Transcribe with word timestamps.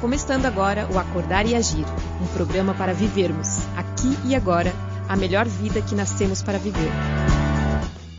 começando 0.00 0.46
agora 0.46 0.88
o 0.92 0.98
Acordar 0.98 1.46
e 1.46 1.54
Agir, 1.54 1.86
um 2.20 2.26
programa 2.28 2.74
para 2.74 2.92
vivermos, 2.92 3.58
aqui 3.76 4.16
e 4.26 4.34
agora, 4.34 4.72
a 5.08 5.16
melhor 5.16 5.46
vida 5.46 5.80
que 5.80 5.94
nascemos 5.94 6.42
para 6.42 6.58
viver. 6.58 6.90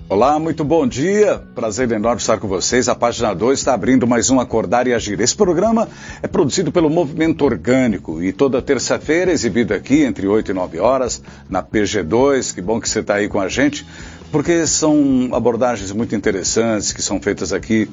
Olá, 0.08 0.38
muito 0.38 0.64
bom 0.64 0.86
dia. 0.86 1.42
Prazer 1.56 1.92
enorme 1.92 2.22
estar 2.22 2.38
com 2.38 2.48
vocês. 2.48 2.88
A 2.88 2.94
página 2.94 3.34
2 3.34 3.58
está 3.58 3.74
abrindo 3.74 4.06
mais 4.06 4.30
um 4.30 4.40
Acordar 4.40 4.86
e 4.86 4.94
Agir. 4.94 5.20
Esse 5.20 5.36
programa 5.36 5.90
é 6.22 6.28
produzido 6.28 6.72
pelo 6.72 6.92
Movimento 6.92 7.44
Orgânico 7.44 8.22
e 8.22 8.32
toda 8.32 8.62
terça-feira 8.62 9.32
exibido 9.32 9.74
aqui 9.74 10.04
entre 10.04 10.28
8 10.28 10.52
e 10.52 10.54
9 10.54 10.80
horas 10.80 11.24
na 11.50 11.64
PG2. 11.64 12.54
Que 12.54 12.62
bom 12.62 12.80
que 12.80 12.88
você 12.88 13.00
está 13.00 13.16
aí 13.16 13.28
com 13.28 13.40
a 13.40 13.50
gente, 13.50 13.84
porque 14.32 14.68
são 14.68 15.30
abordagens 15.34 15.92
muito 15.92 16.16
interessantes 16.16 16.94
que 16.94 17.02
são 17.02 17.20
feitas 17.20 17.52
aqui 17.52 17.90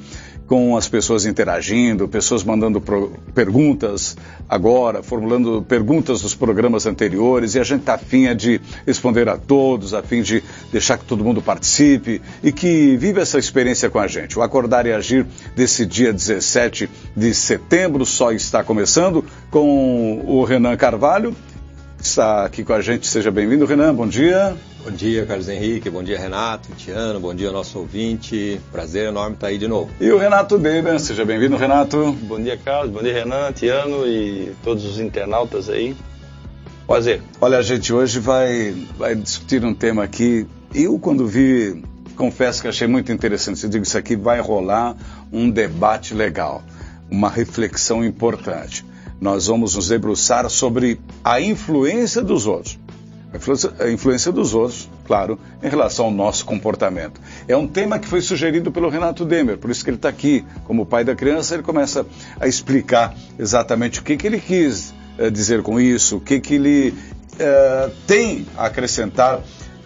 com 0.47 0.75
as 0.75 0.87
pessoas 0.87 1.25
interagindo, 1.25 2.07
pessoas 2.07 2.43
mandando 2.43 2.81
perguntas 3.33 4.15
agora, 4.47 5.01
formulando 5.01 5.61
perguntas 5.61 6.21
dos 6.21 6.35
programas 6.35 6.85
anteriores, 6.85 7.55
e 7.55 7.59
a 7.59 7.63
gente 7.63 7.81
está 7.81 7.95
afim 7.95 8.25
é 8.25 8.33
de 8.33 8.59
responder 8.85 9.29
a 9.29 9.37
todos, 9.37 9.93
a 9.93 10.03
fim 10.03 10.21
de 10.21 10.43
deixar 10.71 10.97
que 10.97 11.05
todo 11.05 11.23
mundo 11.23 11.41
participe 11.41 12.21
e 12.43 12.51
que 12.51 12.95
viva 12.97 13.21
essa 13.21 13.39
experiência 13.39 13.89
com 13.89 13.99
a 13.99 14.07
gente. 14.07 14.37
O 14.37 14.41
Acordar 14.41 14.85
e 14.85 14.91
Agir 14.91 15.25
desse 15.55 15.85
dia 15.85 16.11
17 16.11 16.89
de 17.15 17.33
setembro 17.33 18.05
só 18.05 18.31
está 18.31 18.63
começando 18.63 19.23
com 19.49 20.23
o 20.25 20.43
Renan 20.43 20.75
Carvalho, 20.75 21.35
que 21.97 22.05
está 22.05 22.45
aqui 22.45 22.63
com 22.63 22.73
a 22.73 22.81
gente. 22.81 23.07
Seja 23.07 23.31
bem-vindo, 23.31 23.65
Renan, 23.65 23.95
bom 23.95 24.07
dia. 24.07 24.55
Bom 24.83 24.91
dia, 24.91 25.25
Carlos 25.25 25.47
Henrique. 25.47 25.89
Bom 25.89 26.03
dia, 26.03 26.19
Renato, 26.19 26.67
Tiano. 26.75 27.17
Bom 27.17 27.33
dia, 27.33 27.49
nosso 27.53 27.79
ouvinte. 27.79 28.59
Prazer 28.69 29.07
enorme 29.07 29.35
estar 29.35 29.47
aí 29.47 29.57
de 29.57 29.65
novo. 29.65 29.89
E 29.97 30.11
o 30.11 30.17
Renato 30.17 30.57
Deber. 30.57 30.99
Seja 30.99 31.23
bem-vindo, 31.23 31.55
Renato. 31.55 32.11
Bom 32.23 32.37
dia, 32.37 32.57
Carlos. 32.57 32.91
Bom 32.91 33.01
dia, 33.01 33.13
Renan, 33.13 33.53
Tiano 33.53 34.05
e 34.05 34.51
todos 34.61 34.83
os 34.83 34.99
internautas 34.99 35.69
aí. 35.69 35.95
Prazer. 36.85 37.21
Olha, 37.39 37.59
a 37.59 37.61
gente 37.61 37.93
hoje 37.93 38.19
vai, 38.19 38.75
vai 38.97 39.15
discutir 39.15 39.63
um 39.63 39.73
tema 39.73 40.03
aqui. 40.03 40.45
Eu, 40.75 40.99
quando 40.99 41.25
vi, 41.25 41.81
confesso 42.17 42.61
que 42.61 42.67
achei 42.67 42.85
muito 42.85 43.09
interessante. 43.09 43.63
Eu 43.63 43.69
digo, 43.69 43.85
isso 43.85 43.97
aqui 43.97 44.17
vai 44.17 44.41
rolar 44.41 44.97
um 45.31 45.49
debate 45.49 46.13
legal, 46.13 46.61
uma 47.09 47.29
reflexão 47.29 48.03
importante. 48.03 48.85
Nós 49.21 49.47
vamos 49.47 49.75
nos 49.75 49.87
debruçar 49.87 50.49
sobre 50.49 50.99
a 51.23 51.39
influência 51.39 52.21
dos 52.21 52.45
outros 52.45 52.82
a 53.79 53.89
influência 53.89 54.31
dos 54.31 54.53
outros, 54.53 54.87
claro, 55.05 55.39
em 55.61 55.67
relação 55.67 56.05
ao 56.05 56.11
nosso 56.11 56.45
comportamento. 56.45 57.19
É 57.47 57.57
um 57.57 57.67
tema 57.67 57.97
que 57.97 58.07
foi 58.07 58.21
sugerido 58.21 58.71
pelo 58.71 58.89
Renato 58.89 59.25
Demer, 59.25 59.57
por 59.57 59.71
isso 59.71 59.83
que 59.83 59.89
ele 59.89 59.97
está 59.97 60.09
aqui. 60.09 60.45
Como 60.65 60.85
pai 60.85 61.03
da 61.03 61.15
criança, 61.15 61.55
ele 61.55 61.63
começa 61.63 62.05
a 62.39 62.47
explicar 62.47 63.15
exatamente 63.39 63.99
o 63.99 64.03
que, 64.03 64.15
que 64.15 64.27
ele 64.27 64.39
quis 64.39 64.93
uh, 65.17 65.31
dizer 65.31 65.63
com 65.63 65.79
isso, 65.79 66.17
o 66.17 66.21
que, 66.21 66.39
que 66.39 66.55
ele 66.55 66.89
uh, 67.33 67.91
tem 68.05 68.45
a 68.55 68.67
acrescentar 68.67 69.41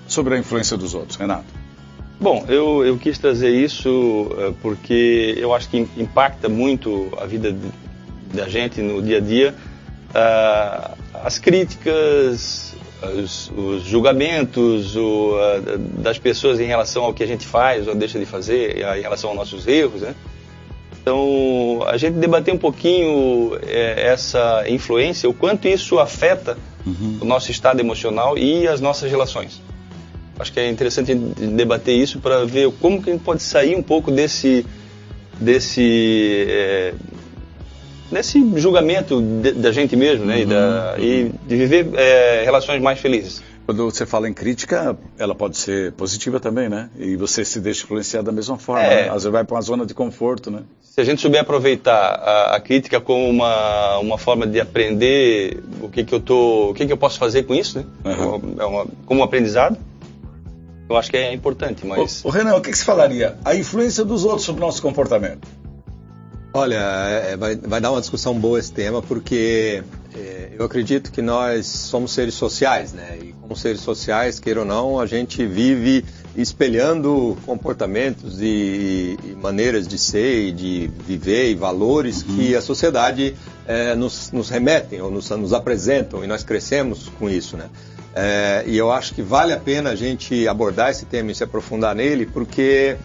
sobre 0.08 0.36
a 0.36 0.38
influência 0.38 0.76
dos 0.76 0.94
outros. 0.94 1.17
Renato. 1.17 1.45
Bom, 2.20 2.45
eu, 2.50 2.84
eu 2.84 2.98
quis 2.98 3.17
trazer 3.17 3.52
isso 3.52 3.89
uh, 3.89 4.54
porque 4.61 5.36
eu 5.38 5.54
acho 5.54 5.70
que 5.70 5.88
impacta 5.95 6.50
muito 6.50 7.09
a 7.17 7.26
vida 7.26 7.56
da 8.34 8.50
gente 8.50 8.82
no 8.82 9.02
dia 9.02 9.17
a 9.17 9.22
dia. 9.22 9.56
as 11.14 11.39
críticas, 11.39 12.76
os, 13.03 13.52
os 13.56 13.84
julgamentos 13.84 14.95
o, 14.95 15.36
a, 15.36 16.02
das 16.02 16.17
pessoas 16.17 16.59
em 16.59 16.66
relação 16.66 17.04
ao 17.04 17.14
que 17.14 17.23
a 17.23 17.28
gente 17.28 17.45
faz 17.45 17.88
ou 17.88 17.95
deixa 17.95 18.17
de 18.17 18.26
fazer, 18.26 18.78
em 18.78 19.02
relação 19.02 19.30
aos 19.30 19.38
nossos 19.38 19.67
erros, 19.67 20.02
né? 20.02 20.16
Então, 21.02 21.84
a 21.88 21.95
gente 21.95 22.16
debater 22.16 22.54
um 22.54 22.58
pouquinho 22.58 23.58
é, 23.66 24.08
essa 24.08 24.66
influência, 24.67 25.30
o 25.30 25.34
quanto 25.34 25.66
isso 25.66 26.00
afeta 26.00 26.58
uhum. 26.86 27.20
o 27.22 27.26
nosso 27.26 27.50
estado 27.50 27.80
emocional 27.80 28.38
e 28.38 28.67
as 28.67 28.81
nossas 28.81 29.09
relações. 29.09 29.61
Acho 30.38 30.52
que 30.52 30.60
é 30.60 30.70
interessante 30.70 31.16
debater 31.16 31.95
isso 31.95 32.20
para 32.20 32.45
ver 32.45 32.70
como 32.82 33.02
que 33.02 33.10
a 33.10 33.14
gente 33.14 33.23
pode 33.23 33.42
sair 33.42 33.76
um 33.76 33.82
pouco 33.82 34.11
desse, 34.11 34.66
desse 35.39 36.45
é, 36.50 36.94
nesse 38.12 38.40
julgamento 38.56 39.22
de, 39.22 39.52
da 39.54 39.72
gente 39.72 39.95
mesmo, 39.95 40.26
né? 40.26 40.36
Uhum, 40.36 40.42
e, 40.42 40.45
da, 40.45 40.95
uhum. 40.98 41.04
e, 41.04 41.32
de 41.48 41.56
viver 41.56 41.90
é, 41.95 42.44
relações 42.44 42.82
mais 42.82 43.00
felizes. 43.00 43.42
Quando 43.66 43.84
você 43.84 44.06
fala 44.06 44.30
em 44.30 44.34
crítica, 44.34 44.98
ela 45.20 45.36
pode 45.36 45.58
ser 45.58 45.92
positiva 45.92 46.40
também, 46.40 46.70
né? 46.70 46.90
E 46.98 47.18
você 47.18 47.44
se 47.44 47.60
deixa 47.60 47.84
influenciar 47.84 48.22
da 48.22 48.32
mesma 48.32 48.58
forma. 48.58 48.82
É, 48.82 49.04
né? 49.04 49.10
Às 49.10 49.23
vezes 49.23 49.32
vai 49.32 49.44
para 49.44 49.56
uma 49.56 49.62
zona 49.62 49.86
de 49.86 49.94
conforto, 49.94 50.50
né? 50.50 50.62
Se 50.82 51.02
a 51.02 51.04
gente 51.04 51.22
souber 51.22 51.42
aproveitar 51.42 51.94
a, 51.94 52.56
a, 52.56 52.62
crítica 52.62 53.02
como 53.02 53.30
uma, 53.30 53.98
uma 53.98 54.18
forma 54.18 54.48
de 54.48 54.62
aprender 54.62 55.62
o 55.82 55.89
que, 55.89 56.06
que 56.06 56.16
eu 56.16 56.22
tô, 56.22 56.70
o 56.70 56.74
que, 56.74 56.86
que 56.86 56.94
eu 56.94 56.98
posso 56.98 57.20
fazer 57.20 57.44
com 57.44 57.54
isso, 57.54 57.80
né? 57.80 57.86
Uhum. 58.06 58.56
É 58.58 58.66
uma, 58.66 58.88
como 59.06 59.20
um 59.20 59.24
aprendizado. 59.24 59.78
Eu 60.89 60.95
acho 60.95 61.12
que 61.12 61.18
é 61.18 61.34
importante, 61.34 61.86
mas... 61.86 62.24
O, 62.24 62.30
o 62.30 62.32
Renan, 62.32 62.56
o 62.56 62.62
que, 62.62 62.72
que 62.72 62.78
você 62.78 62.86
falaria? 62.86 63.36
A 63.44 63.54
influência 63.54 64.06
dos 64.06 64.24
outros 64.24 64.44
sobre 64.44 64.64
o 64.64 64.66
nosso 64.66 64.82
comportamento. 64.82 65.45
Olha, 66.58 66.76
é, 66.76 67.34
é, 67.34 67.38
vai, 67.38 67.56
vai, 67.56 67.80
dar 67.80 67.92
uma 67.92 68.02
discussão 68.02 68.34
boa 68.34 68.58
esse 68.58 68.72
tema, 68.72 69.00
porque 69.00 69.84
é, 70.16 70.50
eu 70.58 70.66
acredito 70.66 71.12
que 71.12 71.22
nós 71.22 71.68
somos 71.68 72.12
seres 72.12 72.34
sociais, 72.34 72.94
né? 72.94 73.20
E 73.22 73.36
como 73.40 73.56
seres 73.56 73.82
sociais, 73.82 74.40
queira 74.40 74.62
ou 74.62 74.66
não, 74.66 75.00
a 75.00 75.06
gente 75.06 75.45
vive 75.45 76.04
espelhando 76.36 77.38
comportamentos 77.45 78.42
e, 78.42 79.20
e 79.23 79.36
maneiras 79.40 79.88
de 79.88 80.00
ser 80.00 80.48
e 80.48 80.52
de 80.52 80.90
viver 81.06 81.52
e 81.52 81.54
valores 81.54 82.23
uhum. 82.23 82.36
que 82.36 82.56
a 82.56 82.62
sociedade 82.62 83.36
é, 83.68 83.94
nos, 83.94 84.32
nos, 84.32 84.50
remetem 84.50 85.00
ou 85.00 85.12
nos, 85.12 85.30
nos, 85.30 85.54
apresentam 85.54 86.24
e 86.24 86.28
nós 86.28 86.44
crescemos 86.44 87.08
com 87.20 87.30
isso, 87.30 87.56
né? 87.56 87.70
É, 88.16 88.64
e 88.66 88.76
eu 88.76 88.92
acho 88.92 89.14
que 89.14 89.22
vale 89.22 89.54
a 89.54 89.60
pena 89.60 89.92
a 89.92 89.95
gente 89.95 90.48
abordar 90.48 90.89
esse 90.89 91.06
tema 91.06 91.32
e 91.32 91.36
se 91.36 91.44
aprofundar 91.44 91.94
nele, 91.94 92.26
porque 92.26 92.98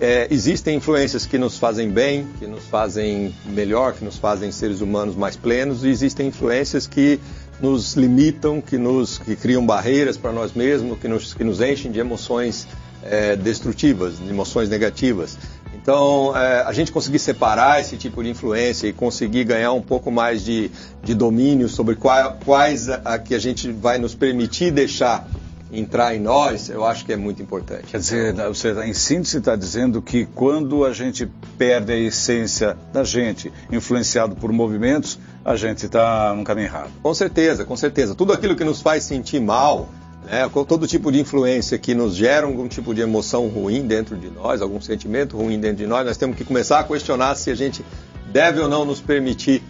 é, 0.00 0.26
existem 0.30 0.76
influências 0.76 1.24
que 1.26 1.38
nos 1.38 1.58
fazem 1.58 1.88
bem, 1.88 2.26
que 2.38 2.46
nos 2.46 2.64
fazem 2.64 3.34
melhor, 3.46 3.94
que 3.94 4.04
nos 4.04 4.16
fazem 4.16 4.50
seres 4.50 4.80
humanos 4.80 5.14
mais 5.14 5.36
plenos, 5.36 5.84
e 5.84 5.88
existem 5.88 6.28
influências 6.28 6.86
que 6.86 7.20
nos 7.60 7.94
limitam, 7.94 8.60
que 8.60 8.76
nos 8.76 9.18
que 9.18 9.36
criam 9.36 9.64
barreiras 9.64 10.16
para 10.16 10.32
nós 10.32 10.52
mesmos, 10.52 10.98
que 10.98 11.06
nos, 11.06 11.32
que 11.32 11.44
nos 11.44 11.60
enchem 11.60 11.92
de 11.92 12.00
emoções 12.00 12.66
é, 13.04 13.36
destrutivas, 13.36 14.18
de 14.18 14.28
emoções 14.28 14.68
negativas. 14.68 15.38
Então, 15.74 16.36
é, 16.36 16.62
a 16.62 16.72
gente 16.72 16.90
conseguir 16.90 17.18
separar 17.18 17.80
esse 17.80 17.96
tipo 17.96 18.22
de 18.22 18.30
influência 18.30 18.88
e 18.88 18.92
conseguir 18.92 19.44
ganhar 19.44 19.72
um 19.72 19.82
pouco 19.82 20.10
mais 20.10 20.42
de, 20.42 20.70
de 21.02 21.14
domínio 21.14 21.68
sobre 21.68 21.94
qual, 21.94 22.38
quais 22.44 22.88
a, 22.88 23.00
a 23.04 23.18
que 23.18 23.34
a 23.34 23.38
gente 23.38 23.70
vai 23.70 23.98
nos 23.98 24.14
permitir 24.14 24.70
deixar 24.70 25.28
entrar 25.74 26.14
em 26.14 26.20
nós, 26.20 26.68
eu 26.68 26.84
acho 26.84 27.04
que 27.04 27.12
é 27.12 27.16
muito 27.16 27.42
importante. 27.42 27.84
Quer 27.84 27.98
dizer, 27.98 28.34
você 28.34 28.72
em 28.84 28.94
síntese 28.94 29.38
está 29.38 29.56
dizendo 29.56 30.00
que 30.00 30.26
quando 30.26 30.84
a 30.84 30.92
gente 30.92 31.28
perde 31.58 31.92
a 31.92 31.96
essência 31.96 32.76
da 32.92 33.04
gente, 33.04 33.52
influenciado 33.70 34.36
por 34.36 34.52
movimentos, 34.52 35.18
a 35.44 35.56
gente 35.56 35.86
está 35.86 36.32
num 36.34 36.44
caminho 36.44 36.66
errado. 36.66 36.90
Com 37.02 37.12
certeza, 37.14 37.64
com 37.64 37.76
certeza. 37.76 38.14
Tudo 38.14 38.32
aquilo 38.32 38.56
que 38.56 38.64
nos 38.64 38.80
faz 38.80 39.04
sentir 39.04 39.40
mal, 39.40 39.88
né, 40.24 40.48
todo 40.66 40.86
tipo 40.86 41.12
de 41.12 41.20
influência 41.20 41.78
que 41.78 41.94
nos 41.94 42.14
gera 42.14 42.46
algum 42.46 42.66
tipo 42.66 42.94
de 42.94 43.00
emoção 43.00 43.48
ruim 43.48 43.86
dentro 43.86 44.16
de 44.16 44.30
nós, 44.30 44.62
algum 44.62 44.80
sentimento 44.80 45.36
ruim 45.36 45.60
dentro 45.60 45.78
de 45.78 45.86
nós, 45.86 46.06
nós 46.06 46.16
temos 46.16 46.36
que 46.36 46.44
começar 46.44 46.80
a 46.80 46.84
questionar 46.84 47.34
se 47.34 47.50
a 47.50 47.54
gente 47.54 47.84
deve 48.32 48.60
ou 48.60 48.68
não 48.68 48.84
nos 48.84 49.00
permitir 49.00 49.62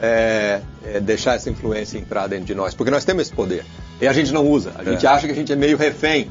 é, 0.00 0.60
é, 0.84 0.98
deixar 0.98 1.36
essa 1.36 1.48
influência 1.48 1.96
entrar 1.96 2.26
dentro 2.26 2.46
de 2.46 2.54
nós, 2.54 2.74
porque 2.74 2.90
nós 2.90 3.04
temos 3.04 3.22
esse 3.22 3.32
poder 3.32 3.64
e 4.02 4.08
a 4.08 4.12
gente 4.12 4.32
não 4.32 4.44
usa. 4.44 4.72
A 4.76 4.82
gente 4.82 5.06
é. 5.06 5.08
acha 5.08 5.26
que 5.26 5.32
a 5.32 5.34
gente 5.36 5.52
é 5.52 5.56
meio 5.56 5.76
refém 5.76 6.28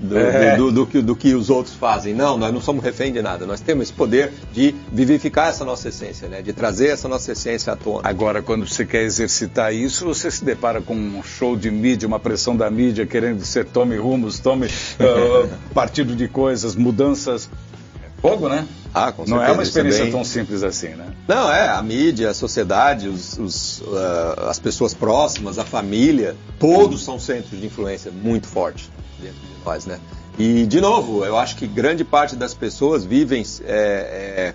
do, 0.00 0.18
é. 0.18 0.56
do, 0.56 0.72
do, 0.72 0.84
que, 0.84 1.00
do 1.00 1.14
que 1.14 1.32
os 1.34 1.50
outros 1.50 1.76
fazem. 1.76 2.12
Não, 2.12 2.36
nós 2.36 2.52
não 2.52 2.60
somos 2.60 2.82
refém 2.82 3.12
de 3.12 3.22
nada. 3.22 3.46
Nós 3.46 3.60
temos 3.60 3.84
esse 3.84 3.92
poder 3.92 4.32
de 4.52 4.74
vivificar 4.90 5.50
essa 5.50 5.64
nossa 5.64 5.88
essência, 5.88 6.28
né? 6.28 6.42
de 6.42 6.52
trazer 6.52 6.88
essa 6.88 7.06
nossa 7.06 7.30
essência 7.30 7.72
à 7.72 7.76
tona. 7.76 8.00
Agora, 8.02 8.42
quando 8.42 8.66
você 8.66 8.84
quer 8.84 9.02
exercitar 9.04 9.72
isso, 9.72 10.04
você 10.04 10.32
se 10.32 10.44
depara 10.44 10.80
com 10.80 10.96
um 10.96 11.22
show 11.22 11.56
de 11.56 11.70
mídia, 11.70 12.08
uma 12.08 12.18
pressão 12.18 12.56
da 12.56 12.68
mídia 12.68 13.06
querendo 13.06 13.44
ser 13.44 13.66
tome 13.66 13.96
rumos, 13.96 14.40
tome 14.40 14.66
uh, 14.66 15.48
partido 15.72 16.16
de 16.16 16.26
coisas, 16.26 16.74
mudanças 16.74 17.48
fogo, 18.22 18.48
né? 18.48 18.66
Ah, 18.94 19.10
com 19.10 19.26
certeza. 19.26 19.36
Não 19.36 19.42
é 19.42 19.52
uma 19.52 19.62
experiência 19.62 19.98
também... 20.00 20.12
tão 20.12 20.24
simples 20.24 20.62
assim, 20.62 20.88
né? 20.88 21.06
Não, 21.26 21.52
é. 21.52 21.68
A 21.68 21.82
mídia, 21.82 22.30
a 22.30 22.34
sociedade, 22.34 23.08
os, 23.08 23.36
os, 23.38 23.80
uh, 23.80 24.48
as 24.48 24.58
pessoas 24.58 24.94
próximas, 24.94 25.58
a 25.58 25.64
família, 25.64 26.36
todos 26.58 27.02
são 27.02 27.18
centros 27.18 27.58
de 27.58 27.66
influência 27.66 28.12
muito 28.12 28.46
fortes 28.46 28.90
dentro 29.20 29.38
de 29.40 29.64
nós, 29.64 29.86
né? 29.86 29.98
E, 30.38 30.64
de 30.66 30.80
novo, 30.80 31.24
eu 31.24 31.36
acho 31.36 31.56
que 31.56 31.66
grande 31.66 32.04
parte 32.04 32.36
das 32.36 32.54
pessoas 32.54 33.04
vivem 33.04 33.44
é, 33.64 34.54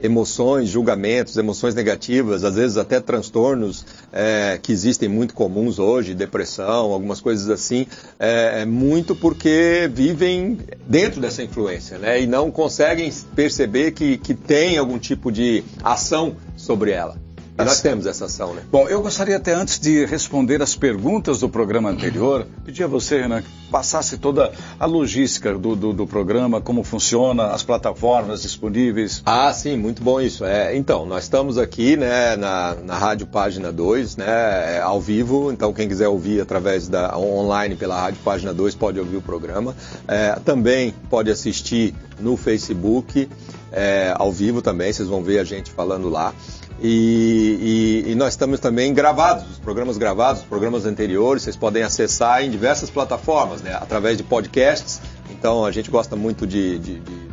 emoções, 0.00 0.68
julgamentos, 0.68 1.36
emoções 1.36 1.74
negativas, 1.74 2.44
às 2.44 2.54
vezes 2.54 2.76
até 2.76 3.00
transtornos 3.00 3.84
é, 4.12 4.58
que 4.62 4.72
existem 4.72 5.08
muito 5.08 5.34
comuns 5.34 5.78
hoje, 5.78 6.14
depressão, 6.14 6.92
algumas 6.92 7.20
coisas 7.20 7.48
assim, 7.48 7.86
é, 8.18 8.62
é, 8.62 8.64
muito 8.66 9.14
porque 9.14 9.90
vivem 9.92 10.58
dentro 10.86 11.20
dessa 11.20 11.42
influência, 11.42 11.98
né? 11.98 12.20
E 12.20 12.26
não 12.26 12.50
conseguem 12.50 13.12
perceber 13.34 13.92
que, 13.92 14.18
que 14.18 14.34
tem 14.34 14.78
algum 14.78 14.98
tipo 14.98 15.32
de 15.32 15.64
ação 15.82 16.36
sobre 16.56 16.90
ela. 16.90 17.25
E 17.58 17.64
nós 17.64 17.80
temos 17.80 18.04
essa 18.04 18.26
ação, 18.26 18.52
né? 18.52 18.62
Bom, 18.70 18.86
eu 18.86 19.00
gostaria 19.00 19.36
até 19.36 19.54
antes 19.54 19.78
de 19.78 20.04
responder 20.04 20.60
as 20.60 20.76
perguntas 20.76 21.40
do 21.40 21.48
programa 21.48 21.88
anterior, 21.88 22.46
pedir 22.66 22.84
a 22.84 22.86
você, 22.86 23.22
Renan, 23.22 23.40
que 23.40 23.48
passasse 23.70 24.18
toda 24.18 24.52
a 24.78 24.84
logística 24.84 25.54
do, 25.54 25.74
do, 25.74 25.92
do, 25.94 26.06
programa, 26.06 26.60
como 26.60 26.84
funciona, 26.84 27.46
as 27.46 27.62
plataformas 27.62 28.42
disponíveis. 28.42 29.22
Ah, 29.24 29.50
sim, 29.54 29.76
muito 29.76 30.02
bom 30.02 30.20
isso. 30.20 30.44
É, 30.44 30.76
então, 30.76 31.06
nós 31.06 31.24
estamos 31.24 31.56
aqui 31.56 31.96
né, 31.96 32.36
na, 32.36 32.74
na 32.74 32.98
Rádio 32.98 33.26
Página 33.26 33.72
2, 33.72 34.16
né, 34.16 34.80
ao 34.82 35.00
vivo, 35.00 35.50
então 35.50 35.72
quem 35.72 35.88
quiser 35.88 36.08
ouvir 36.08 36.42
através 36.42 36.88
da 36.88 37.16
online 37.16 37.74
pela 37.74 37.98
Rádio 37.98 38.20
Página 38.22 38.52
2 38.52 38.74
pode 38.74 39.00
ouvir 39.00 39.16
o 39.16 39.22
programa. 39.22 39.74
É, 40.06 40.32
também 40.44 40.94
pode 41.08 41.30
assistir 41.30 41.94
no 42.20 42.36
Facebook, 42.36 43.28
é, 43.72 44.14
ao 44.16 44.30
vivo 44.30 44.62
também, 44.62 44.92
vocês 44.92 45.08
vão 45.08 45.22
ver 45.22 45.38
a 45.38 45.44
gente 45.44 45.70
falando 45.70 46.08
lá. 46.08 46.34
E, 46.82 48.04
e, 48.06 48.12
e, 48.12 48.14
nós 48.14 48.34
estamos 48.34 48.60
também 48.60 48.92
gravados, 48.92 49.44
os 49.50 49.58
programas 49.58 49.96
gravados, 49.96 50.42
os 50.42 50.46
programas 50.46 50.84
anteriores, 50.84 51.42
vocês 51.42 51.56
podem 51.56 51.82
acessar 51.82 52.44
em 52.44 52.50
diversas 52.50 52.90
plataformas, 52.90 53.62
né, 53.62 53.74
através 53.74 54.18
de 54.18 54.22
podcasts. 54.22 55.00
Então 55.30 55.64
a 55.64 55.72
gente 55.72 55.90
gosta 55.90 56.14
muito 56.16 56.46
de, 56.46 56.78
de, 56.78 57.00
de 57.00 57.25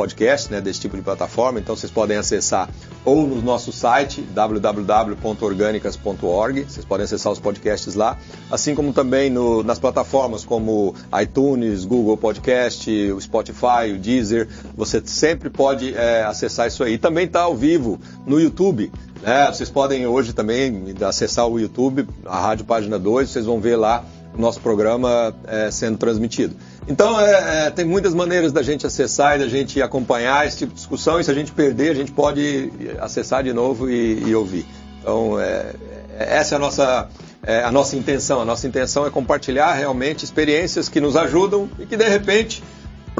podcast, 0.00 0.50
né, 0.50 0.62
desse 0.62 0.80
tipo 0.80 0.96
de 0.96 1.02
plataforma, 1.02 1.60
então 1.60 1.76
vocês 1.76 1.92
podem 1.92 2.16
acessar 2.16 2.70
ou 3.04 3.26
no 3.26 3.42
nosso 3.42 3.70
site 3.70 4.22
www.organicas.org, 4.22 6.64
vocês 6.64 6.86
podem 6.86 7.04
acessar 7.04 7.30
os 7.30 7.38
podcasts 7.38 7.94
lá, 7.94 8.16
assim 8.50 8.74
como 8.74 8.94
também 8.94 9.28
no, 9.28 9.62
nas 9.62 9.78
plataformas 9.78 10.42
como 10.42 10.94
iTunes, 11.20 11.84
Google 11.84 12.16
Podcast, 12.16 12.90
o 13.12 13.20
Spotify, 13.20 13.92
o 13.94 13.98
Deezer, 13.98 14.48
você 14.74 15.02
sempre 15.04 15.50
pode 15.50 15.94
é, 15.94 16.22
acessar 16.22 16.66
isso 16.66 16.82
aí. 16.82 16.96
Também 16.96 17.26
está 17.26 17.42
ao 17.42 17.54
vivo 17.54 18.00
no 18.26 18.40
YouTube, 18.40 18.90
né? 19.20 19.52
Vocês 19.52 19.68
podem 19.68 20.06
hoje 20.06 20.32
também 20.32 20.94
acessar 21.06 21.46
o 21.46 21.60
YouTube, 21.60 22.08
a 22.24 22.40
Rádio 22.40 22.64
Página 22.64 22.98
2, 22.98 23.28
vocês 23.28 23.44
vão 23.44 23.60
ver 23.60 23.76
lá 23.76 24.02
o 24.34 24.40
nosso 24.40 24.60
programa 24.60 25.34
é, 25.46 25.70
sendo 25.70 25.98
transmitido. 25.98 26.56
Então, 26.88 27.20
é, 27.20 27.66
é, 27.66 27.70
tem 27.70 27.84
muitas 27.84 28.14
maneiras 28.14 28.52
da 28.52 28.62
gente 28.62 28.86
acessar 28.86 29.36
e 29.36 29.40
da 29.40 29.48
gente 29.48 29.80
acompanhar 29.80 30.46
esse 30.46 30.58
tipo 30.58 30.72
de 30.72 30.76
discussão, 30.76 31.20
e 31.20 31.24
se 31.24 31.30
a 31.30 31.34
gente 31.34 31.52
perder, 31.52 31.90
a 31.90 31.94
gente 31.94 32.10
pode 32.10 32.72
acessar 32.98 33.42
de 33.44 33.52
novo 33.52 33.88
e, 33.88 34.22
e 34.26 34.34
ouvir. 34.34 34.66
Então, 35.00 35.40
é, 35.40 35.72
é, 36.18 36.36
essa 36.36 36.54
é 36.54 36.56
a 36.56 36.58
nossa, 36.58 37.08
é, 37.42 37.62
a 37.62 37.70
nossa 37.70 37.96
intenção. 37.96 38.40
A 38.40 38.44
nossa 38.44 38.66
intenção 38.66 39.06
é 39.06 39.10
compartilhar 39.10 39.72
realmente 39.74 40.24
experiências 40.24 40.88
que 40.88 41.00
nos 41.00 41.16
ajudam 41.16 41.68
e 41.78 41.86
que, 41.86 41.96
de 41.96 42.08
repente, 42.08 42.62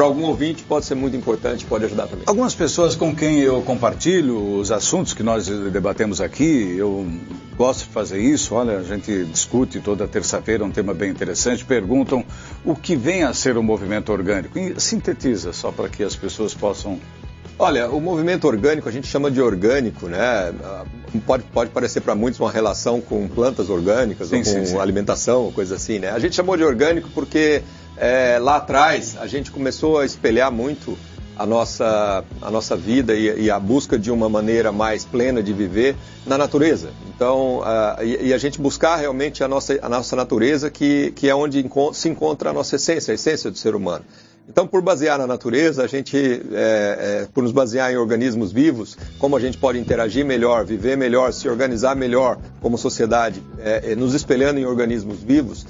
para 0.00 0.06
algum 0.06 0.24
ouvinte 0.24 0.62
pode 0.62 0.86
ser 0.86 0.94
muito 0.94 1.14
importante, 1.14 1.66
pode 1.66 1.84
ajudar 1.84 2.06
também. 2.06 2.24
Algumas 2.26 2.54
pessoas 2.54 2.96
com 2.96 3.14
quem 3.14 3.40
eu 3.40 3.60
compartilho 3.60 4.56
os 4.56 4.72
assuntos 4.72 5.12
que 5.12 5.22
nós 5.22 5.46
debatemos 5.46 6.22
aqui, 6.22 6.74
eu 6.78 7.06
gosto 7.54 7.80
de 7.80 7.90
fazer 7.92 8.18
isso. 8.18 8.54
Olha, 8.54 8.78
a 8.78 8.82
gente 8.82 9.26
discute 9.26 9.78
toda 9.78 10.08
terça-feira 10.08 10.64
um 10.64 10.70
tema 10.70 10.94
bem 10.94 11.10
interessante. 11.10 11.66
Perguntam 11.66 12.24
o 12.64 12.74
que 12.74 12.96
vem 12.96 13.24
a 13.24 13.34
ser 13.34 13.58
o 13.58 13.62
movimento 13.62 14.10
orgânico. 14.10 14.58
E 14.58 14.80
sintetiza, 14.80 15.52
só 15.52 15.70
para 15.70 15.86
que 15.90 16.02
as 16.02 16.16
pessoas 16.16 16.54
possam. 16.54 16.98
Olha, 17.58 17.90
o 17.90 18.00
movimento 18.00 18.46
orgânico 18.46 18.88
a 18.88 18.92
gente 18.92 19.06
chama 19.06 19.30
de 19.30 19.42
orgânico, 19.42 20.06
né? 20.06 20.50
Pode, 21.26 21.42
pode 21.52 21.70
parecer 21.72 22.00
para 22.00 22.14
muitos 22.14 22.40
uma 22.40 22.50
relação 22.50 23.02
com 23.02 23.28
plantas 23.28 23.68
orgânicas 23.68 24.28
sim, 24.28 24.36
ou 24.38 24.44
com 24.44 24.50
sim, 24.50 24.64
sim. 24.64 24.78
alimentação, 24.78 25.42
ou 25.42 25.52
coisa 25.52 25.74
assim, 25.74 25.98
né? 25.98 26.08
A 26.08 26.18
gente 26.18 26.34
chamou 26.34 26.56
de 26.56 26.64
orgânico 26.64 27.10
porque 27.14 27.62
é, 28.00 28.38
lá 28.38 28.56
atrás 28.56 29.16
a 29.20 29.26
gente 29.26 29.50
começou 29.50 29.98
a 29.98 30.06
espelhar 30.06 30.50
muito 30.50 30.96
a 31.36 31.46
nossa, 31.46 32.24
a 32.42 32.50
nossa 32.50 32.76
vida 32.76 33.14
e, 33.14 33.44
e, 33.44 33.50
a 33.50 33.58
busca 33.58 33.98
de 33.98 34.10
uma 34.10 34.28
maneira 34.28 34.72
mais 34.72 35.04
plena 35.04 35.42
de 35.42 35.52
viver 35.52 35.96
na 36.26 36.36
natureza. 36.36 36.90
Então, 37.14 37.60
uh, 37.60 38.02
e, 38.02 38.28
e, 38.28 38.34
a 38.34 38.38
gente 38.38 38.60
buscar 38.60 38.96
realmente 38.96 39.42
a 39.42 39.48
nossa, 39.48 39.78
a 39.80 39.88
nossa 39.88 40.14
natureza, 40.14 40.70
que, 40.70 41.12
que 41.12 41.28
é 41.28 41.34
onde 41.34 41.64
se 41.94 42.08
encontra 42.10 42.50
a 42.50 42.52
nossa 42.52 42.76
essência, 42.76 43.12
a 43.12 43.14
essência 43.14 43.50
do 43.50 43.56
ser 43.56 43.74
humano. 43.74 44.04
Então, 44.50 44.66
por 44.66 44.82
basear 44.82 45.16
na 45.16 45.26
natureza, 45.26 45.84
a 45.84 45.86
gente, 45.86 46.16
é, 46.52 47.22
é, 47.22 47.28
por 47.32 47.42
nos 47.42 47.52
basear 47.52 47.92
em 47.92 47.96
organismos 47.96 48.50
vivos, 48.50 48.98
como 49.18 49.36
a 49.36 49.40
gente 49.40 49.56
pode 49.56 49.78
interagir 49.78 50.24
melhor, 50.26 50.64
viver 50.64 50.96
melhor, 50.96 51.32
se 51.32 51.48
organizar 51.48 51.94
melhor 51.94 52.36
como 52.60 52.76
sociedade, 52.76 53.40
é, 53.60 53.92
é 53.92 53.94
nos 53.94 54.12
espelhando 54.12 54.58
em 54.58 54.66
organismos 54.66 55.22
vivos, 55.22 55.64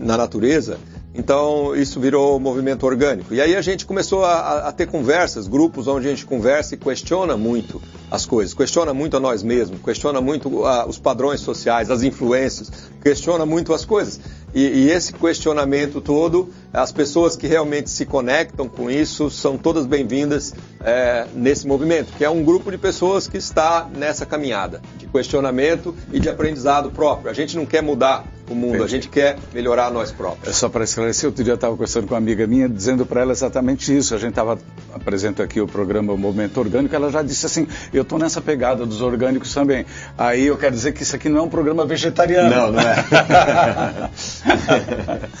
na 0.00 0.16
natureza, 0.16 0.78
então, 1.14 1.76
isso 1.76 2.00
virou 2.00 2.40
movimento 2.40 2.86
orgânico. 2.86 3.34
E 3.34 3.40
aí 3.40 3.54
a 3.54 3.60
gente 3.60 3.84
começou 3.84 4.24
a, 4.24 4.68
a, 4.68 4.72
ter 4.72 4.86
conversas, 4.86 5.46
grupos 5.46 5.86
onde 5.86 6.06
a 6.06 6.10
gente 6.10 6.24
conversa 6.24 6.74
e 6.74 6.78
questiona 6.78 7.36
muito 7.36 7.82
as 8.10 8.24
coisas, 8.24 8.54
questiona 8.54 8.94
muito 8.94 9.16
a 9.16 9.20
nós 9.20 9.42
mesmos, 9.42 9.80
questiona 9.82 10.22
muito 10.22 10.64
a, 10.64 10.86
os 10.86 10.98
padrões 10.98 11.40
sociais, 11.40 11.90
as 11.90 12.02
influências, 12.02 12.70
questiona 13.02 13.44
muito 13.44 13.74
as 13.74 13.84
coisas. 13.84 14.20
E, 14.54 14.62
e, 14.62 14.90
esse 14.90 15.12
questionamento 15.12 16.00
todo, 16.00 16.48
as 16.72 16.90
pessoas 16.90 17.36
que 17.36 17.46
realmente 17.46 17.90
se 17.90 18.06
conectam 18.06 18.68
com 18.68 18.90
isso 18.90 19.30
são 19.30 19.58
todas 19.58 19.84
bem-vindas 19.84 20.54
é, 20.80 21.26
nesse 21.34 21.66
movimento, 21.66 22.12
que 22.16 22.24
é 22.24 22.30
um 22.30 22.42
grupo 22.42 22.70
de 22.70 22.78
pessoas 22.78 23.28
que 23.28 23.36
está 23.36 23.88
nessa 23.94 24.24
caminhada 24.24 24.80
de 24.96 25.06
questionamento 25.06 25.94
e 26.12 26.18
de 26.18 26.28
aprendizado 26.28 26.90
próprio. 26.90 27.30
A 27.30 27.34
gente 27.34 27.56
não 27.56 27.66
quer 27.66 27.82
mudar 27.82 28.24
o 28.50 28.54
mundo, 28.54 28.76
Entendi. 28.76 28.84
a 28.84 28.88
gente 28.88 29.08
quer 29.08 29.38
melhorar 29.52 29.90
nós 29.90 30.10
próprios. 30.10 30.48
É 30.48 30.52
só 30.52 30.68
para 30.68 30.84
esclarecer, 30.84 31.28
outro 31.28 31.42
dia 31.42 31.52
eu 31.52 31.56
estava 31.56 31.72
conversando 31.74 32.06
com 32.06 32.14
uma 32.14 32.18
amiga 32.18 32.46
minha, 32.46 32.68
dizendo 32.68 33.06
para 33.06 33.22
ela 33.22 33.32
exatamente 33.32 33.96
isso. 33.96 34.14
A 34.14 34.18
gente 34.18 34.30
estava 34.30 34.58
apresentando 34.94 35.44
aqui 35.44 35.60
o 35.60 35.66
programa 35.66 36.16
Movimento 36.16 36.58
Orgânico, 36.58 36.94
ela 36.94 37.10
já 37.10 37.22
disse 37.22 37.46
assim, 37.46 37.66
eu 37.92 38.02
estou 38.02 38.18
nessa 38.18 38.40
pegada 38.40 38.84
dos 38.84 39.00
orgânicos 39.00 39.52
também. 39.54 39.86
Aí 40.16 40.46
eu 40.46 40.56
quero 40.56 40.74
dizer 40.74 40.92
que 40.92 41.02
isso 41.02 41.16
aqui 41.16 41.28
não 41.28 41.38
é 41.38 41.42
um 41.42 41.48
programa 41.48 41.86
vegetariano. 41.86 42.50
Não, 42.50 42.72
não 42.72 42.80
é. 42.80 44.10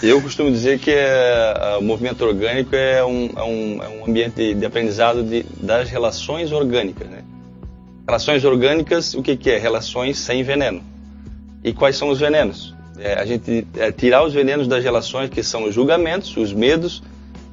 eu 0.02 0.20
costumo 0.20 0.50
dizer 0.50 0.78
que 0.78 0.90
é, 0.90 1.21
o 1.78 1.82
movimento 1.82 2.24
orgânico 2.24 2.74
é 2.74 3.04
um, 3.04 3.30
é 3.36 3.42
um, 3.42 3.82
é 3.82 3.88
um 3.88 4.06
ambiente 4.08 4.54
de 4.54 4.66
aprendizado 4.66 5.22
de, 5.22 5.44
das 5.60 5.88
relações 5.90 6.52
orgânicas, 6.52 7.08
né? 7.08 7.22
Relações 8.06 8.44
orgânicas, 8.44 9.14
o 9.14 9.22
que, 9.22 9.36
que 9.36 9.50
é? 9.50 9.58
Relações 9.58 10.18
sem 10.18 10.42
veneno. 10.42 10.82
E 11.62 11.72
quais 11.72 11.96
são 11.96 12.08
os 12.08 12.18
venenos? 12.18 12.74
É, 12.98 13.14
a 13.14 13.24
gente 13.24 13.66
é, 13.76 13.90
tirar 13.92 14.24
os 14.24 14.32
venenos 14.32 14.66
das 14.66 14.82
relações, 14.82 15.30
que 15.30 15.42
são 15.42 15.64
os 15.64 15.74
julgamentos, 15.74 16.36
os 16.36 16.52
medos, 16.52 17.02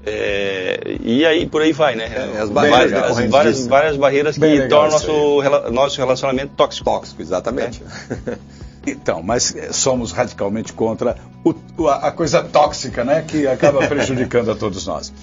é, 0.05 0.97
e 1.01 1.25
aí 1.25 1.45
por 1.45 1.61
aí 1.61 1.71
vai, 1.71 1.95
né? 1.95 2.05
É, 2.05 2.39
as 2.39 2.49
barreiras, 2.49 2.91
várias, 2.91 3.17
as, 3.19 3.27
várias, 3.27 3.67
várias 3.67 3.97
barreiras 3.97 4.37
que 4.37 4.67
tornam 4.67 4.91
nosso, 4.91 5.71
nosso 5.71 5.99
relacionamento 5.99 6.53
tóxico. 6.55 6.85
Tóxico, 6.85 7.21
exatamente. 7.21 7.81
É. 8.27 8.37
Então, 8.85 9.21
mas 9.21 9.55
é, 9.55 9.71
somos 9.71 10.11
radicalmente 10.11 10.73
contra 10.73 11.17
o, 11.43 11.87
a 11.87 12.11
coisa 12.11 12.43
tóxica, 12.43 13.03
né? 13.03 13.21
Que 13.21 13.47
acaba 13.47 13.85
prejudicando 13.87 14.51
a 14.51 14.55
todos 14.55 14.85
nós. 14.87 15.13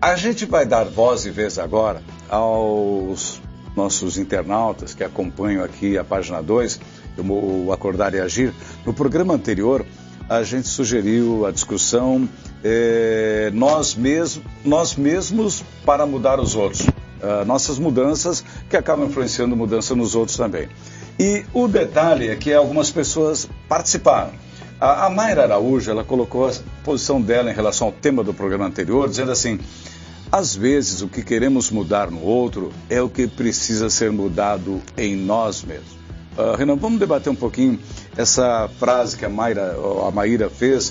A 0.00 0.16
gente 0.16 0.46
vai 0.46 0.64
dar 0.64 0.84
voz 0.84 1.26
e 1.26 1.30
vez 1.30 1.58
agora 1.58 2.02
aos 2.28 3.40
nossos 3.76 4.18
internautas 4.18 4.94
que 4.94 5.04
acompanham 5.04 5.62
aqui 5.62 5.96
a 5.96 6.04
página 6.04 6.42
2 6.42 6.80
o 7.18 7.72
Acordar 7.72 8.14
e 8.14 8.20
Agir, 8.20 8.54
no 8.86 8.94
programa 8.94 9.34
anterior 9.34 9.84
a 10.30 10.44
gente 10.44 10.68
sugeriu 10.68 11.44
a 11.44 11.50
discussão 11.50 12.28
é, 12.62 13.50
nós, 13.52 13.96
mesmos, 13.96 14.44
nós 14.64 14.94
mesmos 14.94 15.64
para 15.84 16.06
mudar 16.06 16.38
os 16.38 16.54
outros. 16.54 16.82
Uh, 16.82 17.44
nossas 17.44 17.78
mudanças 17.78 18.42
que 18.70 18.76
acabam 18.78 19.06
influenciando 19.06 19.54
mudança 19.54 19.94
nos 19.94 20.14
outros 20.14 20.38
também. 20.38 20.68
E 21.20 21.44
o 21.52 21.68
detalhe 21.68 22.30
é 22.30 22.34
que 22.34 22.50
algumas 22.50 22.90
pessoas 22.90 23.46
participaram. 23.68 24.30
A, 24.80 25.04
a 25.04 25.10
Mayra 25.10 25.42
Araújo, 25.42 25.90
ela 25.90 26.02
colocou 26.02 26.48
a 26.48 26.52
posição 26.82 27.20
dela 27.20 27.50
em 27.50 27.54
relação 27.54 27.88
ao 27.88 27.92
tema 27.92 28.24
do 28.24 28.32
programa 28.32 28.64
anterior, 28.64 29.06
dizendo 29.06 29.30
assim, 29.30 29.60
às 30.32 30.56
vezes 30.56 31.02
o 31.02 31.08
que 31.08 31.22
queremos 31.22 31.70
mudar 31.70 32.10
no 32.10 32.22
outro 32.22 32.72
é 32.88 33.02
o 33.02 33.08
que 33.10 33.26
precisa 33.26 33.90
ser 33.90 34.10
mudado 34.10 34.80
em 34.96 35.14
nós 35.14 35.62
mesmos. 35.62 35.92
Uh, 36.38 36.56
Renan, 36.56 36.76
vamos 36.76 36.98
debater 36.98 37.30
um 37.30 37.36
pouquinho 37.36 37.78
essa 38.16 38.70
frase 38.78 39.14
que 39.14 39.26
a, 39.26 39.28
Mayra, 39.28 39.76
a 40.08 40.10
Maíra 40.10 40.48
fez, 40.48 40.88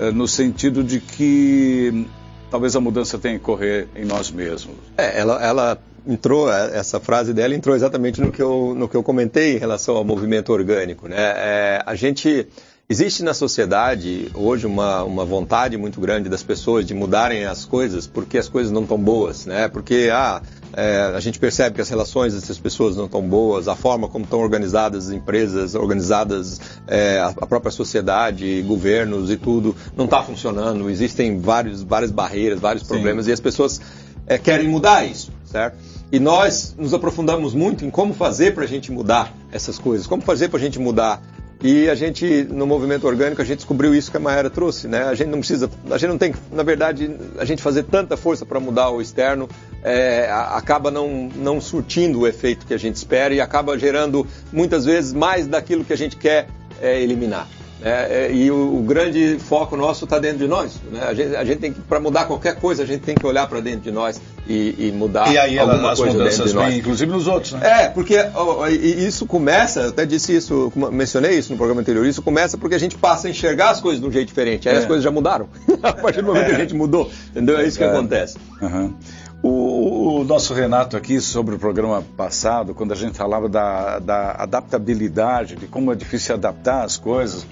uh, 0.00 0.10
no 0.12 0.26
sentido 0.26 0.82
de 0.82 0.98
que 0.98 2.04
talvez 2.50 2.74
a 2.74 2.80
mudança 2.80 3.16
tenha 3.16 3.38
que 3.38 3.44
correr 3.44 3.86
em 3.94 4.04
nós 4.04 4.28
mesmos. 4.28 4.74
É, 4.96 5.20
ela, 5.20 5.40
ela 5.40 5.78
entrou, 6.08 6.50
é, 6.52 6.76
essa 6.76 6.98
frase 6.98 7.32
dela 7.34 7.54
entrou 7.54 7.76
exatamente 7.76 8.20
no 8.20 8.32
que 8.32 8.42
eu, 8.42 8.74
no 8.74 8.88
que 8.88 8.96
eu 8.96 9.02
comentei 9.02 9.56
em 9.56 9.58
relação 9.58 9.96
ao 9.96 10.04
movimento 10.04 10.52
orgânico. 10.52 11.06
Né? 11.06 11.16
É, 11.18 11.82
a 11.84 11.94
gente 11.94 12.48
Existe 12.90 13.22
na 13.22 13.34
sociedade 13.34 14.30
hoje 14.32 14.66
uma, 14.66 15.02
uma 15.02 15.22
vontade 15.22 15.76
muito 15.76 16.00
grande 16.00 16.26
das 16.30 16.42
pessoas 16.42 16.86
de 16.86 16.94
mudarem 16.94 17.44
as 17.44 17.66
coisas 17.66 18.06
porque 18.06 18.38
as 18.38 18.48
coisas 18.48 18.72
não 18.72 18.80
estão 18.80 18.96
boas, 18.96 19.44
né? 19.44 19.68
Porque 19.68 20.08
ah, 20.10 20.40
é, 20.72 21.12
a 21.14 21.20
gente 21.20 21.38
percebe 21.38 21.74
que 21.74 21.82
as 21.82 21.90
relações 21.90 22.32
dessas 22.32 22.58
pessoas 22.58 22.96
não 22.96 23.04
estão 23.04 23.20
boas, 23.20 23.68
a 23.68 23.76
forma 23.76 24.08
como 24.08 24.24
estão 24.24 24.40
organizadas 24.40 25.08
as 25.08 25.12
empresas, 25.12 25.74
organizadas 25.74 26.62
é, 26.86 27.20
a 27.20 27.46
própria 27.46 27.70
sociedade, 27.70 28.62
governos 28.62 29.30
e 29.30 29.36
tudo, 29.36 29.76
não 29.94 30.06
está 30.06 30.22
funcionando. 30.22 30.88
Existem 30.88 31.38
vários, 31.38 31.82
várias 31.82 32.10
barreiras, 32.10 32.58
vários 32.58 32.84
problemas 32.84 33.26
Sim. 33.26 33.32
e 33.32 33.34
as 33.34 33.40
pessoas 33.40 33.82
é, 34.26 34.38
querem 34.38 34.66
mudar 34.66 35.04
isso, 35.04 35.30
certo? 35.44 35.76
E 36.10 36.18
nós 36.18 36.74
nos 36.78 36.94
aprofundamos 36.94 37.52
muito 37.52 37.84
em 37.84 37.90
como 37.90 38.14
fazer 38.14 38.54
para 38.54 38.64
a 38.64 38.66
gente 38.66 38.90
mudar 38.90 39.32
essas 39.52 39.78
coisas? 39.78 40.06
Como 40.06 40.22
fazer 40.22 40.48
para 40.48 40.58
a 40.58 40.62
gente 40.62 40.78
mudar? 40.78 41.22
E 41.62 41.90
a 41.90 41.94
gente, 41.94 42.44
no 42.44 42.66
movimento 42.66 43.06
orgânico, 43.06 43.42
a 43.42 43.44
gente 43.44 43.58
descobriu 43.58 43.92
isso 43.92 44.10
que 44.10 44.16
a 44.16 44.20
Maera 44.20 44.48
trouxe, 44.48 44.86
né? 44.86 45.02
A 45.02 45.14
gente 45.14 45.28
não 45.28 45.38
precisa, 45.38 45.68
a 45.90 45.98
gente 45.98 46.08
não 46.08 46.16
tem, 46.16 46.32
na 46.52 46.62
verdade, 46.62 47.10
a 47.36 47.44
gente 47.44 47.60
fazer 47.60 47.82
tanta 47.82 48.16
força 48.16 48.46
para 48.46 48.60
mudar 48.60 48.90
o 48.90 49.02
externo, 49.02 49.48
é, 49.82 50.30
acaba 50.30 50.90
não, 50.90 51.28
não 51.34 51.60
surtindo 51.60 52.20
o 52.20 52.26
efeito 52.28 52.64
que 52.64 52.72
a 52.72 52.78
gente 52.78 52.94
espera 52.94 53.34
e 53.34 53.40
acaba 53.40 53.76
gerando, 53.76 54.24
muitas 54.52 54.84
vezes, 54.84 55.12
mais 55.12 55.48
daquilo 55.48 55.84
que 55.84 55.92
a 55.92 55.96
gente 55.96 56.16
quer 56.16 56.46
é, 56.80 57.02
eliminar. 57.02 57.48
É, 57.82 58.26
é, 58.26 58.32
e 58.32 58.50
o, 58.50 58.78
o, 58.78 58.82
grande 58.82 59.38
foco 59.38 59.76
nosso 59.76 60.04
está 60.04 60.18
dentro 60.18 60.38
de 60.38 60.48
nós. 60.48 60.74
Né? 60.90 61.00
A 61.00 61.14
gente, 61.14 61.36
a 61.36 61.44
gente 61.44 61.58
tem 61.58 61.72
que, 61.72 61.80
para 61.80 62.00
mudar 62.00 62.24
qualquer 62.24 62.56
coisa, 62.56 62.82
a 62.82 62.86
gente 62.86 63.02
tem 63.02 63.14
que 63.14 63.24
olhar 63.24 63.46
para 63.46 63.60
dentro 63.60 63.82
de 63.82 63.92
nós 63.92 64.20
e, 64.48 64.74
e 64.88 64.92
mudar 64.92 65.32
e 65.32 65.38
aí, 65.38 65.58
alguma 65.58 65.92
as 65.92 65.98
coisa 65.98 66.24
dentro 66.24 66.44
de 66.44 66.54
nós. 66.54 66.74
Inclusive 66.74 67.10
nos 67.10 67.28
outros, 67.28 67.52
né? 67.52 67.84
É, 67.84 67.88
porque 67.88 68.16
ó, 68.34 68.66
isso 68.66 69.26
começa, 69.26 69.80
eu 69.82 69.88
até 69.90 70.04
disse 70.04 70.34
isso, 70.34 70.72
mencionei 70.90 71.38
isso 71.38 71.52
no 71.52 71.56
programa 71.56 71.80
anterior, 71.80 72.04
isso 72.04 72.20
começa 72.20 72.58
porque 72.58 72.74
a 72.74 72.80
gente 72.80 72.96
passa 72.96 73.28
a 73.28 73.30
enxergar 73.30 73.70
as 73.70 73.80
coisas 73.80 74.00
de 74.00 74.06
um 74.06 74.10
jeito 74.10 74.26
diferente. 74.26 74.68
Aí 74.68 74.74
é. 74.74 74.78
as 74.78 74.84
coisas 74.84 75.04
já 75.04 75.10
mudaram. 75.10 75.48
a 75.80 75.92
partir 75.92 76.20
do 76.20 76.26
momento 76.26 76.46
que 76.46 76.56
a 76.56 76.58
gente 76.58 76.74
mudou, 76.74 77.08
entendeu? 77.30 77.58
É 77.58 77.66
isso 77.66 77.78
que 77.78 77.84
é. 77.84 77.88
acontece. 77.88 78.36
Uhum. 78.60 78.94
O, 79.40 80.20
o, 80.20 80.24
nosso 80.24 80.52
Renato 80.52 80.96
aqui 80.96 81.20
sobre 81.20 81.54
o 81.54 81.58
programa 81.60 82.02
passado, 82.16 82.74
quando 82.74 82.90
a 82.90 82.96
gente 82.96 83.16
falava 83.16 83.48
da, 83.48 84.00
da 84.00 84.32
adaptabilidade, 84.32 85.54
de 85.54 85.68
como 85.68 85.92
é 85.92 85.94
difícil 85.94 86.34
adaptar 86.34 86.82
as 86.82 86.96
coisas, 86.96 87.46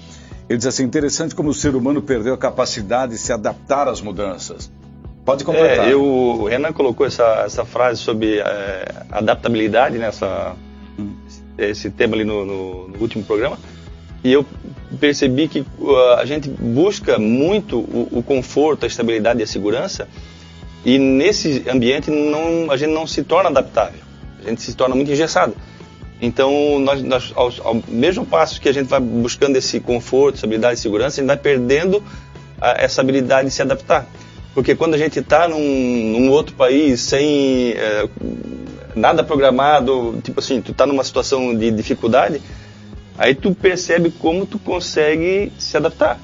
ele 0.49 0.59
diz 0.59 0.67
assim: 0.67 0.85
interessante 0.85 1.35
como 1.35 1.51
o 1.51 1.55
ser 1.55 1.75
humano 1.75 2.01
perdeu 2.01 2.35
a 2.35 2.39
capacidade 2.39 3.13
de 3.13 3.19
se 3.19 3.33
adaptar 3.33 3.89
às 3.89 4.01
mudanças. 4.01 4.71
Pode 5.25 5.43
completar. 5.45 5.89
É, 5.89 5.93
eu, 5.93 6.05
o 6.05 6.47
Renan 6.47 6.73
colocou 6.73 7.05
essa, 7.05 7.43
essa 7.45 7.65
frase 7.65 8.01
sobre 8.01 8.39
é, 8.39 9.03
adaptabilidade, 9.11 9.99
nessa, 9.99 10.55
né, 10.97 11.05
hum. 11.05 11.15
esse 11.59 11.91
tema 11.91 12.15
ali 12.15 12.25
no, 12.25 12.47
no, 12.47 12.89
no, 12.89 13.01
último 13.01 13.25
programa, 13.25 13.59
e 14.23 14.33
eu 14.33 14.47
percebi 15.01 15.49
que 15.49 15.61
uh, 15.81 15.97
a 16.19 16.25
gente 16.25 16.49
busca 16.49 17.19
muito 17.19 17.79
o, 17.79 18.09
o, 18.13 18.23
conforto, 18.23 18.85
a 18.85 18.87
estabilidade 18.87 19.41
e 19.41 19.43
a 19.43 19.47
segurança, 19.49 20.09
e 20.85 20.97
nesse 20.97 21.65
ambiente 21.69 22.09
não, 22.09 22.71
a 22.71 22.77
gente 22.77 22.93
não 22.93 23.05
se 23.05 23.25
torna 23.25 23.51
adaptável, 23.51 24.01
a 24.45 24.49
gente 24.49 24.63
se 24.63 24.77
torna 24.77 24.95
muito 24.95 25.11
engessado. 25.11 25.57
Então, 26.21 26.79
nós, 26.79 27.03
nós 27.03 27.33
ao, 27.35 27.53
ao, 27.63 27.83
mesmo 27.89 28.25
passo 28.25 28.61
que 28.61 28.69
a 28.69 28.73
gente 28.73 28.87
vai 28.87 29.01
buscando 29.01 29.57
esse 29.57 29.81
conforto, 29.81 30.37
estabilidade 30.37 30.79
e 30.79 30.83
segurança, 30.83 31.21
a 31.21 31.23
gente 31.23 31.27
vai 31.27 31.37
perdendo 31.37 32.03
a, 32.61 32.83
essa 32.83 33.01
habilidade 33.01 33.49
de 33.49 33.55
se 33.55 33.63
adaptar. 33.63 34.07
Porque 34.55 34.75
quando 34.75 34.95
a 34.95 34.99
gente 34.99 35.19
está 35.19 35.47
num, 35.47 35.59
num, 35.59 36.31
outro 36.31 36.55
país 36.55 37.01
sem 37.03 37.73
é, 37.73 38.09
nada 38.95 39.23
programado, 39.23 40.19
tipo 40.23 40.41
assim, 40.41 40.63
tu 40.63 40.73
está 40.73 40.87
numa 40.87 41.05
situação 41.05 41.55
de 41.55 41.71
dificuldade, 41.71 42.41
aí 43.19 43.35
tu 43.35 43.55
percebe 43.55 44.11
como 44.11 44.47
tu 44.47 44.59
consegue 44.59 45.53
se 45.59 45.77
adaptar, 45.77 46.19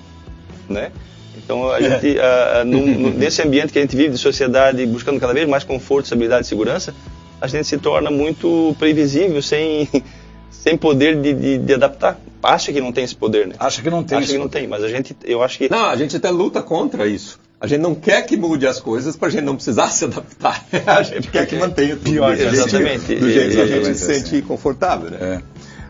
né? 0.68 0.90
Então, 1.36 1.70
a 1.70 1.80
gente, 1.82 2.18
a, 2.18 2.60
a, 2.60 2.64
num, 2.64 3.10
nesse 3.10 3.42
ambiente 3.42 3.72
que 3.72 3.78
a 3.78 3.82
gente 3.82 3.96
vive 3.96 4.10
de 4.10 4.18
sociedade, 4.18 4.86
buscando 4.86 5.20
cada 5.20 5.34
vez 5.34 5.46
mais 5.46 5.64
conforto, 5.64 6.04
estabilidade 6.04 6.46
e 6.46 6.48
segurança, 6.48 6.94
a 7.42 7.48
gente 7.48 7.66
se 7.66 7.76
torna 7.76 8.08
muito 8.08 8.72
previsível, 8.78 9.42
sem, 9.42 9.88
sem 10.48 10.76
poder 10.78 11.20
de, 11.20 11.34
de, 11.34 11.58
de 11.58 11.74
adaptar. 11.74 12.20
Acha 12.40 12.72
que 12.72 12.80
não 12.80 12.92
tem 12.92 13.02
esse 13.02 13.16
poder, 13.16 13.48
né? 13.48 13.56
Acha 13.58 13.82
que 13.82 13.90
não 13.90 14.04
tem. 14.04 14.18
Acha 14.18 14.32
que 14.32 14.38
não 14.38 14.48
tem, 14.48 14.68
mas 14.68 14.84
a 14.84 14.88
gente, 14.88 15.16
eu 15.24 15.42
acho 15.42 15.58
que... 15.58 15.68
Não, 15.68 15.86
a 15.86 15.96
gente 15.96 16.16
até 16.16 16.30
luta 16.30 16.62
contra 16.62 17.04
isso. 17.04 17.40
A 17.60 17.66
gente 17.66 17.80
não 17.80 17.96
quer 17.96 18.22
que 18.22 18.36
mude 18.36 18.64
as 18.64 18.78
coisas 18.78 19.16
para 19.16 19.26
a 19.26 19.30
gente 19.32 19.42
não 19.42 19.56
precisar 19.56 19.88
se 19.90 20.04
adaptar. 20.04 20.64
A 20.86 21.02
gente 21.02 21.28
quer 21.28 21.46
que 21.46 21.56
mantenha 21.56 21.96
tudo 21.96 22.10
Pior, 22.12 22.32
exatamente. 22.32 23.14
do 23.16 23.28
jeito 23.28 23.56
que 23.56 23.60
a 23.60 23.66
gente 23.66 23.98
se 23.98 24.04
sente 24.04 24.42
confortável, 24.42 25.10
né? 25.10 25.18
É. 25.20 25.42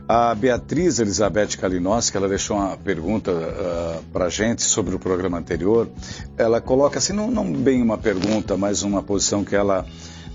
A 0.09 0.35
Beatriz 0.35 0.99
Elizabeth 0.99 1.57
Kalinowski, 1.59 2.17
ela 2.17 2.29
deixou 2.29 2.57
uma 2.57 2.77
pergunta 2.77 3.31
uh, 3.31 3.37
ah, 3.37 4.01
para 4.13 4.25
a 4.27 4.29
gente 4.29 4.63
sobre 4.63 4.95
o 4.95 4.99
programa 4.99 5.39
anterior. 5.39 5.89
Ela 6.37 6.61
coloca 6.61 6.99
assim, 6.99 7.13
não, 7.13 7.31
não 7.31 7.51
bem 7.53 7.81
uma 7.81 7.97
pergunta, 7.97 8.57
mas 8.57 8.83
uma 8.83 9.03
posição 9.03 9.45
que 9.45 9.55
ela 9.55 9.87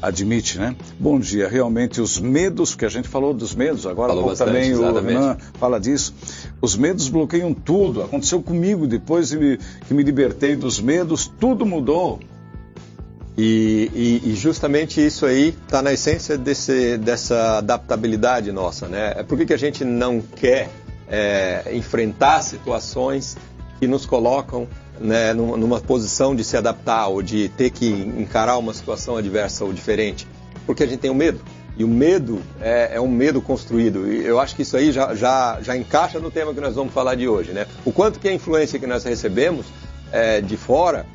admite, 0.02 0.58
né? 0.58 0.76
Bom 1.00 1.20
dia. 1.20 1.48
Realmente 1.48 2.02
os 2.02 2.20
medos, 2.20 2.76
que 2.76 2.86
a 2.86 2.90
gente 2.90 3.08
falou 3.08 3.34
dos 3.34 3.56
medos, 3.56 3.86
agora 3.86 4.14
falou 4.14 4.30
bastante, 4.30 4.48
também 4.48 4.74
o 4.74 5.02
Renan 5.02 5.38
fala 5.60 5.80
disso. 5.80 6.14
Os 6.62 6.76
medos 6.76 7.10
bloqueiam 7.10 7.54
tudo. 7.54 8.02
Aconteceu 8.02 8.42
comigo 8.42 8.88
depois 8.88 9.30
de 9.30 9.60
que 9.88 9.94
me 9.94 10.04
libertei 10.04 10.56
dos 10.56 10.80
medos, 10.80 11.32
tudo 11.40 11.66
mudou. 11.66 12.20
E, 13.38 13.92
e, 13.94 14.32
e 14.32 14.36
justamente 14.36 15.06
isso 15.06 15.24
aí 15.26 15.50
está 15.50 15.82
na 15.82 15.94
essência 15.94 16.38
desse, 16.38 16.98
dessa 16.98 17.60
adaptabilidade 17.60 18.52
nossa, 18.52 18.88
né? 18.88 19.14
É 19.16 19.24
por 19.24 19.38
que, 19.38 19.46
que 19.46 19.54
a 19.54 19.58
gente 19.58 19.86
não 19.86 20.20
quer 20.20 20.72
é, 21.08 21.72
enfrentar 21.74 22.42
situações 22.42 23.38
que 23.80 23.88
nos 23.88 24.06
colocam 24.06 24.68
né, 25.00 25.34
numa 25.34 25.80
posição 25.80 26.36
de 26.36 26.44
se 26.44 26.58
adaptar 26.58 27.08
ou 27.08 27.22
de 27.22 27.50
ter 27.50 27.70
que 27.70 27.88
encarar 27.88 28.58
uma 28.58 28.74
situação 28.74 29.18
adversa 29.18 29.64
ou 29.64 29.72
diferente, 29.72 30.28
porque 30.66 30.84
a 30.84 30.88
gente 30.88 31.00
tem 31.00 31.12
o 31.12 31.16
medo. 31.16 31.40
E 31.78 31.84
o 31.84 31.88
medo 31.88 32.42
é, 32.60 32.96
é, 32.96 33.02
um 33.02 33.08
medo 33.08 33.40
construído. 33.40 34.12
E 34.12 34.26
eu 34.26 34.40
acho 34.40 34.56
que 34.56 34.64
isso 34.64 34.76
aí 34.76 34.92
já, 34.92 35.14
já, 35.14 35.60
já 35.62 35.78
encaixa 35.78 36.20
no 36.20 36.32
tema 36.32 36.52
que 36.52 36.60
nós 36.60 36.74
vamos 36.74 36.92
falar 36.92 37.14
de 37.14 37.28
hoje. 37.28 37.52
Né? 37.52 37.68
O 37.86 37.92
quanto 37.92 38.20
que 38.20 38.28
a 38.28 38.34
influência 38.34 38.80
que 38.80 38.88
nós 38.88 39.04
recebemos 39.04 39.68
é, 40.12 40.42
de 40.42 40.58
fora 40.58 41.06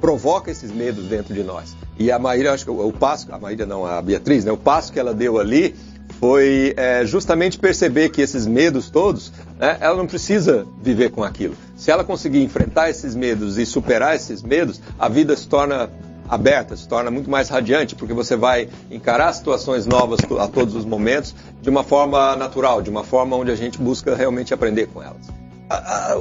provoca 0.00 0.50
esses 0.50 0.72
medos 0.72 1.04
dentro 1.04 1.34
de 1.34 1.42
nós. 1.42 1.76
E 1.98 2.10
a 2.10 2.18
Maíra, 2.18 2.54
acho 2.54 2.64
que 2.64 2.70
o, 2.70 2.86
o 2.86 2.92
passo, 2.92 3.26
a 3.30 3.38
Maíra 3.38 3.66
não, 3.66 3.84
a 3.84 4.00
Beatriz, 4.00 4.44
né, 4.44 4.52
o 4.52 4.56
passo 4.56 4.90
que 4.90 4.98
ela 4.98 5.12
deu 5.12 5.38
ali 5.38 5.74
foi 6.18 6.74
é, 6.76 7.04
justamente 7.04 7.58
perceber 7.58 8.08
que 8.08 8.20
esses 8.22 8.46
medos 8.46 8.88
todos, 8.88 9.32
né, 9.58 9.76
ela 9.80 9.96
não 9.96 10.06
precisa 10.06 10.66
viver 10.82 11.10
com 11.10 11.22
aquilo. 11.22 11.54
Se 11.76 11.90
ela 11.90 12.04
conseguir 12.04 12.42
enfrentar 12.42 12.88
esses 12.90 13.14
medos 13.14 13.58
e 13.58 13.66
superar 13.66 14.16
esses 14.16 14.42
medos, 14.42 14.80
a 14.98 15.08
vida 15.08 15.36
se 15.36 15.46
torna 15.46 15.90
aberta, 16.28 16.76
se 16.76 16.88
torna 16.88 17.10
muito 17.10 17.30
mais 17.30 17.48
radiante, 17.48 17.94
porque 17.94 18.12
você 18.12 18.34
vai 18.34 18.68
encarar 18.90 19.32
situações 19.32 19.86
novas 19.86 20.20
a 20.38 20.48
todos 20.48 20.74
os 20.74 20.84
momentos 20.84 21.34
de 21.62 21.70
uma 21.70 21.84
forma 21.84 22.34
natural, 22.36 22.82
de 22.82 22.90
uma 22.90 23.04
forma 23.04 23.36
onde 23.36 23.50
a 23.50 23.56
gente 23.56 23.78
busca 23.78 24.14
realmente 24.14 24.52
aprender 24.52 24.86
com 24.88 25.02
elas. 25.02 25.26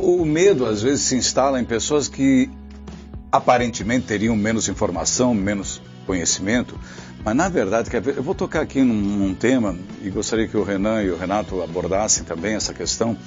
O 0.02 0.26
medo 0.26 0.66
às 0.66 0.82
vezes 0.82 1.02
se 1.02 1.16
instala 1.16 1.60
em 1.60 1.66
pessoas 1.66 2.08
que 2.08 2.50
aparentemente 3.32 4.08
teriam 4.08 4.36
menos 4.36 4.68
informação, 4.68 5.34
menos 5.34 5.82
conhecimento, 6.06 6.80
mas 7.26 7.36
na 7.36 7.50
verdade, 7.50 7.90
eu 8.16 8.22
vou 8.22 8.36
tocar 8.36 8.62
aqui 8.62 8.84
num, 8.84 9.34
tema 9.34 9.76
e 10.04 10.12
gostaria 10.12 10.48
que 10.48 10.56
o 10.56 10.64
Renan 10.64 11.02
e 11.02 11.10
o 11.10 11.18
Renato 11.18 11.60
abordassem 11.64 12.24
também 12.24 12.54
essa 12.54 12.72
questão. 12.72 13.18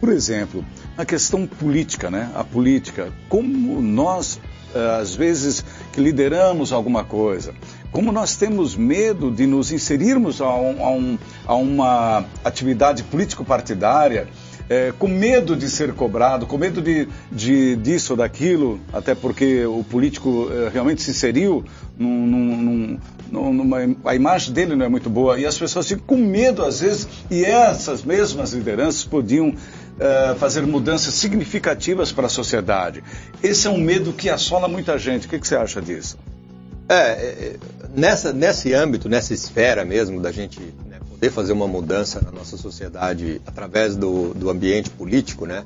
Por 0.00 0.08
exemplo, 0.08 0.64
a 0.98 1.04
questão 1.04 1.46
política, 1.46 2.10
né? 2.10 2.28
A 2.34 2.42
política, 2.42 3.12
como 3.28 3.80
nós 3.80 4.40
eh, 4.74 4.98
às 5.00 5.14
vezes 5.14 5.64
que 5.92 6.00
lideramos 6.00 6.72
alguma 6.72 7.04
coisa, 7.04 7.54
como 7.92 8.10
nós 8.10 8.34
temos 8.34 8.74
medo 8.74 9.30
de 9.30 9.46
nos 9.46 9.70
inserirmos 9.70 10.40
a, 10.40 10.52
um, 10.52 10.84
a, 10.84 10.90
um, 10.90 11.18
a 11.46 11.54
uma 11.54 12.24
atividade 12.44 13.04
político-partidária 13.04 14.26
é, 14.68 14.92
com 14.98 15.06
medo 15.06 15.56
de 15.56 15.70
ser 15.70 15.92
cobrado, 15.94 16.46
com 16.46 16.58
medo 16.58 16.82
de, 16.82 17.08
de 17.30 17.76
disso 17.76 18.14
ou 18.14 18.16
daquilo, 18.16 18.80
até 18.92 19.14
porque 19.14 19.64
o 19.64 19.84
político 19.84 20.48
é, 20.50 20.68
realmente 20.68 21.02
se 21.02 21.10
inseriu 21.10 21.64
num, 21.96 22.26
num, 22.26 22.98
num, 23.30 23.52
numa, 23.52 23.78
a 24.04 24.14
imagem 24.14 24.52
dele 24.52 24.74
não 24.74 24.86
é 24.86 24.88
muito 24.88 25.10
boa 25.10 25.38
e 25.38 25.46
as 25.46 25.58
pessoas 25.58 25.86
ficam 25.88 26.04
com 26.06 26.16
medo 26.16 26.64
às 26.64 26.80
vezes 26.80 27.08
e 27.30 27.44
essas 27.44 28.02
mesmas 28.02 28.52
lideranças 28.52 29.04
podiam 29.04 29.54
é, 29.98 30.34
fazer 30.34 30.66
mudanças 30.66 31.14
significativas 31.14 32.12
para 32.12 32.26
a 32.26 32.30
sociedade. 32.30 33.02
Esse 33.42 33.66
é 33.66 33.70
um 33.70 33.78
medo 33.78 34.12
que 34.12 34.28
assola 34.28 34.68
muita 34.68 34.98
gente. 34.98 35.26
O 35.26 35.30
que, 35.30 35.38
que 35.38 35.46
você 35.46 35.56
acha 35.56 35.80
disso? 35.80 36.18
É, 36.88 36.94
é 36.94 37.56
nessa, 37.94 38.32
nesse 38.32 38.72
âmbito, 38.74 39.08
nessa 39.08 39.32
esfera 39.32 39.84
mesmo 39.84 40.20
da 40.20 40.30
gente 40.30 40.60
poder 41.16 41.30
fazer 41.30 41.52
uma 41.52 41.66
mudança 41.66 42.20
na 42.20 42.30
nossa 42.30 42.58
sociedade 42.58 43.40
através 43.46 43.96
do, 43.96 44.34
do 44.34 44.50
ambiente 44.50 44.90
político, 44.90 45.46
né? 45.46 45.64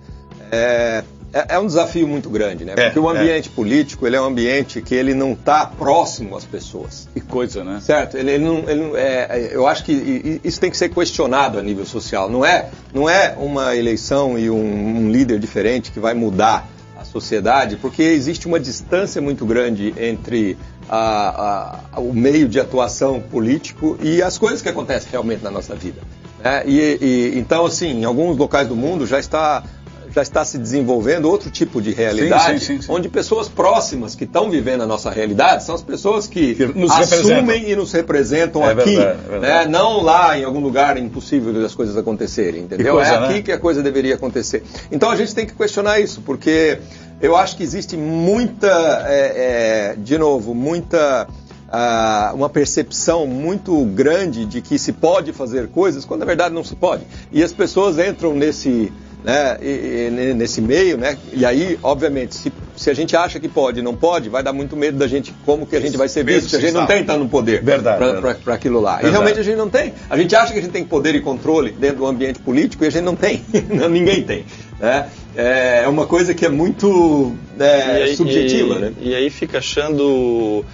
É, 0.50 1.02
é, 1.32 1.54
é 1.54 1.58
um 1.58 1.66
desafio 1.66 2.06
muito 2.08 2.28
grande, 2.28 2.64
né? 2.64 2.74
É, 2.76 2.84
Porque 2.86 2.98
o 2.98 3.10
é. 3.10 3.18
ambiente 3.18 3.48
é. 3.48 3.52
político 3.52 4.06
ele 4.06 4.16
é 4.16 4.20
um 4.20 4.24
ambiente 4.24 4.82
que 4.82 4.94
ele 4.94 5.14
não 5.14 5.32
está 5.32 5.64
próximo 5.66 6.36
às 6.36 6.44
pessoas. 6.44 7.08
Que 7.14 7.20
coisa, 7.20 7.62
né? 7.62 7.80
Certo. 7.80 8.16
Ele, 8.16 8.32
ele 8.32 8.44
não, 8.44 8.58
ele 8.68 8.80
não 8.80 8.96
é, 8.96 9.50
eu 9.52 9.66
acho 9.66 9.84
que 9.84 10.40
isso 10.42 10.60
tem 10.60 10.70
que 10.70 10.76
ser 10.76 10.88
questionado 10.88 11.58
a 11.58 11.62
nível 11.62 11.86
social. 11.86 12.28
Não 12.28 12.44
é, 12.44 12.68
não 12.92 13.08
é 13.08 13.34
uma 13.38 13.76
eleição 13.76 14.38
e 14.38 14.50
um, 14.50 15.06
um 15.06 15.10
líder 15.10 15.38
diferente 15.38 15.90
que 15.90 16.00
vai 16.00 16.14
mudar 16.14 16.68
a 16.98 17.04
sociedade, 17.04 17.76
porque 17.76 18.02
existe 18.02 18.46
uma 18.46 18.60
distância 18.60 19.22
muito 19.22 19.46
grande 19.46 19.94
entre 19.98 20.58
a, 20.88 21.78
a, 21.92 22.00
o 22.00 22.12
meio 22.12 22.48
de 22.48 22.60
atuação 22.60 23.20
político 23.20 23.96
e 24.02 24.20
as 24.20 24.36
coisas 24.36 24.60
que 24.60 24.68
acontecem 24.68 25.10
realmente 25.10 25.42
na 25.42 25.50
nossa 25.50 25.74
vida. 25.74 26.00
Né? 26.42 26.62
E, 26.66 26.98
e, 27.00 27.38
então, 27.38 27.64
assim, 27.64 28.00
em 28.00 28.04
alguns 28.04 28.36
locais 28.36 28.68
do 28.68 28.76
mundo 28.76 29.06
já 29.06 29.18
está 29.18 29.62
já 30.12 30.22
está 30.22 30.44
se 30.44 30.58
desenvolvendo 30.58 31.26
outro 31.26 31.50
tipo 31.50 31.80
de 31.80 31.92
realidade, 31.92 32.60
sim, 32.60 32.76
sim, 32.76 32.82
sim, 32.82 32.92
onde 32.92 33.08
pessoas 33.08 33.48
próximas 33.48 34.14
que 34.14 34.24
estão 34.24 34.50
vivendo 34.50 34.82
a 34.82 34.86
nossa 34.86 35.10
realidade 35.10 35.64
são 35.64 35.74
as 35.74 35.82
pessoas 35.82 36.26
que, 36.26 36.54
que 36.54 36.66
nos 36.66 36.90
assumem 36.90 37.70
e 37.70 37.76
nos 37.76 37.92
representam 37.92 38.64
é 38.64 38.72
aqui, 38.72 38.96
verdade, 38.96 39.18
é 39.24 39.28
verdade. 39.28 39.66
Né? 39.66 39.70
não 39.70 40.02
lá 40.02 40.38
em 40.38 40.44
algum 40.44 40.60
lugar 40.60 40.96
impossível 40.96 41.52
das 41.52 41.74
coisas 41.74 41.96
acontecerem, 41.96 42.62
entendeu? 42.62 42.94
Coisa, 42.94 43.10
é 43.10 43.16
aqui 43.16 43.32
né? 43.34 43.42
que 43.42 43.52
a 43.52 43.58
coisa 43.58 43.82
deveria 43.82 44.14
acontecer. 44.14 44.62
Então 44.90 45.10
a 45.10 45.16
gente 45.16 45.34
tem 45.34 45.46
que 45.46 45.54
questionar 45.54 46.00
isso, 46.00 46.20
porque 46.22 46.78
eu 47.20 47.36
acho 47.36 47.56
que 47.56 47.62
existe 47.62 47.96
muita, 47.96 49.04
é, 49.06 49.92
é, 49.92 49.96
de 49.96 50.16
novo, 50.18 50.54
muita 50.54 51.28
ah, 51.70 52.32
uma 52.34 52.48
percepção 52.48 53.26
muito 53.26 53.84
grande 53.84 54.44
de 54.44 54.60
que 54.60 54.78
se 54.78 54.92
pode 54.92 55.32
fazer 55.32 55.68
coisas 55.68 56.04
quando 56.04 56.20
na 56.20 56.26
verdade 56.26 56.54
não 56.54 56.64
se 56.64 56.74
pode. 56.74 57.04
E 57.30 57.42
as 57.42 57.52
pessoas 57.52 57.98
entram 57.98 58.34
nesse, 58.34 58.92
né, 59.24 59.58
e, 59.60 60.08
e, 60.08 60.34
nesse 60.34 60.60
meio, 60.60 60.96
né? 60.96 61.16
E 61.32 61.44
aí, 61.44 61.78
obviamente, 61.82 62.34
se, 62.34 62.52
se 62.76 62.90
a 62.90 62.94
gente 62.94 63.16
acha 63.16 63.38
que 63.38 63.48
pode 63.48 63.80
e 63.80 63.82
não 63.82 63.94
pode, 63.94 64.28
vai 64.28 64.42
dar 64.42 64.52
muito 64.52 64.76
medo 64.76 64.98
da 64.98 65.06
gente, 65.06 65.34
como 65.44 65.66
que 65.66 65.76
a 65.76 65.80
gente 65.80 65.96
vai 65.96 66.08
ser 66.08 66.24
visto, 66.24 66.48
se 66.48 66.56
a 66.56 66.60
gente 66.60 66.72
não 66.72 66.86
tem 66.86 67.04
tanto 67.04 67.26
poder 67.28 67.62
para 67.62 68.54
aquilo 68.54 68.80
lá. 68.80 68.94
Verdade. 68.94 69.08
E 69.08 69.10
realmente 69.10 69.40
a 69.40 69.42
gente 69.42 69.56
não 69.56 69.68
tem. 69.68 69.92
A 70.08 70.16
gente 70.16 70.34
acha 70.34 70.52
que 70.52 70.58
a 70.58 70.62
gente 70.62 70.72
tem 70.72 70.84
poder 70.84 71.14
e 71.14 71.20
controle 71.20 71.72
dentro 71.72 71.98
do 71.98 72.06
ambiente 72.06 72.40
político 72.40 72.84
e 72.84 72.86
a 72.86 72.90
gente 72.90 73.04
não 73.04 73.16
tem. 73.16 73.44
Ninguém 73.90 74.22
tem. 74.22 74.44
Né? 74.78 75.08
É 75.36 75.86
uma 75.86 76.06
coisa 76.06 76.34
que 76.34 76.44
é 76.44 76.48
muito 76.48 77.34
é, 77.58 78.02
aí, 78.02 78.16
subjetiva, 78.16 78.74
e, 78.74 78.78
né? 78.78 78.92
E 79.00 79.14
aí 79.14 79.30
fica 79.30 79.58
achando 79.58 80.64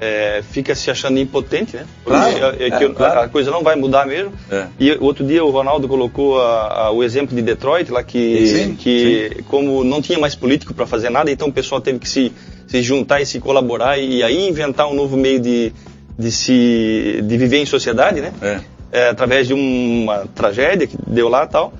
é, 0.00 0.42
fica 0.50 0.74
se 0.74 0.90
achando 0.90 1.18
impotente, 1.18 1.76
né? 1.76 1.86
Claro, 2.04 2.56
é, 2.58 2.66
é, 2.66 2.88
claro. 2.90 3.20
A 3.20 3.28
coisa 3.28 3.50
não 3.50 3.62
vai 3.62 3.76
mudar 3.76 4.06
mesmo. 4.06 4.32
É. 4.50 4.66
E 4.78 4.92
outro 5.00 5.24
dia 5.24 5.44
o 5.44 5.50
Ronaldo 5.50 5.88
colocou 5.88 6.40
a, 6.40 6.86
a, 6.86 6.90
o 6.90 7.02
exemplo 7.02 7.34
de 7.34 7.42
Detroit, 7.42 7.90
lá 7.90 8.02
que, 8.02 8.46
sim, 8.46 8.74
que 8.76 9.30
sim. 9.34 9.42
como 9.44 9.82
não 9.84 10.02
tinha 10.02 10.18
mais 10.18 10.34
político 10.34 10.74
para 10.74 10.86
fazer 10.86 11.10
nada, 11.10 11.30
então 11.30 11.48
o 11.48 11.52
pessoal 11.52 11.80
teve 11.80 11.98
que 11.98 12.08
se, 12.08 12.32
se 12.66 12.82
juntar 12.82 13.20
e 13.20 13.26
se 13.26 13.40
colaborar 13.40 13.98
e, 13.98 14.16
e 14.16 14.22
aí 14.22 14.48
inventar 14.48 14.86
um 14.86 14.94
novo 14.94 15.16
meio 15.16 15.40
de, 15.40 15.72
de, 16.18 16.30
se, 16.30 17.20
de 17.22 17.36
viver 17.36 17.58
em 17.58 17.66
sociedade, 17.66 18.20
né? 18.20 18.32
É. 18.42 18.60
É, 18.92 19.08
através 19.08 19.46
de 19.46 19.52
uma 19.52 20.26
tragédia 20.34 20.86
que 20.86 20.96
deu 21.06 21.28
lá 21.28 21.44
e 21.44 21.48
tal. 21.48 21.72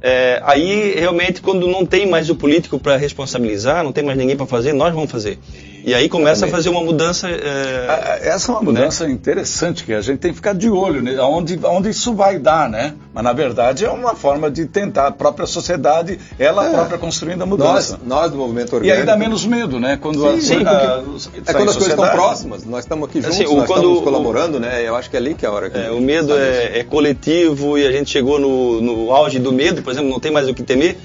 É, 0.00 0.40
aí 0.44 0.94
realmente 0.98 1.40
quando 1.40 1.66
não 1.66 1.86
tem 1.86 2.06
mais 2.06 2.28
o 2.28 2.34
político 2.34 2.78
para 2.78 2.96
responsabilizar, 2.96 3.82
não 3.82 3.90
tem 3.90 4.04
mais 4.04 4.18
ninguém 4.18 4.36
para 4.36 4.46
fazer, 4.46 4.74
nós 4.74 4.92
vamos 4.92 5.10
fazer. 5.10 5.38
E 5.86 5.94
aí 5.94 6.08
começa 6.08 6.46
a 6.46 6.48
fazer 6.48 6.70
uma 6.70 6.82
mudança. 6.82 7.28
É... 7.28 8.20
Essa 8.22 8.50
é 8.50 8.54
uma 8.54 8.62
mudança 8.62 9.06
né? 9.06 9.12
interessante 9.12 9.84
que 9.84 9.92
a 9.92 10.00
gente 10.00 10.18
tem 10.18 10.30
que 10.30 10.36
ficar 10.36 10.54
de 10.54 10.70
olho 10.70 11.02
né? 11.02 11.20
onde, 11.20 11.60
onde 11.62 11.90
isso 11.90 12.14
vai 12.14 12.38
dar, 12.38 12.70
né? 12.70 12.94
Mas 13.12 13.22
na 13.22 13.34
verdade 13.34 13.84
é 13.84 13.90
uma 13.90 14.14
forma 14.14 14.50
de 14.50 14.64
tentar 14.64 15.08
a 15.08 15.10
própria 15.10 15.46
sociedade, 15.46 16.18
ela 16.38 16.66
é. 16.66 16.72
própria 16.72 16.96
construindo 16.96 17.42
a 17.42 17.46
mudança. 17.46 17.98
Nós, 17.98 18.08
nós 18.22 18.30
do 18.30 18.38
movimento 18.38 18.74
orgânico. 18.74 18.96
E 18.96 18.98
aí 18.98 19.04
dá 19.04 19.14
menos 19.14 19.44
medo, 19.44 19.78
né? 19.78 19.98
Quando 20.00 20.20
sim, 20.20 20.38
a, 20.38 20.40
sim, 20.40 20.64
a, 20.64 21.02
é 21.46 21.52
quando 21.52 21.68
as 21.68 21.76
coisas 21.76 21.92
estão 21.92 22.08
próximas. 22.08 22.64
Nós 22.64 22.84
estamos 22.84 23.06
aqui 23.06 23.20
juntos, 23.20 23.38
assim, 23.38 23.54
nós 23.54 23.66
quando, 23.66 23.80
estamos 23.80 24.00
colaborando, 24.00 24.56
o, 24.56 24.60
né? 24.60 24.88
Eu 24.88 24.96
acho 24.96 25.10
que 25.10 25.16
é 25.16 25.18
ali 25.18 25.34
que 25.34 25.44
é 25.44 25.48
a 25.48 25.52
hora 25.52 25.68
que. 25.68 25.78
É, 25.78 25.90
o 25.90 26.00
medo 26.00 26.34
é, 26.34 26.78
é, 26.78 26.84
coletivo 26.84 27.76
e 27.76 27.86
a 27.86 27.92
gente 27.92 28.10
chegou 28.10 28.40
no, 28.40 28.80
no 28.80 29.12
auge 29.12 29.38
do 29.38 29.52
medo, 29.52 29.82
por 29.82 29.92
exemplo, 29.92 30.08
não 30.08 30.18
tem 30.18 30.32
mais 30.32 30.48
o 30.48 30.54
que 30.54 30.62
temer 30.62 30.96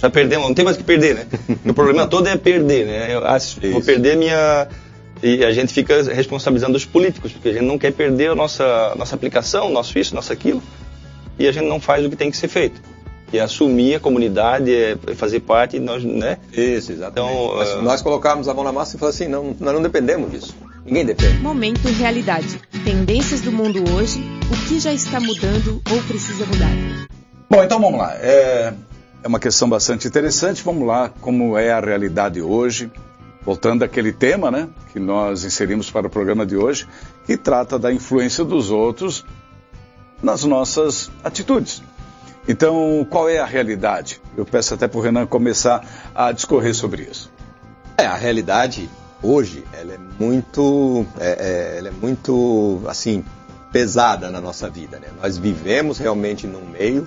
já 0.00 0.10
perdemos, 0.10 0.46
não 0.46 0.54
tem 0.54 0.64
mais 0.64 0.76
o 0.76 0.80
que 0.80 0.84
perder, 0.84 1.14
né? 1.14 1.26
o 1.64 1.74
problema 1.74 2.06
todo 2.06 2.26
é 2.28 2.36
perder, 2.36 2.86
né? 2.86 3.14
Eu 3.14 3.26
acho, 3.26 3.60
vou 3.70 3.82
perder 3.82 4.16
minha. 4.16 4.68
E 5.22 5.44
a 5.44 5.50
gente 5.50 5.72
fica 5.72 6.02
responsabilizando 6.14 6.76
os 6.76 6.84
políticos, 6.84 7.32
porque 7.32 7.48
a 7.48 7.52
gente 7.52 7.64
não 7.64 7.76
quer 7.76 7.92
perder 7.92 8.30
a 8.30 8.34
nossa, 8.36 8.94
nossa 8.96 9.16
aplicação, 9.16 9.68
nosso 9.68 9.98
isso, 9.98 10.14
nosso 10.14 10.32
aquilo, 10.32 10.62
e 11.36 11.48
a 11.48 11.52
gente 11.52 11.66
não 11.66 11.80
faz 11.80 12.06
o 12.06 12.10
que 12.10 12.14
tem 12.14 12.30
que 12.30 12.36
ser 12.36 12.46
feito. 12.46 12.80
E 13.32 13.38
é 13.38 13.42
assumir 13.42 13.96
a 13.96 14.00
comunidade, 14.00 14.72
é 14.72 14.96
fazer 15.14 15.40
parte, 15.40 15.78
nós, 15.78 16.02
né? 16.04 16.38
Isso, 16.52 16.92
exatamente. 16.92 17.32
Então, 17.32 17.56
nós, 17.56 17.74
uh... 17.74 17.82
nós 17.82 18.02
colocarmos 18.02 18.48
a 18.48 18.54
mão 18.54 18.64
na 18.64 18.72
massa 18.72 18.96
e 18.96 18.98
falar 18.98 19.10
assim, 19.10 19.28
não, 19.28 19.54
nós 19.58 19.74
não 19.74 19.82
dependemos 19.82 20.30
disso. 20.30 20.54
Ninguém 20.86 21.04
depende. 21.04 21.38
Momento 21.40 21.86
realidade. 21.88 22.58
Tendências 22.84 23.42
do 23.42 23.52
mundo 23.52 23.84
hoje, 23.92 24.22
o 24.50 24.68
que 24.68 24.80
já 24.80 24.92
está 24.92 25.20
mudando 25.20 25.82
ou 25.90 26.02
precisa 26.04 26.46
mudar. 26.46 26.70
Bom, 27.50 27.62
então 27.62 27.78
vamos 27.80 27.98
lá. 27.98 28.14
É, 28.14 28.72
é 29.22 29.28
uma 29.28 29.38
questão 29.38 29.68
bastante 29.68 30.06
interessante. 30.06 30.62
Vamos 30.62 30.86
lá, 30.86 31.10
como 31.20 31.56
é 31.56 31.72
a 31.72 31.80
realidade 31.80 32.40
hoje. 32.40 32.90
Voltando 33.44 33.82
àquele 33.82 34.12
tema 34.12 34.50
né, 34.50 34.68
que 34.92 34.98
nós 34.98 35.44
inserimos 35.44 35.90
para 35.90 36.06
o 36.06 36.10
programa 36.10 36.44
de 36.44 36.56
hoje, 36.56 36.86
que 37.24 37.36
trata 37.36 37.78
da 37.78 37.92
influência 37.92 38.44
dos 38.44 38.70
outros 38.70 39.24
nas 40.22 40.44
nossas 40.44 41.10
atitudes. 41.24 41.82
Então, 42.46 43.06
qual 43.08 43.28
é 43.28 43.38
a 43.38 43.46
realidade? 43.46 44.20
Eu 44.36 44.44
peço 44.44 44.74
até 44.74 44.86
para 44.88 44.98
o 44.98 45.02
Renan 45.02 45.26
começar 45.26 45.84
a 46.14 46.32
discorrer 46.32 46.74
sobre 46.74 47.02
isso. 47.02 47.30
É, 47.96 48.06
a 48.06 48.16
realidade 48.16 48.88
hoje, 49.22 49.64
ela 49.72 49.92
é 49.94 49.98
muito, 50.18 51.06
é, 51.18 51.28
é, 51.28 51.78
ela 51.78 51.88
é 51.88 51.92
muito, 51.92 52.82
assim, 52.86 53.24
pesada 53.72 54.30
na 54.30 54.40
nossa 54.40 54.68
vida. 54.68 54.98
Né? 54.98 55.08
Nós 55.20 55.36
vivemos 55.36 55.98
realmente 55.98 56.46
num 56.46 56.66
meio 56.66 57.06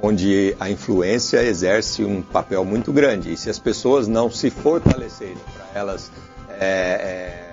onde 0.00 0.54
a 0.60 0.70
influência 0.70 1.42
exerce 1.42 2.04
um 2.04 2.22
papel 2.22 2.64
muito 2.64 2.92
grande. 2.92 3.32
E 3.32 3.36
se 3.36 3.48
as 3.48 3.58
pessoas 3.58 4.06
não 4.06 4.30
se 4.30 4.50
fortalecerem 4.50 5.36
para 5.54 5.80
elas 5.80 6.10
é, 6.50 6.60
é, 6.60 7.46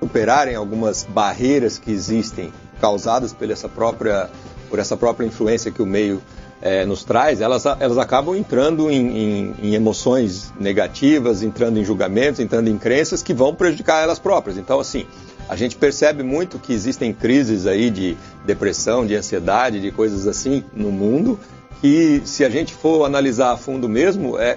superarem 0.00 0.54
algumas 0.54 1.04
barreiras 1.04 1.78
que 1.78 1.90
existem 1.90 2.52
causadas 2.80 3.32
por 3.32 3.50
essa 3.50 3.68
própria, 3.68 4.30
por 4.68 4.78
essa 4.78 4.96
própria 4.96 5.26
influência 5.26 5.70
que 5.70 5.82
o 5.82 5.86
meio 5.86 6.22
é, 6.60 6.84
nos 6.86 7.04
traz, 7.04 7.40
elas, 7.40 7.66
elas 7.66 7.98
acabam 7.98 8.34
entrando 8.34 8.90
em, 8.90 9.18
em, 9.18 9.54
em, 9.62 9.74
emoções 9.74 10.52
negativas, 10.58 11.42
entrando 11.42 11.78
em 11.78 11.84
julgamentos, 11.84 12.40
entrando 12.40 12.68
em 12.68 12.78
crenças 12.78 13.22
que 13.22 13.34
vão 13.34 13.54
prejudicar 13.54 14.02
elas 14.02 14.18
próprias. 14.18 14.56
Então, 14.56 14.80
assim, 14.80 15.06
a 15.48 15.56
gente 15.56 15.76
percebe 15.76 16.22
muito 16.22 16.58
que 16.58 16.72
existem 16.72 17.12
crises 17.12 17.66
aí 17.66 17.90
de 17.90 18.16
depressão, 18.46 19.06
de 19.06 19.14
ansiedade, 19.14 19.80
de 19.80 19.90
coisas 19.90 20.26
assim 20.26 20.64
no 20.72 20.90
mundo, 20.90 21.38
que, 21.84 22.22
se 22.24 22.42
a 22.42 22.48
gente 22.48 22.72
for 22.72 23.04
analisar 23.04 23.52
a 23.52 23.58
fundo 23.58 23.90
mesmo, 23.90 24.38
é, 24.38 24.56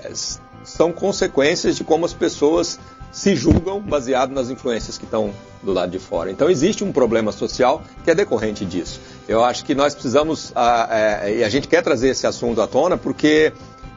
são 0.63 0.93
consequências 0.93 1.75
de 1.75 1.83
como 1.83 2.05
as 2.05 2.13
pessoas 2.13 2.79
se 3.11 3.35
julgam 3.35 3.81
baseado 3.81 4.31
nas 4.31 4.49
influências 4.49 4.97
que 4.97 5.03
estão 5.03 5.33
do 5.61 5.73
lado 5.73 5.91
de 5.91 5.99
fora. 5.99 6.31
Então 6.31 6.49
existe 6.49 6.85
um 6.85 6.91
problema 6.93 7.33
social 7.33 7.83
que 8.05 8.09
é 8.09 8.15
decorrente 8.15 8.63
disso. 8.63 9.01
Eu 9.27 9.43
acho 9.43 9.65
que 9.65 9.75
nós 9.75 9.93
precisamos, 9.93 10.53
a, 10.55 10.87
é, 10.89 11.39
e 11.39 11.43
a 11.43 11.49
gente 11.49 11.67
quer 11.67 11.83
trazer 11.83 12.07
esse 12.07 12.25
assunto 12.25 12.61
à 12.61 12.67
tona 12.67 12.95
porque 12.95 13.51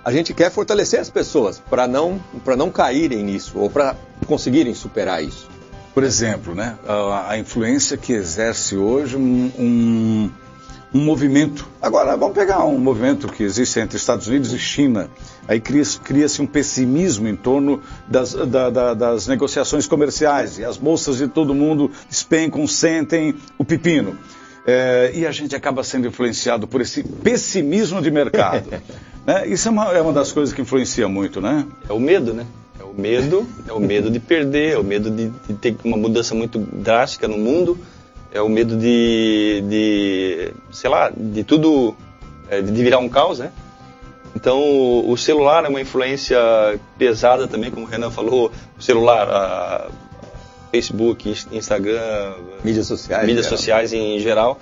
a 0.04 0.10
gente 0.10 0.34
quer 0.34 0.50
fortalecer 0.50 0.98
as 0.98 1.08
pessoas 1.08 1.62
para 1.70 1.86
não, 1.86 2.20
não 2.58 2.68
caírem 2.68 3.22
nisso 3.22 3.60
ou 3.60 3.70
para 3.70 3.94
conseguirem 4.26 4.74
superar 4.74 5.22
isso. 5.22 5.48
Por 5.94 6.02
exemplo, 6.02 6.52
né, 6.52 6.76
a, 6.84 7.30
a 7.30 7.38
influência 7.38 7.96
que 7.96 8.12
exerce 8.12 8.76
hoje 8.76 9.16
um, 9.16 9.52
um 9.56 10.30
um 10.92 11.00
movimento. 11.00 11.68
Agora, 11.80 12.16
vamos 12.16 12.34
pegar 12.34 12.64
um 12.64 12.78
movimento 12.78 13.28
que 13.28 13.42
existe 13.42 13.78
entre 13.78 13.96
Estados 13.96 14.26
Unidos 14.26 14.52
e 14.52 14.58
China. 14.58 15.08
Aí 15.46 15.60
cria-se 15.60 15.98
cria 16.00 16.26
um 16.40 16.46
pessimismo 16.46 17.28
em 17.28 17.36
torno 17.36 17.80
das, 18.08 18.34
da, 18.34 18.70
da, 18.70 18.94
das 18.94 19.26
negociações 19.26 19.86
comerciais 19.86 20.58
e 20.58 20.64
as 20.64 20.76
bolsas 20.76 21.18
de 21.18 21.28
todo 21.28 21.54
mundo 21.54 21.90
despencam, 22.08 22.66
sentem 22.66 23.34
o 23.56 23.64
pepino. 23.64 24.18
É, 24.66 25.12
e 25.14 25.26
a 25.26 25.32
gente 25.32 25.56
acaba 25.56 25.82
sendo 25.82 26.06
influenciado 26.06 26.66
por 26.66 26.80
esse 26.80 27.02
pessimismo 27.02 28.02
de 28.02 28.10
mercado. 28.10 28.68
né? 29.26 29.46
Isso 29.46 29.68
é 29.68 29.70
uma, 29.70 29.92
é 29.92 30.00
uma 30.00 30.12
das 30.12 30.32
coisas 30.32 30.54
que 30.54 30.60
influencia 30.60 31.08
muito, 31.08 31.40
né? 31.40 31.66
É 31.88 31.92
o 31.92 32.00
medo, 32.00 32.34
né? 32.34 32.46
É 32.78 32.84
o 32.84 32.92
medo, 32.92 33.46
é 33.66 33.72
o 33.72 33.80
medo 33.80 34.10
de 34.10 34.20
perder, 34.20 34.74
é 34.74 34.78
o 34.78 34.84
medo 34.84 35.10
de, 35.10 35.28
de 35.28 35.54
ter 35.54 35.76
uma 35.84 35.96
mudança 35.96 36.34
muito 36.34 36.58
drástica 36.58 37.26
no 37.26 37.38
mundo 37.38 37.78
é 38.32 38.40
o 38.40 38.48
medo 38.48 38.76
de, 38.76 39.62
de 39.68 40.52
sei 40.70 40.90
lá, 40.90 41.12
de 41.16 41.44
tudo, 41.44 41.96
é, 42.48 42.60
de 42.60 42.82
virar 42.82 42.98
um 42.98 43.08
caos, 43.08 43.38
né? 43.38 43.50
Então, 44.34 44.60
o 45.08 45.16
celular 45.16 45.64
é 45.64 45.68
uma 45.68 45.80
influência 45.80 46.38
pesada 46.96 47.48
também, 47.48 47.70
como 47.70 47.84
o 47.84 47.88
Renan 47.88 48.10
falou, 48.10 48.52
o 48.78 48.82
celular, 48.82 49.28
a 49.28 49.88
Facebook, 50.70 51.34
Instagram, 51.50 52.34
mídias 52.62 52.86
sociais, 52.86 53.26
mídias 53.26 53.46
em 53.46 53.48
sociais 53.48 53.92
em 53.92 54.20
geral, 54.20 54.60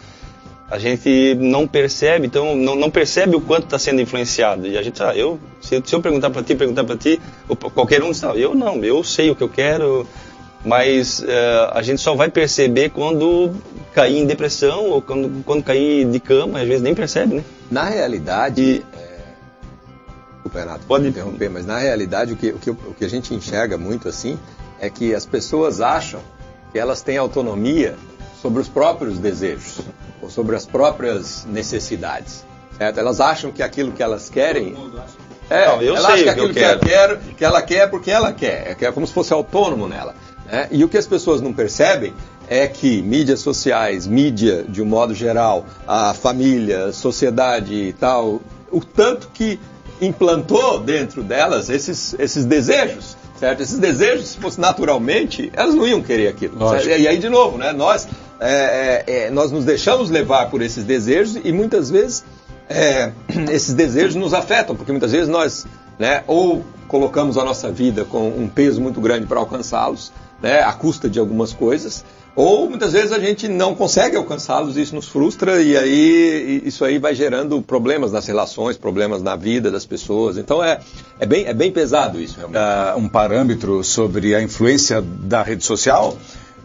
a 0.71 0.79
gente 0.79 1.35
não 1.35 1.67
percebe, 1.67 2.27
então 2.27 2.55
não, 2.55 2.75
não 2.75 2.91
percebe 2.91 3.37
o 3.37 3.41
quanto 3.41 3.65
está 3.65 3.79
sendo 3.79 4.01
influenciado. 4.01 4.67
E 4.67 4.77
a 4.77 4.83
gente, 4.83 5.03
ah, 5.03 5.15
eu, 5.15 5.39
se, 5.61 5.83
se 5.85 5.95
eu 5.95 6.01
perguntar 6.01 6.31
para 6.31 6.43
ti, 6.43 6.55
perguntar 6.55 6.85
para 6.85 6.97
ti, 6.97 7.21
ou 7.49 7.57
qualquer 7.57 8.03
um, 8.03 8.11
não, 8.23 8.35
eu 8.35 8.55
não, 8.55 8.85
eu 8.85 9.03
sei 9.03 9.31
o 9.31 9.37
que 9.37 9.43
eu 9.43 9.49
quero, 9.49 10.07
mas 10.65 11.21
uh, 11.21 11.73
a 11.73 11.83
gente 11.83 12.01
só 12.01 12.15
vai 12.15 12.31
perceber 12.31 12.91
quando 12.91 13.55
cair 13.95 14.19
em 14.19 14.27
depressão 14.27 14.87
ou 14.87 15.01
quando, 15.01 15.45
quando 15.45 15.63
cair 15.63 16.05
de 16.11 16.21
cama, 16.21 16.61
às 16.61 16.67
vezes 16.67 16.83
nem 16.83 16.95
percebe, 16.95 17.37
né? 17.37 17.45
Na 17.71 17.85
realidade, 17.85 18.63
e... 18.63 18.85
é... 18.97 19.19
Desculpa, 20.35 20.61
Renato, 20.61 20.87
pode 20.87 21.07
interromper, 21.07 21.49
mas 21.49 21.67
na 21.67 21.79
realidade 21.79 22.33
o 22.33 22.37
que, 22.37 22.49
o, 22.51 22.59
que, 22.59 22.71
o 22.71 22.95
que 22.97 23.05
a 23.05 23.09
gente 23.09 23.35
enxerga 23.35 23.77
muito 23.77 24.09
assim 24.09 24.39
é 24.81 24.89
que 24.89 25.15
as 25.15 25.27
pessoas 25.27 25.81
acham 25.81 26.21
que 26.73 26.79
elas 26.79 27.03
têm 27.03 27.17
autonomia 27.17 27.97
sobre 28.41 28.61
os 28.61 28.69
próprios 28.69 29.19
desejos 29.19 29.81
ou 30.23 30.31
sobre 30.31 30.57
as 30.57 30.65
próprias 30.65 31.45
necessidades. 31.47 32.45
Certo? 32.77 32.99
Elas 33.01 33.21
acham 33.21 33.51
que 33.51 33.63
aquilo 33.63 33.91
que 33.93 34.03
elas 34.03 34.31
querem 34.31 34.77
É, 35.51 35.67
não, 35.67 35.83
eu 35.83 35.97
ela 35.97 36.09
sei 36.09 36.15
acha 36.15 36.25
que 36.25 36.31
aquilo 36.31 36.55
que, 36.55 36.59
eu 36.61 36.79
que, 36.79 36.93
ela 36.93 37.17
quer, 37.17 37.35
que 37.35 37.45
ela 37.45 37.63
quer 37.63 37.91
porque 37.91 38.11
ela 38.11 38.33
quer, 38.33 38.77
é 38.81 38.93
como 38.93 39.07
se 39.07 39.13
fosse 39.13 39.33
autônomo 39.33 39.89
nela. 39.89 40.15
Né? 40.51 40.69
E 40.71 40.83
o 40.83 40.89
que 40.89 40.97
as 40.97 41.07
pessoas 41.07 41.41
não 41.41 41.53
percebem 41.53 42.13
é 42.49 42.67
que 42.67 43.03
mídias 43.03 43.41
sociais, 43.41 44.07
mídia 44.07 44.65
de 44.67 44.81
um 44.81 44.87
modo 44.87 45.15
geral, 45.15 45.67
a 45.87 46.15
família, 46.15 46.93
sociedade 46.93 47.75
e 47.75 47.93
tal, 47.93 48.41
o 48.73 48.81
tanto 48.81 49.29
que 49.33 49.61
implantou 50.01 50.79
dentro 50.81 51.23
delas 51.23 51.69
esses, 51.69 52.15
esses 52.19 52.45
desejos, 52.45 53.17
certo? 53.39 53.63
Esses 53.63 53.79
desejos, 53.79 54.29
se 54.29 54.39
fosse 54.39 54.61
naturalmente, 54.61 55.51
elas 55.53 55.75
não 55.75 55.87
iam 55.87 56.03
querer 56.03 56.29
aquilo. 56.29 56.57
E 56.85 57.07
aí, 57.07 57.19
de 57.19 57.29
novo, 57.29 57.59
né? 57.59 57.73
Nós, 57.73 58.09
é, 58.41 59.05
é, 59.07 59.27
é, 59.27 59.31
nós 59.31 59.51
nos 59.51 59.65
deixamos 59.65 60.09
levar 60.09 60.51
por 60.51 60.63
esses 60.63 60.85
desejos 60.85 61.39
e 61.43 61.53
muitas 61.53 61.91
vezes 61.91 62.25
é, 62.69 63.13
esses 63.53 63.75
desejos 63.75 64.15
nos 64.15 64.33
afetam, 64.33 64.75
porque 64.75 64.93
muitas 64.93 65.13
vezes 65.13 65.29
nós, 65.29 65.67
né, 65.99 66.23
ou 66.27 66.65
colocamos 66.89 67.39
a 67.39 67.45
nossa 67.45 67.71
vida 67.71 68.05
com 68.05 68.29
um 68.29 68.49
peso 68.49 68.81
muito 68.81 69.01
grande 69.01 69.27
para 69.27 69.39
alcançá-los, 69.39 70.11
né, 70.43 70.63
à 70.63 70.73
custa 70.73 71.09
de 71.09 71.19
algumas 71.19 71.53
coisas, 71.53 72.05
ou 72.35 72.71
muitas 72.71 72.93
vezes 72.93 73.11
a 73.11 73.19
gente 73.19 73.49
não 73.49 73.75
consegue 73.75 74.17
alcançá-los, 74.17 74.77
isso 74.77 74.95
nos 74.95 75.09
frustra 75.09 75.61
e 75.61 75.77
aí 75.77 76.63
isso 76.65 76.85
aí 76.85 76.97
vai 76.97 77.13
gerando 77.13 77.61
problemas 77.61 78.13
nas 78.13 78.29
relações, 78.29 78.77
problemas 78.77 79.21
na 79.21 79.35
vida 79.35 79.73
das 79.73 79.85
pessoas. 79.85 80.39
Então 80.39 80.63
é, 80.63 80.79
é, 81.19 81.27
bem, 81.27 81.47
é 81.47 81.53
bem 81.53 81.73
pesado 81.73 82.21
isso 82.21 82.37
realmente. 82.37 82.61
Uh, 82.61 82.99
um 82.99 83.09
parâmetro 83.09 83.83
sobre 83.83 84.37
a 84.37 84.41
influência 84.41 85.03
da 85.03 85.43
rede 85.43 85.65
social. 85.65 86.17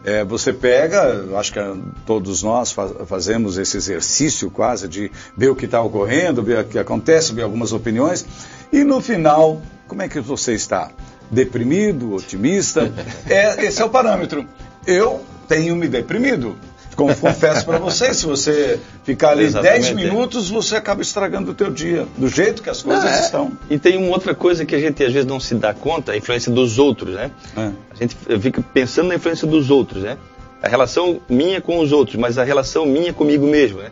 É, 0.04 0.22
você 0.22 0.52
pega, 0.52 1.24
acho 1.36 1.52
que 1.52 1.58
todos 2.06 2.42
nós 2.44 2.70
faz, 2.70 2.92
fazemos 3.06 3.58
esse 3.58 3.76
exercício 3.76 4.50
quase 4.50 4.86
de 4.86 5.10
ver 5.36 5.48
o 5.48 5.56
que 5.56 5.64
está 5.64 5.82
ocorrendo, 5.82 6.40
ver 6.40 6.60
o 6.60 6.64
que 6.64 6.78
acontece, 6.78 7.32
ver 7.32 7.42
algumas 7.42 7.72
opiniões, 7.72 8.24
e 8.70 8.84
no 8.84 9.00
final, 9.00 9.62
como 9.86 10.02
é 10.02 10.08
que 10.08 10.20
você 10.20 10.54
está? 10.54 10.90
Deprimido, 11.30 12.14
otimista? 12.14 12.92
É, 13.28 13.64
esse 13.66 13.80
é 13.80 13.84
o 13.84 13.90
parâmetro. 13.90 14.46
Eu 14.86 15.24
tenho 15.48 15.74
me 15.76 15.88
deprimido. 15.88 16.56
Confesso 16.94 17.64
para 17.66 17.78
você, 17.78 18.14
se 18.14 18.24
você 18.24 18.78
ficar 19.02 19.30
ali 19.30 19.50
10 19.50 19.92
minutos, 19.92 20.48
você 20.48 20.76
acaba 20.76 21.02
estragando 21.02 21.50
o 21.50 21.54
teu 21.54 21.70
dia, 21.70 22.06
do 22.16 22.28
jeito 22.28 22.62
que 22.62 22.70
as 22.70 22.82
coisas 22.82 23.04
é. 23.04 23.20
estão. 23.20 23.52
E 23.68 23.78
tem 23.78 23.96
uma 23.96 24.10
outra 24.10 24.34
coisa 24.34 24.64
que 24.64 24.74
a 24.74 24.78
gente 24.78 25.02
às 25.02 25.12
vezes 25.12 25.26
não 25.26 25.40
se 25.40 25.56
dá 25.56 25.74
conta, 25.74 26.12
a 26.12 26.16
influência 26.16 26.52
dos 26.52 26.78
outros, 26.78 27.14
né? 27.14 27.30
É. 27.56 27.70
A 27.90 27.94
gente 27.96 28.16
fica 28.40 28.62
pensando 28.62 29.08
na 29.08 29.16
influência 29.16 29.46
dos 29.46 29.70
outros, 29.70 30.04
né? 30.04 30.16
A 30.62 30.68
relação 30.68 31.20
minha 31.28 31.60
com 31.60 31.80
os 31.80 31.90
outros, 31.90 32.16
mas 32.16 32.38
a 32.38 32.44
relação 32.44 32.86
minha 32.86 33.12
comigo 33.12 33.46
mesmo, 33.46 33.78
né? 33.78 33.90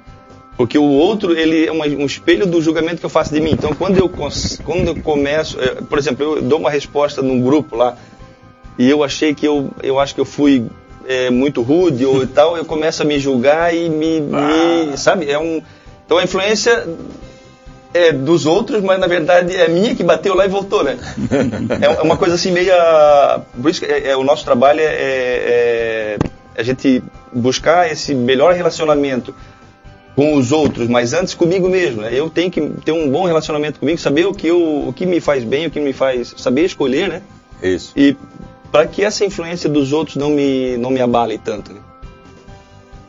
Porque 0.56 0.78
o 0.78 0.84
outro, 0.84 1.36
ele 1.36 1.66
é 1.66 1.72
um 1.72 2.04
espelho 2.04 2.46
do 2.46 2.60
julgamento 2.60 2.96
que 2.96 3.06
eu 3.06 3.10
faço 3.10 3.32
de 3.32 3.40
mim. 3.40 3.52
Então, 3.52 3.74
quando 3.74 3.96
eu, 3.98 4.08
quando 4.08 4.88
eu 4.88 4.96
começo, 5.02 5.58
é, 5.60 5.76
por 5.76 5.98
exemplo, 5.98 6.36
eu 6.36 6.42
dou 6.42 6.58
uma 6.58 6.70
resposta 6.70 7.22
num 7.22 7.40
grupo 7.40 7.74
lá, 7.74 7.96
e 8.78 8.88
eu 8.88 9.02
achei 9.02 9.34
que 9.34 9.46
eu, 9.46 9.70
eu 9.82 9.98
acho 9.98 10.14
que 10.14 10.20
eu 10.20 10.24
fui 10.24 10.66
é, 11.06 11.30
muito 11.30 11.62
rude 11.62 12.04
ou 12.04 12.26
tal, 12.26 12.56
eu 12.56 12.64
começo 12.64 13.02
a 13.02 13.04
me 13.04 13.18
julgar 13.18 13.74
e 13.74 13.88
me, 13.88 14.22
ah. 14.32 14.86
me, 14.90 14.96
sabe, 14.96 15.30
é 15.30 15.38
um 15.38 15.62
então 16.04 16.18
a 16.18 16.24
influência 16.24 16.86
é 17.94 18.12
dos 18.12 18.46
outros, 18.46 18.82
mas 18.82 18.98
na 18.98 19.06
verdade 19.06 19.54
é 19.54 19.68
minha 19.68 19.94
que 19.94 20.02
bateu 20.02 20.34
lá 20.34 20.44
e 20.44 20.48
voltou, 20.48 20.82
né? 20.82 20.98
é, 21.80 22.00
é 22.00 22.02
uma 22.02 22.16
coisa 22.16 22.34
assim 22.34 22.50
meia, 22.50 23.40
por 23.60 23.70
isso 23.70 23.80
que 23.80 23.86
é, 23.86 24.10
é 24.10 24.16
o 24.16 24.24
nosso 24.24 24.44
trabalho 24.44 24.80
é, 24.80 24.84
é, 24.84 26.18
é 26.56 26.60
a 26.60 26.62
gente 26.62 27.02
buscar 27.32 27.90
esse 27.90 28.14
melhor 28.14 28.54
relacionamento 28.54 29.34
com 30.14 30.34
os 30.34 30.52
outros, 30.52 30.88
mas 30.88 31.12
antes 31.12 31.34
comigo 31.34 31.68
mesmo. 31.68 32.02
Né? 32.02 32.10
Eu 32.12 32.28
tenho 32.28 32.50
que 32.50 32.60
ter 32.84 32.92
um 32.92 33.10
bom 33.10 33.24
relacionamento 33.24 33.80
comigo, 33.80 33.98
saber 33.98 34.26
o 34.26 34.34
que, 34.34 34.48
eu, 34.48 34.88
o 34.88 34.92
que 34.92 35.06
me 35.06 35.20
faz 35.20 35.44
bem, 35.44 35.66
o 35.66 35.70
que 35.70 35.80
me 35.80 35.92
faz. 35.92 36.34
saber 36.36 36.64
escolher, 36.64 37.08
né? 37.08 37.22
Isso. 37.62 37.92
E 37.96 38.16
para 38.70 38.86
que 38.86 39.04
essa 39.04 39.24
influência 39.24 39.68
dos 39.68 39.92
outros 39.92 40.16
não 40.16 40.30
me, 40.30 40.76
não 40.76 40.90
me 40.90 41.00
abale 41.00 41.38
tanto. 41.38 41.72
Né? 41.72 41.80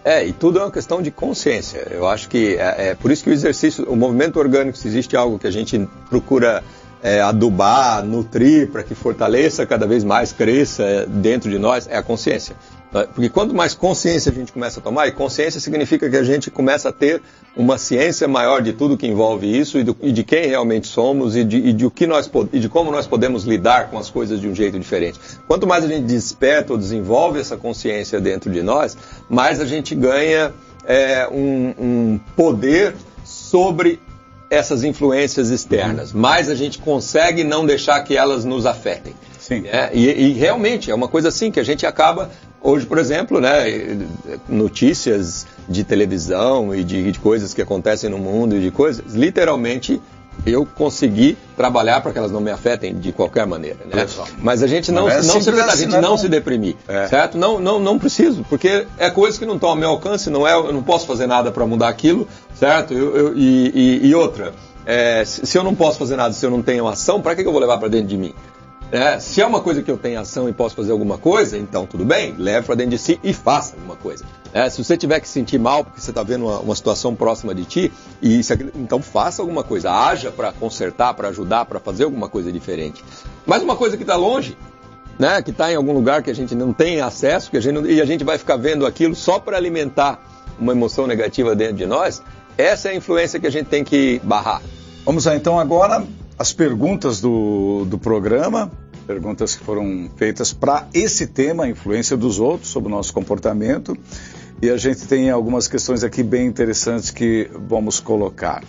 É, 0.03 0.25
e 0.25 0.33
tudo 0.33 0.59
é 0.59 0.63
uma 0.63 0.71
questão 0.71 1.01
de 1.01 1.09
consciência. 1.09 1.87
Eu 1.89 2.07
acho 2.07 2.27
que 2.27 2.55
é, 2.55 2.89
é, 2.89 2.95
por 2.95 3.09
isso 3.09 3.23
que 3.23 3.29
o 3.29 3.33
exercício, 3.33 3.85
o 3.89 3.95
movimento 3.95 4.37
orgânico, 4.37 4.77
se 4.77 4.87
existe 4.87 5.15
algo 5.15 5.39
que 5.39 5.47
a 5.47 5.51
gente 5.51 5.87
procura 6.09 6.61
é, 7.03 7.19
adubar, 7.19 8.03
nutrir 8.03 8.71
para 8.71 8.81
que 8.81 8.95
fortaleça 8.95 9.65
cada 9.65 9.85
vez 9.85 10.05
mais, 10.05 10.31
cresça 10.31 11.05
dentro 11.07 11.51
de 11.51 11.59
nós, 11.59 11.85
é 11.87 11.97
a 11.97 12.01
consciência. 12.01 12.55
Porque 13.13 13.27
quanto 13.27 13.55
mais 13.55 13.73
consciência 13.73 14.31
a 14.31 14.35
gente 14.35 14.51
começa 14.51 14.79
a 14.79 14.83
tomar, 14.83 15.07
e 15.07 15.11
consciência 15.11 15.59
significa 15.59 16.07
que 16.07 16.15
a 16.15 16.23
gente 16.23 16.51
começa 16.51 16.89
a 16.89 16.91
ter 16.91 17.21
uma 17.57 17.77
ciência 17.77 18.27
maior 18.27 18.61
de 18.61 18.71
tudo 18.71 18.95
que 18.95 19.07
envolve 19.07 19.47
isso 19.47 19.79
e, 19.79 19.83
do, 19.83 19.97
e 19.99 20.11
de 20.11 20.23
quem 20.23 20.47
realmente 20.47 20.87
somos 20.87 21.35
e 21.35 21.43
de, 21.43 21.57
e 21.57 21.73
de, 21.73 21.85
o 21.87 21.91
que 21.91 22.05
nós, 22.05 22.29
e 22.53 22.59
de 22.59 22.69
como 22.69 22.91
nós 22.91 23.07
podemos 23.07 23.45
lidar 23.45 23.89
com 23.89 23.97
as 23.97 24.11
coisas 24.11 24.39
de 24.39 24.47
um 24.47 24.53
jeito 24.53 24.79
diferente. 24.79 25.19
Quanto 25.47 25.65
mais 25.65 25.83
a 25.83 25.87
gente 25.87 26.03
desperta 26.03 26.71
ou 26.71 26.77
desenvolve 26.77 27.39
essa 27.39 27.57
consciência 27.57 28.21
dentro 28.21 28.51
de 28.51 28.61
nós, 28.61 28.95
mais 29.27 29.59
a 29.59 29.65
gente 29.65 29.95
ganha 29.95 30.53
é, 30.85 31.27
um, 31.31 31.73
um 31.79 32.19
poder 32.35 32.93
sobre 33.23 33.99
essas 34.53 34.83
influências 34.83 35.49
externas, 35.49 36.13
mais 36.13 36.49
a 36.49 36.55
gente 36.55 36.79
consegue 36.79 37.43
não 37.43 37.65
deixar 37.65 38.01
que 38.03 38.15
elas 38.15 38.45
nos 38.45 38.65
afetem. 38.65 39.13
Sim. 39.39 39.65
É, 39.67 39.89
e, 39.93 40.09
e, 40.09 40.33
realmente 40.33 40.89
é 40.89 40.95
uma 40.95 41.07
coisa 41.07 41.27
assim 41.27 41.51
que 41.51 41.59
a 41.59 41.63
gente 41.63 41.85
acaba 41.85 42.29
Hoje, 42.65 42.85
por 42.85 42.97
exemplo, 42.97 43.41
né, 43.41 43.65
notícias 44.47 45.45
de 45.67 45.83
televisão 45.83 46.73
e 46.73 46.81
de, 46.81 47.11
de 47.11 47.19
coisas 47.19 47.53
que 47.53 47.61
acontecem 47.61 48.09
no 48.09 48.17
mundo 48.17 48.55
e 48.55 48.61
de 48.61 48.71
coisas, 48.71 49.13
literalmente 49.13 50.01
eu 50.45 50.65
consegui 50.65 51.37
trabalhar 51.55 52.01
para 52.01 52.11
que 52.11 52.17
elas 52.17 52.31
não 52.31 52.41
me 52.41 52.51
afetem 52.51 52.95
de 52.95 53.11
qualquer 53.11 53.45
maneira. 53.45 53.79
Né? 53.85 54.05
Mas 54.39 54.61
a 54.61 54.67
gente 54.67 54.91
não, 54.91 55.03
não, 55.03 55.09
é 55.09 55.21
não 55.21 55.41
se, 55.41 55.49
a 55.49 55.75
gente 55.75 55.97
não, 55.97 56.17
se 56.17 56.27
deprimir, 56.27 56.75
é. 56.87 57.07
certo? 57.07 57.37
Não, 57.37 57.59
não, 57.59 57.79
não 57.79 57.97
preciso, 57.97 58.45
porque 58.49 58.85
é 58.97 59.09
coisa 59.09 59.37
que 59.39 59.45
não 59.45 59.55
estão 59.55 59.69
ao 59.69 59.75
meu 59.75 59.89
alcance, 59.89 60.29
não 60.29 60.47
é, 60.47 60.53
eu 60.53 60.73
não 60.73 60.83
posso 60.83 61.07
fazer 61.07 61.27
nada 61.27 61.51
para 61.51 61.65
mudar 61.65 61.87
aquilo, 61.87 62.27
certo? 62.55 62.93
Eu, 62.93 63.15
eu, 63.15 63.37
e, 63.37 64.01
e, 64.03 64.07
e, 64.07 64.15
outra, 64.15 64.53
é, 64.85 65.23
se 65.25 65.57
eu 65.57 65.63
não 65.63 65.73
posso 65.73 65.97
fazer 65.97 66.15
nada, 66.15 66.33
se 66.33 66.45
eu 66.45 66.51
não 66.51 66.61
tenho 66.61 66.87
ação, 66.87 67.21
para 67.21 67.35
que, 67.35 67.41
que 67.41 67.47
eu 67.47 67.53
vou 67.53 67.61
levar 67.61 67.77
para 67.77 67.87
dentro 67.87 68.07
de 68.07 68.17
mim? 68.17 68.33
É, 68.91 69.19
se 69.19 69.41
é 69.41 69.45
uma 69.45 69.59
coisa 69.59 69.81
que 69.81 69.89
eu 69.89 69.97
tenho 69.97 70.19
ação 70.19 70.47
e 70.47 70.53
posso 70.53 70.75
fazer 70.75 70.91
alguma 70.91 71.17
coisa, 71.17 71.57
então 71.57 71.85
tudo 71.85 72.05
bem, 72.05 72.35
leve 72.37 72.65
para 72.65 72.75
dentro 72.75 72.91
de 72.91 72.99
si 72.99 73.19
e 73.23 73.33
faça 73.33 73.75
alguma 73.75 73.95
coisa. 73.95 74.23
É, 74.53 74.69
se 74.69 74.83
você 74.83 74.95
tiver 74.95 75.19
que 75.19 75.27
se 75.27 75.33
sentir 75.33 75.57
mal 75.57 75.83
porque 75.83 75.99
você 75.99 76.11
está 76.11 76.21
vendo 76.21 76.45
uma, 76.45 76.59
uma, 76.59 76.75
situação 76.75 77.15
próxima 77.15 77.55
de 77.55 77.65
ti, 77.65 77.91
e 78.21 78.39
isso, 78.39 78.53
então 78.75 79.01
faça 79.01 79.41
alguma 79.41 79.63
coisa, 79.63 79.91
haja 79.91 80.31
para 80.31 80.53
consertar, 80.53 81.15
para 81.15 81.29
ajudar, 81.29 81.65
para 81.65 81.79
fazer 81.79 82.03
alguma 82.03 82.29
coisa 82.29 82.51
diferente. 82.51 83.03
Mas 83.47 83.63
uma 83.63 83.75
coisa 83.75 83.97
que 83.97 84.03
está 84.03 84.15
longe, 84.15 84.55
né, 85.17 85.41
que 85.41 85.49
está 85.49 85.71
em 85.71 85.75
algum 85.75 85.91
lugar 85.91 86.21
que 86.21 86.29
a 86.29 86.35
gente 86.35 86.53
não 86.53 86.71
tem 86.71 87.01
acesso, 87.01 87.49
que 87.49 87.57
a 87.57 87.59
gente 87.59 87.73
não, 87.73 87.85
e 87.87 87.99
a 87.99 88.05
gente 88.05 88.23
vai 88.23 88.37
ficar 88.37 88.57
vendo 88.57 88.85
aquilo 88.85 89.15
só 89.15 89.39
para 89.39 89.57
alimentar 89.57 90.23
uma 90.59 90.71
emoção 90.71 91.07
negativa 91.07 91.55
dentro 91.55 91.77
de 91.77 91.87
nós, 91.87 92.21
essa 92.55 92.89
é 92.89 92.91
a 92.91 92.95
influência 92.95 93.39
que 93.39 93.47
a 93.47 93.51
gente 93.51 93.65
tem 93.65 93.83
que 93.83 94.21
barrar. 94.23 94.61
Vamos 95.03 95.25
lá, 95.25 95.35
então 95.35 95.59
agora 95.59 96.05
as 96.37 96.53
perguntas 96.53 97.19
do, 97.19 97.85
do 97.85 97.97
programa 97.97 98.71
perguntas 99.03 99.55
que 99.55 99.63
foram 99.63 100.09
feitas 100.15 100.53
para 100.53 100.87
esse 100.93 101.27
tema, 101.27 101.65
a 101.65 101.69
influência 101.69 102.15
dos 102.15 102.39
outros 102.39 102.69
sobre 102.69 102.91
o 102.91 102.95
nosso 102.95 103.13
comportamento. 103.13 103.97
E 104.63 104.69
a 104.69 104.77
gente 104.77 105.05
tem 105.07 105.29
algumas 105.29 105.67
questões 105.67 106.05
aqui 106.05 106.23
bem 106.23 106.47
interessantes 106.47 107.11
que 107.11 107.51
vamos 107.67 107.99
colocar. 107.99 108.63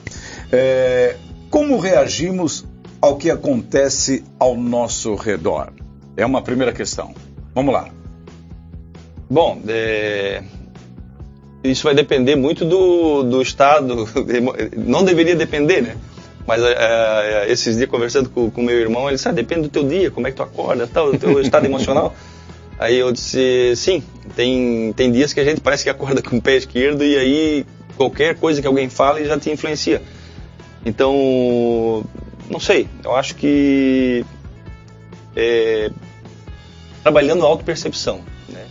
É, 0.51 1.15
como 1.49 1.79
reagimos 1.79 2.65
ao 3.01 3.17
que 3.17 3.31
acontece 3.31 4.25
ao 4.37 4.57
nosso 4.57 5.15
redor? 5.15 5.73
É 6.17 6.27
uma 6.27 6.43
primeira 6.43 6.73
questão. 6.73 7.15
Vamos 7.55 7.73
lá. 7.73 7.91
Bom, 9.31 9.63
é... 9.69 10.43
isso 11.63 11.85
vai 11.85 11.95
depender 11.95 12.35
muito 12.35 12.65
do, 12.65 13.23
do 13.23 13.41
estado. 13.41 14.09
Não 14.77 15.05
deveria 15.05 15.37
depender, 15.37 15.81
né? 15.81 15.97
Mas 16.45 16.61
é, 16.61 16.73
é, 16.73 17.53
esses 17.53 17.77
dias 17.77 17.89
conversando 17.89 18.29
com, 18.31 18.49
o 18.49 18.63
meu 18.65 18.81
irmão, 18.81 19.07
ele 19.07 19.15
disse, 19.15 19.29
ah, 19.29 19.33
depende 19.33 19.63
do 19.63 19.69
teu 19.69 19.87
dia, 19.87 20.11
como 20.11 20.27
é 20.27 20.33
que 20.33 20.37
tu 20.39 20.43
acorda, 20.43 20.89
tal, 20.89 21.13
do 21.13 21.19
teu 21.21 21.41
estado 21.41 21.67
emocional. 21.67 22.17
Aí 22.79 22.97
eu 22.97 23.13
disse, 23.13 23.75
sim, 23.77 24.03
tem, 24.35 24.93
tem 24.95 25.13
dias 25.13 25.33
que 25.33 25.41
a 25.41 25.45
gente 25.45 25.61
parece 25.61 25.85
que 25.85 25.91
acorda 25.91 26.21
com 26.21 26.37
o 26.37 26.43
pé 26.43 26.57
esquerdo 26.57 27.05
e 27.05 27.17
aí 27.17 27.67
qualquer 27.97 28.35
coisa 28.37 28.61
que 28.61 28.67
alguém 28.67 28.89
fale 28.89 29.25
já 29.25 29.39
te 29.39 29.51
influencia. 29.51 30.03
Então, 30.85 32.05
não 32.51 32.61
sei, 32.61 32.89
eu 33.03 33.15
acho 33.15 33.37
que 33.37 34.25
é, 35.37 35.91
trabalhando 37.03 37.45
a 37.45 37.49
autopercepção, 37.49 38.21
né? 38.49 38.67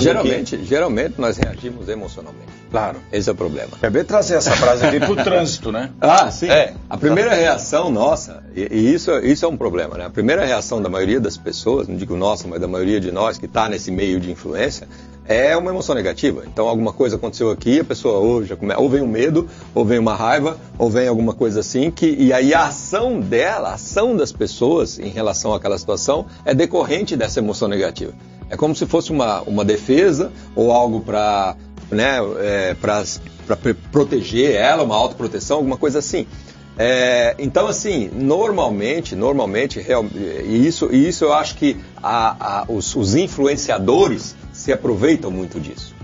Geralmente, 0.00 0.64
geralmente 0.64 1.14
nós 1.20 1.36
reagimos 1.36 1.88
emocionalmente. 1.88 2.57
Claro. 2.70 2.98
Esse 3.12 3.28
é 3.28 3.32
o 3.32 3.34
problema. 3.34 3.70
Acabei 3.72 4.02
de 4.02 4.08
trazer 4.08 4.36
essa 4.36 4.52
frase 4.52 4.84
aqui 4.84 5.00
para 5.00 5.12
o 5.12 5.16
trânsito, 5.16 5.72
né? 5.72 5.90
Ah, 6.00 6.30
sim. 6.30 6.48
É. 6.48 6.74
A 6.88 6.96
primeira 6.96 7.34
reação 7.34 7.90
nossa, 7.90 8.42
e, 8.54 8.62
e, 8.70 8.94
isso, 8.94 9.10
isso 9.18 9.44
é 9.44 9.48
um 9.48 9.56
problema, 9.56 9.96
né? 9.96 10.06
A 10.06 10.10
primeira 10.10 10.44
reação 10.44 10.80
da 10.80 10.88
maioria 10.88 11.20
das 11.20 11.36
pessoas, 11.36 11.88
não 11.88 11.96
digo 11.96 12.16
nossa, 12.16 12.46
mas 12.46 12.60
da 12.60 12.68
maioria 12.68 13.00
de 13.00 13.10
nós 13.10 13.38
que 13.38 13.46
está 13.46 13.68
nesse 13.68 13.90
meio 13.90 14.20
de 14.20 14.30
influência, 14.30 14.86
é 15.28 15.54
uma 15.56 15.70
emoção 15.70 15.94
negativa. 15.94 16.42
Então 16.46 16.66
alguma 16.66 16.92
coisa 16.92 17.16
aconteceu 17.16 17.50
aqui, 17.50 17.80
a 17.80 17.84
pessoa 17.84 18.18
ou, 18.18 18.44
já 18.44 18.56
come... 18.56 18.74
ou 18.74 18.88
vem 18.88 19.02
um 19.02 19.06
medo, 19.06 19.48
ou 19.74 19.84
vem 19.84 19.98
uma 19.98 20.14
raiva, 20.14 20.58
ou 20.78 20.88
vem 20.88 21.06
alguma 21.06 21.34
coisa 21.34 21.60
assim, 21.60 21.90
que 21.90 22.06
e 22.06 22.32
aí 22.32 22.54
a 22.54 22.64
ação 22.64 23.20
dela, 23.20 23.70
a 23.70 23.74
ação 23.74 24.16
das 24.16 24.32
pessoas 24.32 24.98
em 24.98 25.10
relação 25.10 25.52
àquela 25.52 25.76
situação 25.78 26.26
é 26.44 26.54
decorrente 26.54 27.14
dessa 27.14 27.40
emoção 27.40 27.68
negativa. 27.68 28.12
É 28.50 28.56
como 28.56 28.74
se 28.74 28.86
fosse 28.86 29.12
uma, 29.12 29.42
uma 29.42 29.62
defesa 29.62 30.32
ou 30.56 30.72
algo 30.72 31.00
para 31.00 31.54
né, 31.90 32.18
é, 32.38 32.74
para 32.74 33.04
proteger 33.90 34.54
ela, 34.54 34.82
uma 34.82 34.96
autoproteção, 34.96 35.58
alguma 35.58 35.76
coisa 35.76 35.98
assim. 35.98 36.26
É, 36.78 37.34
então, 37.40 37.66
assim, 37.66 38.08
normalmente, 38.14 39.16
normalmente, 39.16 39.80
real, 39.80 40.04
e 40.14 40.64
isso, 40.64 40.94
isso 40.94 41.24
eu 41.24 41.32
acho 41.32 41.56
que 41.56 41.76
a, 42.00 42.60
a, 42.60 42.64
os, 42.68 42.94
os 42.94 43.16
influenciadores 43.16 44.36
se 44.52 44.72
aproveitam 44.72 45.30
muito 45.30 45.58
disso. 45.58 45.98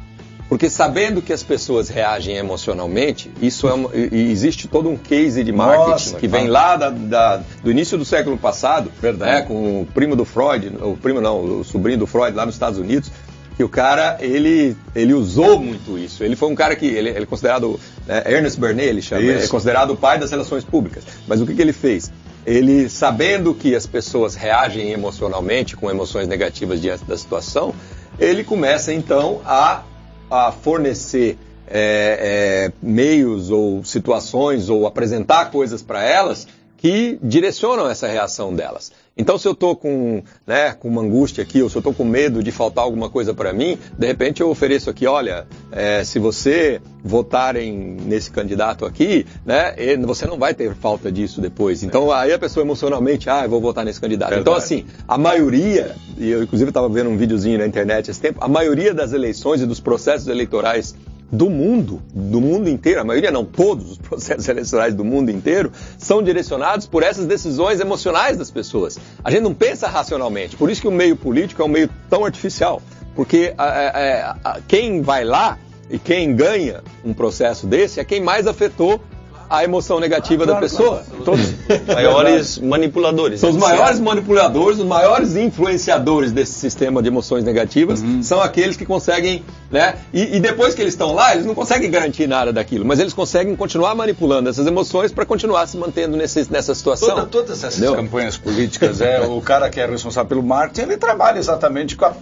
Porque 0.48 0.68
sabendo 0.68 1.22
que 1.22 1.32
as 1.32 1.42
pessoas 1.42 1.88
reagem 1.88 2.36
emocionalmente, 2.36 3.30
isso 3.40 3.66
é 3.66 3.72
uma, 3.72 3.90
existe 3.94 4.68
todo 4.68 4.90
um 4.90 4.96
case 4.96 5.42
de 5.42 5.50
marketing 5.52 5.90
Nossa, 5.90 6.16
que 6.16 6.28
vem 6.28 6.48
lá 6.48 6.76
da, 6.76 6.90
da, 6.90 7.40
do 7.62 7.70
início 7.70 7.96
do 7.96 8.04
século 8.04 8.36
passado, 8.36 8.90
né, 9.18 9.42
com 9.42 9.82
o 9.82 9.86
primo 9.86 10.14
do 10.14 10.24
Freud, 10.24 10.70
o 10.82 10.96
primo 10.96 11.20
não, 11.20 11.60
o 11.60 11.64
sobrinho 11.64 11.98
do 11.98 12.06
Freud 12.06 12.36
lá 12.36 12.44
nos 12.44 12.56
Estados 12.56 12.78
Unidos, 12.78 13.10
que 13.56 13.62
o 13.62 13.68
cara 13.68 14.18
ele, 14.20 14.76
ele 14.94 15.14
usou 15.14 15.58
muito 15.58 15.96
isso. 15.96 16.24
Ele 16.24 16.36
foi 16.36 16.48
um 16.48 16.54
cara 16.54 16.74
que 16.74 16.86
ele, 16.86 17.10
ele 17.10 17.22
é 17.22 17.26
considerado 17.26 17.78
né, 18.06 18.22
Ernest 18.26 18.58
Bernet, 18.58 18.88
ele 18.88 19.02
chama, 19.02 19.22
é 19.22 19.46
considerado 19.46 19.92
o 19.92 19.96
pai 19.96 20.18
das 20.18 20.30
relações 20.30 20.64
públicas. 20.64 21.04
Mas 21.26 21.40
o 21.40 21.46
que, 21.46 21.54
que 21.54 21.62
ele 21.62 21.72
fez? 21.72 22.10
Ele 22.44 22.88
sabendo 22.88 23.54
que 23.54 23.74
as 23.74 23.86
pessoas 23.86 24.34
reagem 24.34 24.90
emocionalmente 24.90 25.76
com 25.76 25.90
emoções 25.90 26.28
negativas 26.28 26.80
diante 26.80 27.04
da 27.04 27.16
situação, 27.16 27.74
ele 28.18 28.44
começa 28.44 28.92
então 28.92 29.40
a, 29.44 29.82
a 30.30 30.52
fornecer 30.52 31.38
é, 31.66 32.70
é, 32.70 32.72
meios 32.82 33.50
ou 33.50 33.82
situações 33.84 34.68
ou 34.68 34.86
apresentar 34.86 35.50
coisas 35.50 35.82
para 35.82 36.04
elas 36.04 36.46
que 36.84 37.18
direcionam 37.22 37.88
essa 37.88 38.06
reação 38.06 38.54
delas. 38.54 38.92
Então, 39.16 39.38
se 39.38 39.48
eu 39.48 39.52
estou 39.52 39.74
com, 39.74 40.22
né, 40.46 40.74
com 40.74 40.86
uma 40.86 41.00
angústia 41.00 41.40
aqui, 41.42 41.62
ou 41.62 41.70
se 41.70 41.76
eu 41.76 41.80
estou 41.80 41.94
com 41.94 42.04
medo 42.04 42.42
de 42.42 42.50
faltar 42.50 42.84
alguma 42.84 43.08
coisa 43.08 43.32
para 43.32 43.54
mim, 43.54 43.78
de 43.98 44.06
repente 44.06 44.42
eu 44.42 44.50
ofereço 44.50 44.90
aqui, 44.90 45.06
olha, 45.06 45.46
é, 45.72 46.04
se 46.04 46.18
você 46.18 46.82
votarem 47.02 47.72
nesse 48.04 48.30
candidato 48.30 48.84
aqui, 48.84 49.24
né, 49.46 49.74
você 50.04 50.26
não 50.26 50.36
vai 50.36 50.52
ter 50.52 50.74
falta 50.74 51.10
disso 51.10 51.40
depois. 51.40 51.82
Então, 51.82 52.12
aí 52.12 52.34
a 52.34 52.38
pessoa 52.38 52.62
emocionalmente, 52.62 53.30
ah, 53.30 53.44
eu 53.44 53.48
vou 53.48 53.62
votar 53.62 53.82
nesse 53.82 53.98
candidato. 53.98 54.34
Verdade. 54.34 54.42
Então, 54.42 54.52
assim, 54.54 54.84
a 55.08 55.16
maioria, 55.16 55.96
e 56.18 56.28
eu 56.28 56.42
inclusive 56.42 56.68
estava 56.68 56.90
vendo 56.90 57.08
um 57.08 57.16
videozinho 57.16 57.58
na 57.58 57.66
internet 57.66 58.10
esse 58.10 58.20
tempo, 58.20 58.40
a 58.44 58.48
maioria 58.48 58.92
das 58.92 59.14
eleições 59.14 59.62
e 59.62 59.66
dos 59.66 59.80
processos 59.80 60.28
eleitorais 60.28 60.94
do 61.30 61.50
mundo, 61.50 62.02
do 62.12 62.40
mundo 62.40 62.68
inteiro, 62.68 63.00
a 63.00 63.04
maioria 63.04 63.30
não, 63.30 63.44
todos 63.44 63.92
os 63.92 63.98
processos 63.98 64.48
eleitorais 64.48 64.94
do 64.94 65.04
mundo 65.04 65.30
inteiro, 65.30 65.72
são 65.98 66.22
direcionados 66.22 66.86
por 66.86 67.02
essas 67.02 67.26
decisões 67.26 67.80
emocionais 67.80 68.36
das 68.36 68.50
pessoas. 68.50 68.98
A 69.22 69.30
gente 69.30 69.42
não 69.42 69.54
pensa 69.54 69.88
racionalmente, 69.88 70.56
por 70.56 70.70
isso 70.70 70.80
que 70.80 70.88
o 70.88 70.92
meio 70.92 71.16
político 71.16 71.62
é 71.62 71.64
um 71.64 71.68
meio 71.68 71.90
tão 72.08 72.24
artificial. 72.24 72.80
Porque 73.14 73.54
a, 73.56 73.64
a, 73.64 74.36
a, 74.44 74.60
quem 74.66 75.00
vai 75.00 75.24
lá 75.24 75.58
e 75.88 75.98
quem 75.98 76.34
ganha 76.34 76.82
um 77.04 77.14
processo 77.14 77.66
desse 77.66 78.00
é 78.00 78.04
quem 78.04 78.20
mais 78.20 78.46
afetou 78.46 79.00
a 79.48 79.64
emoção 79.64 80.00
negativa 80.00 80.44
ah, 80.44 80.46
claro, 80.46 80.60
da 80.60 80.66
pessoa. 80.66 81.04
Claro. 81.08 81.24
Todos 81.24 81.52
maiores 81.86 82.58
manipuladores. 82.62 83.40
São 83.40 83.50
os 83.50 83.56
maiores 83.56 84.00
manipuladores, 84.00 84.78
os 84.78 84.86
maiores 84.86 85.36
influenciadores 85.36 86.32
desse 86.32 86.52
sistema 86.52 87.02
de 87.02 87.08
emoções 87.08 87.44
negativas 87.44 88.00
uhum. 88.00 88.22
são 88.22 88.40
aqueles 88.40 88.76
que 88.76 88.84
conseguem, 88.84 89.44
né? 89.70 89.96
E, 90.12 90.36
e, 90.36 90.40
depois 90.40 90.74
que 90.74 90.82
eles 90.82 90.94
estão 90.94 91.14
lá, 91.14 91.32
eles 91.34 91.46
não 91.46 91.54
conseguem 91.54 91.90
garantir 91.90 92.26
nada 92.26 92.52
daquilo, 92.52 92.84
mas 92.84 93.00
eles 93.00 93.12
conseguem 93.12 93.54
continuar 93.56 93.94
manipulando 93.94 94.48
essas 94.48 94.66
emoções 94.66 95.12
para 95.12 95.24
continuar 95.24 95.66
se 95.66 95.76
mantendo 95.76 96.16
nesse, 96.16 96.50
nessa 96.50 96.74
situação. 96.74 97.08
Toda, 97.10 97.26
todas 97.26 97.58
essas 97.58 97.78
Entendeu? 97.78 97.96
campanhas 97.96 98.36
políticas, 98.36 99.00
é 99.00 99.20
o 99.20 99.40
cara 99.40 99.68
que 99.70 99.80
é 99.80 99.86
responsável 99.86 100.28
pelo 100.28 100.42
marketing, 100.42 100.82
ele 100.82 100.96
trabalha 100.96 101.38
exatamente 101.38 101.96
com 101.96 102.04
a 102.04 102.14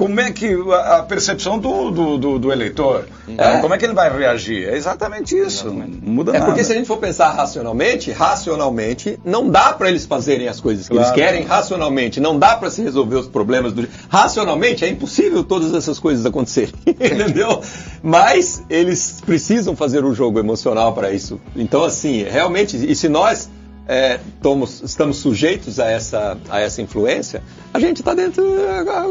como 0.00 0.18
é 0.18 0.32
que 0.32 0.56
a 0.72 1.02
percepção 1.02 1.58
do, 1.58 1.90
do, 1.90 2.16
do, 2.16 2.38
do 2.38 2.50
eleitor, 2.50 3.04
é. 3.36 3.58
como 3.58 3.74
é 3.74 3.76
que 3.76 3.84
ele 3.84 3.92
vai 3.92 4.10
reagir? 4.10 4.66
É 4.66 4.74
exatamente 4.74 5.36
isso, 5.36 5.66
exatamente. 5.66 6.00
não 6.02 6.14
muda 6.14 6.30
é 6.30 6.38
nada. 6.38 6.46
porque 6.46 6.64
se 6.64 6.72
a 6.72 6.74
gente 6.74 6.86
for 6.86 6.96
pensar 6.96 7.32
racionalmente, 7.32 8.10
racionalmente, 8.10 9.20
não 9.22 9.50
dá 9.50 9.74
para 9.74 9.90
eles 9.90 10.06
fazerem 10.06 10.48
as 10.48 10.58
coisas 10.58 10.88
que 10.88 10.94
claro. 10.94 11.06
eles 11.06 11.14
querem, 11.14 11.44
racionalmente, 11.44 12.18
não 12.18 12.38
dá 12.38 12.56
para 12.56 12.70
se 12.70 12.80
resolver 12.80 13.16
os 13.16 13.28
problemas 13.28 13.74
do... 13.74 13.86
Racionalmente, 14.08 14.86
é 14.86 14.88
impossível 14.88 15.44
todas 15.44 15.74
essas 15.74 15.98
coisas 15.98 16.24
acontecerem, 16.24 16.72
entendeu? 16.88 17.60
Mas 18.02 18.62
eles 18.70 19.20
precisam 19.20 19.76
fazer 19.76 20.02
o 20.02 20.14
jogo 20.14 20.38
emocional 20.38 20.94
para 20.94 21.12
isso. 21.12 21.38
Então, 21.54 21.84
assim, 21.84 22.22
realmente, 22.22 22.74
e 22.74 22.96
se 22.96 23.06
nós 23.06 23.50
é, 23.88 24.20
tomos, 24.40 24.82
estamos 24.82 25.18
sujeitos 25.18 25.80
a 25.80 25.90
essa, 25.90 26.38
a 26.48 26.60
essa 26.60 26.80
influência, 26.80 27.42
a 27.72 27.80
gente 27.80 28.00
está 28.00 28.14
dentro 28.14 28.44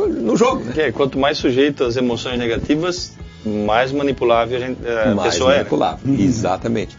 no 0.08 0.36
jogo. 0.38 0.64
Né? 0.64 0.88
É, 0.88 0.92
quanto 0.92 1.20
mais 1.20 1.38
sujeito 1.38 1.84
às 1.84 1.96
emoções 1.96 2.38
negativas, 2.38 3.14
mais 3.46 3.92
manipulável 3.92 4.58
a, 4.58 4.60
gente, 4.60 4.80
a 4.88 5.16
mais 5.16 5.34
pessoa 5.34 5.52
manipulável. 5.56 6.00
é. 6.06 6.18
Né? 6.18 6.24
Exatamente. 6.24 6.98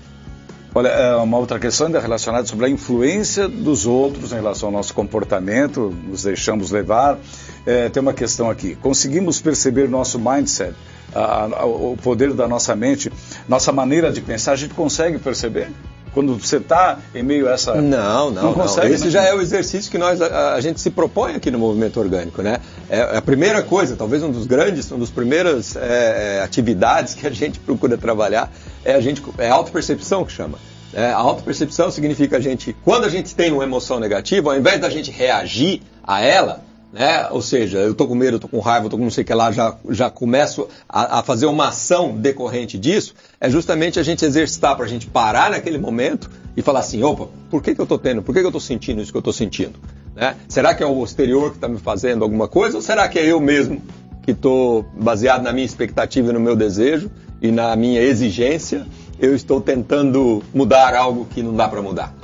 Olha, 0.73 0.89
é, 0.89 1.17
uma 1.17 1.37
outra 1.37 1.59
questão 1.59 1.89
ainda 1.89 1.99
relacionada 1.99 2.47
sobre 2.47 2.67
a 2.67 2.69
influência 2.69 3.49
dos 3.49 3.87
outros 3.87 4.31
em 4.31 4.37
relação 4.37 4.69
ao 4.69 4.73
nosso 4.73 4.95
comportamento, 4.95 5.93
nos 6.07 6.23
deixamos 6.23 6.71
levar. 6.71 7.19
É, 7.67 7.89
tem 7.89 8.01
uma 8.01 8.13
questão 8.13 8.49
aqui. 8.49 8.77
Conseguimos 8.77 9.41
perceber 9.41 9.89
nosso 9.89 10.19
mindset, 10.19 10.75
a, 11.13 11.45
a, 11.45 11.65
o 11.65 11.99
poder 12.01 12.33
da 12.35 12.47
nossa 12.47 12.77
mente, 12.77 13.11
nossa 13.49 13.73
maneira 13.73 14.13
de 14.13 14.21
pensar, 14.21 14.53
a 14.53 14.57
gente 14.57 14.73
consegue 14.75 15.19
perceber? 15.19 15.71
Quando 16.13 16.37
você 16.37 16.57
está 16.57 16.99
em 17.15 17.23
meio 17.23 17.49
a 17.49 17.53
essa. 17.53 17.75
Não, 17.75 18.31
não. 18.31 18.43
não, 18.43 18.55
consegue, 18.55 18.89
não. 18.89 18.95
Esse 18.95 19.05
né? 19.05 19.11
já 19.11 19.23
é 19.25 19.35
o 19.35 19.41
exercício 19.41 19.91
que 19.91 19.99
nós, 19.99 20.21
a, 20.21 20.55
a, 20.55 20.61
gente 20.61 20.81
se 20.81 20.91
propõe 20.91 21.35
aqui 21.35 21.51
no 21.51 21.59
movimento 21.59 22.01
orgânico, 22.01 22.43
né? 22.43 22.59
É, 22.89 22.99
é 22.99 23.17
a 23.17 23.23
primeira 23.23 23.63
coisa, 23.63 23.97
talvez 23.97 24.23
um 24.23 24.31
dos 24.31 24.47
grandes, 24.47 24.91
uma 24.91 25.01
das 25.01 25.11
primeiras 25.11 25.77
é, 25.77 26.39
é, 26.39 26.43
atividades 26.43 27.15
que 27.15 27.27
a 27.27 27.31
gente 27.31 27.59
procura 27.61 27.97
trabalhar 27.97 28.51
é 28.85 28.95
a 28.95 29.01
gente 29.01 29.23
é 29.39 29.49
autopercepção 29.49 30.25
que 30.25 30.33
chama. 30.33 30.59
É, 30.93 31.07
a 31.07 31.19
autopercepção 31.19 31.91
significa 31.91 32.37
a 32.37 32.41
gente, 32.41 32.75
quando 32.85 33.05
a 33.05 33.09
gente 33.09 33.35
tem 33.35 33.53
uma 33.53 33.63
emoção 33.63 34.01
negativa, 34.01 34.51
ao 34.51 34.59
invés 34.59 34.81
da 34.81 34.91
gente 34.91 35.11
reagir 35.11 35.83
a 36.03 36.21
ela, 36.21 36.65
né? 36.93 37.29
Ou 37.31 37.41
seja, 37.41 37.79
eu 37.79 37.93
estou 37.93 38.09
com 38.09 38.15
medo, 38.15 38.37
eu 38.37 38.41
tô 38.41 38.49
com 38.49 38.59
raiva, 38.59 38.87
eu 38.87 38.91
tô 38.91 38.97
com 38.97 39.05
não 39.05 39.11
sei 39.11 39.23
o 39.23 39.27
que 39.27 39.35
lá, 39.35 39.53
já, 39.53 39.77
já 39.91 40.11
começo 40.11 40.69
a, 40.89 41.21
a 41.21 41.23
fazer 41.23 41.47
uma 41.47 41.69
ação 41.69 42.17
decorrente 42.17 42.77
disso, 42.77 43.15
é 43.41 43.49
justamente 43.49 43.99
a 43.99 44.03
gente 44.03 44.23
exercitar 44.25 44.77
para 44.77 44.85
a 44.85 44.89
gente 44.89 45.07
parar 45.07 45.51
naquele 45.51 45.79
momento 45.79 46.31
e 46.55 46.61
falar 46.61 46.81
assim, 46.81 47.03
opa, 47.03 47.29
por 47.49 47.63
que, 47.63 47.75
que 47.75 47.81
eu 47.81 47.85
estou 47.85 47.99
tendo, 47.99 48.23
por 48.23 48.35
que, 48.35 48.41
que 48.41 48.45
eu 48.45 48.51
estou 48.51 48.61
sentindo 48.61 49.01
isso 49.01 49.11
que 49.11 49.17
eu 49.17 49.21
estou 49.21 49.33
sentindo? 49.33 49.79
Né? 50.15 50.37
Será 50.47 50.75
que 50.75 50.83
é 50.83 50.87
o 50.87 51.03
exterior 51.03 51.51
que 51.51 51.57
está 51.57 51.67
me 51.67 51.79
fazendo 51.79 52.23
alguma 52.23 52.47
coisa 52.47 52.77
ou 52.77 52.83
será 52.83 53.09
que 53.09 53.19
é 53.19 53.25
eu 53.25 53.41
mesmo 53.41 53.81
que 54.23 54.33
estou 54.33 54.85
baseado 54.95 55.43
na 55.43 55.53
minha 55.53 55.65
expectativa 55.65 56.29
e 56.29 56.33
no 56.35 56.41
meu 56.41 56.55
desejo 56.55 57.11
e 57.41 57.51
na 57.51 57.75
minha 57.75 58.03
exigência, 58.03 58.87
eu 59.19 59.35
estou 59.35 59.61
tentando 59.63 60.43
mudar 60.53 60.95
algo 60.95 61.25
que 61.25 61.43
não 61.43 61.55
dá 61.55 61.67
para 61.67 61.81
mudar? 61.81 62.15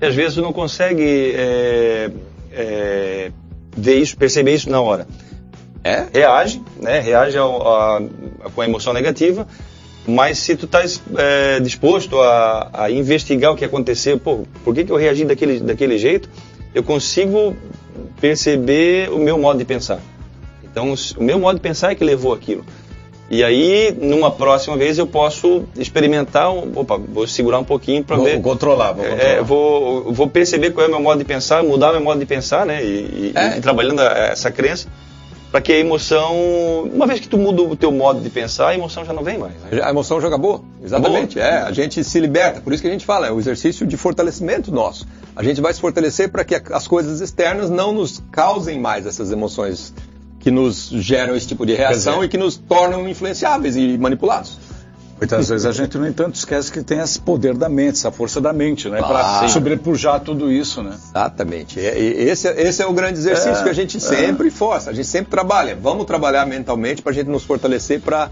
E 0.00 0.06
às 0.06 0.14
vezes 0.14 0.36
não 0.36 0.52
consegue 0.52 1.32
é, 1.34 2.10
é 2.52 3.32
ver 3.76 3.96
isso, 3.96 4.16
perceber 4.16 4.54
isso 4.54 4.70
na 4.70 4.80
hora. 4.80 5.08
É, 5.82 6.06
reage, 6.12 6.62
né? 6.80 7.00
Reage 7.00 7.36
ao, 7.36 7.66
a, 7.66 8.02
com 8.54 8.60
a 8.60 8.64
emoção 8.64 8.92
negativa, 8.92 9.48
mas 10.06 10.38
se 10.38 10.56
tu 10.56 10.66
estás 10.66 11.00
é, 11.16 11.60
disposto 11.60 12.20
a, 12.20 12.70
a, 12.72 12.90
investigar 12.90 13.52
o 13.52 13.56
que 13.56 13.64
aconteceu, 13.64 14.18
pô, 14.18 14.44
por 14.64 14.74
que, 14.74 14.84
que 14.84 14.90
eu 14.92 14.96
reagi 14.96 15.24
daquele, 15.24 15.60
daquele 15.60 15.96
jeito, 15.96 16.28
eu 16.74 16.82
consigo 16.82 17.56
perceber 18.20 19.10
o 19.10 19.18
meu 19.18 19.38
modo 19.38 19.58
de 19.58 19.64
pensar. 19.64 20.00
Então, 20.64 20.94
o 21.16 21.22
meu 21.22 21.38
modo 21.38 21.56
de 21.56 21.60
pensar 21.60 21.92
é 21.92 21.94
que 21.94 22.02
levou 22.02 22.32
aquilo. 22.32 22.64
E 23.30 23.42
aí, 23.42 23.96
numa 23.98 24.30
próxima 24.30 24.76
vez, 24.76 24.98
eu 24.98 25.06
posso 25.06 25.64
experimentar, 25.78 26.50
opa, 26.50 26.98
vou 26.98 27.26
segurar 27.26 27.58
um 27.58 27.64
pouquinho 27.64 28.04
para 28.04 28.16
ver. 28.16 28.42
Controlar, 28.42 28.92
vou 28.92 29.04
controlar. 29.04 29.24
É, 29.24 29.40
vou, 29.40 30.12
vou 30.12 30.28
perceber 30.28 30.72
qual 30.72 30.84
é 30.84 30.88
o 30.88 30.92
meu 30.92 31.00
modo 31.00 31.18
de 31.18 31.24
pensar, 31.24 31.62
mudar 31.62 31.90
o 31.90 31.92
meu 31.92 32.02
modo 32.02 32.20
de 32.20 32.26
pensar, 32.26 32.66
né? 32.66 32.84
E, 32.84 33.32
é. 33.34 33.56
e 33.56 33.60
trabalhando 33.60 34.02
essa 34.02 34.50
crença, 34.50 34.86
para 35.52 35.60
que 35.60 35.70
a 35.70 35.78
emoção, 35.78 36.34
uma 36.94 37.06
vez 37.06 37.20
que 37.20 37.28
tu 37.28 37.36
muda 37.36 37.60
o 37.60 37.76
teu 37.76 37.92
modo 37.92 38.22
de 38.22 38.30
pensar, 38.30 38.68
a 38.68 38.74
emoção 38.74 39.04
já 39.04 39.12
não 39.12 39.22
vem 39.22 39.36
mais. 39.36 39.52
Né? 39.52 39.82
A 39.82 39.90
emoção 39.90 40.18
já 40.18 40.28
acabou, 40.28 40.64
exatamente. 40.82 41.38
Acabou. 41.38 41.58
É, 41.58 41.62
a 41.68 41.72
gente 41.72 42.02
se 42.02 42.18
liberta, 42.18 42.62
por 42.62 42.72
isso 42.72 42.80
que 42.80 42.88
a 42.88 42.90
gente 42.90 43.04
fala, 43.04 43.26
é 43.26 43.30
o 43.30 43.38
exercício 43.38 43.86
de 43.86 43.98
fortalecimento 43.98 44.72
nosso. 44.72 45.06
A 45.36 45.42
gente 45.42 45.60
vai 45.60 45.74
se 45.74 45.78
fortalecer 45.78 46.30
para 46.30 46.42
que 46.42 46.54
as 46.54 46.88
coisas 46.88 47.20
externas 47.20 47.68
não 47.68 47.92
nos 47.92 48.22
causem 48.32 48.80
mais 48.80 49.04
essas 49.04 49.30
emoções 49.30 49.92
que 50.40 50.50
nos 50.50 50.88
geram 50.88 51.36
esse 51.36 51.46
tipo 51.46 51.66
de 51.66 51.74
reação 51.74 52.14
dizer, 52.14 52.26
e 52.26 52.28
que 52.30 52.38
nos 52.38 52.56
tornam 52.56 53.06
influenciáveis 53.06 53.76
e 53.76 53.98
manipulados. 53.98 54.58
Muitas 55.22 55.48
vezes 55.48 55.66
a 55.66 55.70
gente, 55.70 55.96
no 55.96 56.06
entanto, 56.06 56.34
esquece 56.34 56.72
que 56.72 56.82
tem 56.82 56.98
esse 56.98 57.20
poder 57.20 57.54
da 57.54 57.68
mente, 57.68 57.92
essa 57.92 58.10
força 58.10 58.40
da 58.40 58.52
mente, 58.52 58.88
né? 58.88 58.98
Claro. 58.98 59.38
Para 59.38 59.48
sobrepujar 59.48 60.18
tudo 60.18 60.50
isso, 60.50 60.82
né? 60.82 60.96
Exatamente. 61.10 61.78
Esse, 61.78 62.48
esse 62.48 62.82
é 62.82 62.86
o 62.86 62.92
grande 62.92 63.20
exercício 63.20 63.60
é, 63.60 63.62
que 63.62 63.68
a 63.68 63.72
gente 63.72 64.00
sempre 64.00 64.48
é. 64.48 64.50
força, 64.50 64.90
a 64.90 64.92
gente 64.92 65.06
sempre 65.06 65.30
trabalha. 65.30 65.78
Vamos 65.80 66.06
trabalhar 66.06 66.44
mentalmente 66.44 67.02
para 67.02 67.12
a 67.12 67.14
gente 67.14 67.28
nos 67.28 67.44
fortalecer 67.44 68.00
para 68.00 68.30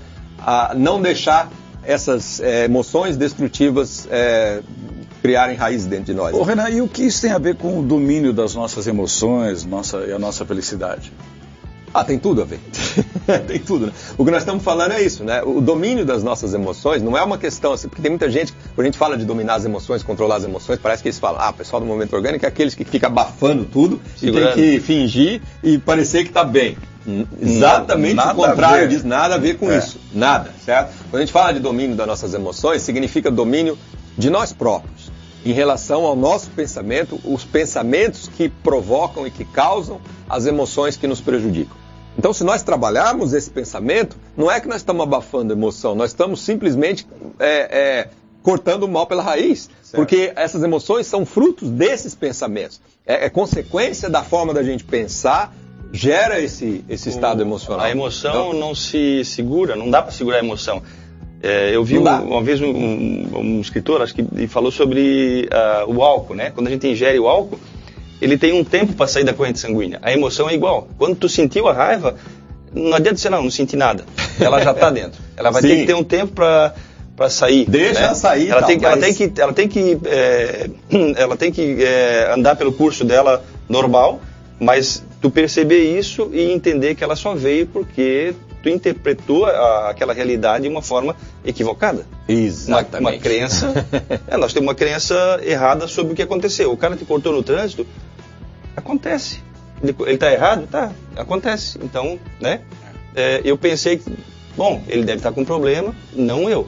não 0.77 1.01
deixar 1.01 1.49
essas 1.85 2.41
é, 2.41 2.65
emoções 2.65 3.17
destrutivas 3.17 4.09
é, 4.11 4.61
criarem 5.23 5.57
raízes 5.57 5.87
dentro 5.87 6.07
de 6.07 6.15
nós. 6.15 6.35
Ô, 6.35 6.43
Renan, 6.43 6.71
e 6.71 6.83
o 6.83 6.89
que 6.89 7.05
isso 7.05 7.23
tem 7.23 7.31
a 7.31 7.39
ver 7.39 7.55
com 7.55 7.79
o 7.79 7.83
domínio 7.85 8.33
das 8.33 8.55
nossas 8.55 8.89
emoções 8.89 9.65
nossa, 9.65 9.99
e 9.99 10.13
a 10.13 10.19
nossa 10.19 10.45
felicidade? 10.45 11.13
Ah, 11.93 12.05
tem 12.05 12.19
tudo 12.19 12.43
a 12.43 12.45
ver. 12.45 12.61
tem 13.47 13.59
tudo, 13.59 13.87
né? 13.87 13.93
O 14.17 14.25
que 14.25 14.31
nós 14.31 14.43
estamos 14.43 14.63
falando 14.63 14.93
é 14.93 15.03
isso, 15.03 15.25
né? 15.25 15.43
O 15.43 15.61
domínio 15.61 16.05
das 16.05 16.23
nossas 16.23 16.55
emoções 16.55 17.03
não 17.03 17.17
é 17.17 17.23
uma 17.23 17.37
questão 17.37 17.73
assim, 17.73 17.89
porque 17.89 18.01
tem 18.01 18.11
muita 18.11 18.31
gente, 18.31 18.53
quando 18.75 18.83
a 18.83 18.85
gente 18.85 18.99
fala 18.99 19.17
de 19.17 19.25
dominar 19.25 19.55
as 19.55 19.65
emoções, 19.65 20.03
controlar 20.03 20.37
as 20.37 20.45
emoções, 20.45 20.79
parece 20.79 21.03
que 21.03 21.09
eles 21.09 21.19
falam, 21.19 21.41
ah, 21.41 21.51
o 21.51 21.55
pessoal 21.55 21.81
do 21.81 21.87
momento 21.87 22.15
orgânico 22.15 22.45
é 22.45 22.49
aqueles 22.49 22.75
que 22.75 22.85
fica 22.85 23.09
abafando 23.09 23.65
tudo 23.65 24.01
Segurando. 24.17 24.53
e 24.53 24.55
tem 24.55 24.79
que 24.79 24.81
fingir 24.81 25.43
e 25.63 25.79
parecer 25.79 26.23
que 26.23 26.31
está 26.31 26.45
bem. 26.45 26.77
Exatamente 27.41 28.15
nada 28.15 28.33
o 28.33 28.37
contrário 28.37 28.89
disso, 28.89 29.07
nada 29.07 29.35
a 29.35 29.39
ver 29.39 29.57
com 29.57 29.71
é. 29.71 29.79
isso. 29.79 29.99
Nada, 30.13 30.53
certo? 30.65 30.93
Quando 31.11 31.17
a 31.17 31.25
gente 31.25 31.33
fala 31.33 31.53
de 31.53 31.59
domínio 31.59 31.97
das 31.97 32.07
nossas 32.07 32.35
emoções, 32.35 32.83
significa 32.83 33.31
domínio 33.31 33.77
de 34.17 34.31
nós 34.31 34.53
próprios. 34.53 35.11
Em 35.45 35.53
relação 35.53 36.05
ao 36.05 36.15
nosso 36.15 36.51
pensamento, 36.51 37.19
os 37.25 37.45
pensamentos 37.45 38.31
que 38.37 38.49
provocam 38.49 39.27
e 39.27 39.31
que 39.31 39.45
causam 39.45 39.99
as 40.29 40.47
emoções 40.47 40.97
que 40.97 41.07
nos 41.07 41.21
prejudicam. 41.21 41.80
Então, 42.21 42.35
se 42.35 42.45
nós 42.45 42.63
trabalharmos 42.63 43.33
esse 43.33 43.49
pensamento, 43.49 44.15
não 44.37 44.51
é 44.51 44.61
que 44.61 44.69
nós 44.69 44.83
estamos 44.83 45.03
abafando 45.05 45.55
a 45.55 45.57
emoção, 45.57 45.95
nós 45.95 46.11
estamos 46.11 46.43
simplesmente 46.43 47.07
é, 47.39 47.47
é, 47.49 48.09
cortando 48.43 48.83
o 48.83 48.89
mal 48.89 49.07
pela 49.07 49.23
raiz. 49.23 49.71
Certo. 49.83 49.97
Porque 49.97 50.31
essas 50.37 50.63
emoções 50.63 51.07
são 51.07 51.25
frutos 51.25 51.71
desses 51.71 52.15
pensamentos. 52.15 52.79
É, 53.07 53.25
é, 53.25 53.31
consequência 53.31 54.11
da 54.11 54.23
forma 54.23 54.53
da 54.53 54.63
gente 54.63 54.85
pensar, 54.85 55.55
gera 55.95 56.39
esse, 56.39 56.85
esse 56.91 57.09
estado 57.09 57.41
emocional. 57.41 57.87
A 57.87 57.91
emoção 57.91 58.49
então, 58.49 58.53
não 58.53 58.75
se 58.75 59.25
segura, 59.25 59.75
não 59.75 59.89
dá 59.89 60.03
para 60.03 60.13
segurar 60.13 60.37
a 60.37 60.41
emoção. 60.41 60.83
É, 61.43 61.75
eu 61.75 61.83
vi 61.83 61.97
um, 61.97 62.03
uma 62.03 62.43
vez 62.43 62.61
um, 62.61 62.69
um, 62.69 63.31
um, 63.39 63.61
escritor, 63.63 64.03
acho 64.03 64.15
que 64.15 64.47
falou 64.47 64.71
sobre 64.71 65.49
uh, 65.51 65.91
o 65.91 66.03
álcool, 66.03 66.35
né? 66.35 66.51
Quando 66.51 66.67
a 66.67 66.71
gente 66.71 66.87
ingere 66.87 67.19
o 67.19 67.27
álcool, 67.27 67.59
ele 68.21 68.37
tem 68.37 68.53
um 68.53 68.65
tempo 68.65 68.93
para 68.93 69.07
sair 69.07 69.25
da 69.25 69.33
corrente 69.33 69.59
sanguínea. 69.59 69.99
A 70.03 70.13
emoção 70.13 70.49
é 70.49 70.55
igual. 70.55 70.89
Quando 70.99 71.17
tu 71.17 71.29
sentiu 71.29 71.69
a 71.69 71.73
raiva, 71.73 72.17
não 72.73 72.95
adianta 72.95 73.15
dizer 73.15 73.31
não, 73.31 73.43
não 73.43 73.51
senti 73.51 73.77
nada. 73.77 74.05
Ela 74.39 74.63
já 74.63 74.73
está 74.73 74.91
dentro. 74.91 75.21
Ela 75.37 75.51
vai 75.51 75.63
Sim. 75.63 75.69
ter 75.69 75.77
que 75.77 75.87
ter 75.87 75.95
um 75.95 76.05
tempo 76.05 76.33
para 76.33 76.75
para 77.21 77.29
sair. 77.29 77.69
Deixa 77.69 78.01
né? 78.01 78.15
sair. 78.15 78.49
Ela, 78.49 78.63
tem, 78.63 78.83
ela, 78.83 78.97
tem 78.97 79.13
que, 79.13 79.33
ela 79.39 79.53
tem 79.53 79.69
que, 79.69 79.99
é, 80.07 80.71
ela 81.21 81.37
tem 81.37 81.53
que 81.53 81.85
é, 81.85 82.33
andar 82.33 82.57
pelo 82.57 82.73
curso 82.73 83.05
dela 83.05 83.45
normal, 83.69 84.23
mas 84.59 85.05
tu 85.21 85.31
perceber 85.31 85.99
isso 85.99 86.31
e 86.33 86.51
entender 86.51 86.95
que 86.95 87.05
ela 87.05 87.15
só 87.15 87.35
veio 87.35 87.67
porque 87.67 88.35
tu 88.63 88.71
interpretou 88.71 89.45
a, 89.45 89.91
aquela 89.91 90.15
realidade 90.15 90.63
de 90.63 90.71
uma 90.71 90.81
forma 90.81 91.15
equivocada. 91.45 92.07
Exatamente. 92.27 93.01
Uma, 93.01 93.11
uma 93.11 93.19
crença, 93.19 93.87
é, 94.27 94.39
nós 94.39 94.55
temos 94.55 94.69
uma 94.69 94.75
crença 94.75 95.41
errada 95.43 95.87
sobre 95.87 96.15
o 96.15 96.17
que 96.17 96.23
aconteceu. 96.23 96.73
O 96.73 96.77
cara 96.77 96.97
te 96.97 97.05
cortou 97.05 97.35
no 97.35 97.43
trânsito, 97.43 97.87
Acontece. 98.81 99.43
Ele, 99.83 99.95
está 100.13 100.33
errado? 100.33 100.67
Tá, 100.67 100.93
acontece. 101.17 101.79
Então, 101.83 102.19
né? 102.41 102.61
É, 103.15 103.41
eu 103.45 103.57
pensei 103.57 103.99
que, 103.99 104.13
bom, 104.57 104.83
ele 104.89 105.05
deve 105.05 105.19
estar 105.19 105.31
tá 105.31 105.35
com 105.35 105.45
problema, 105.45 105.95
não 106.15 106.49
eu. 106.49 106.67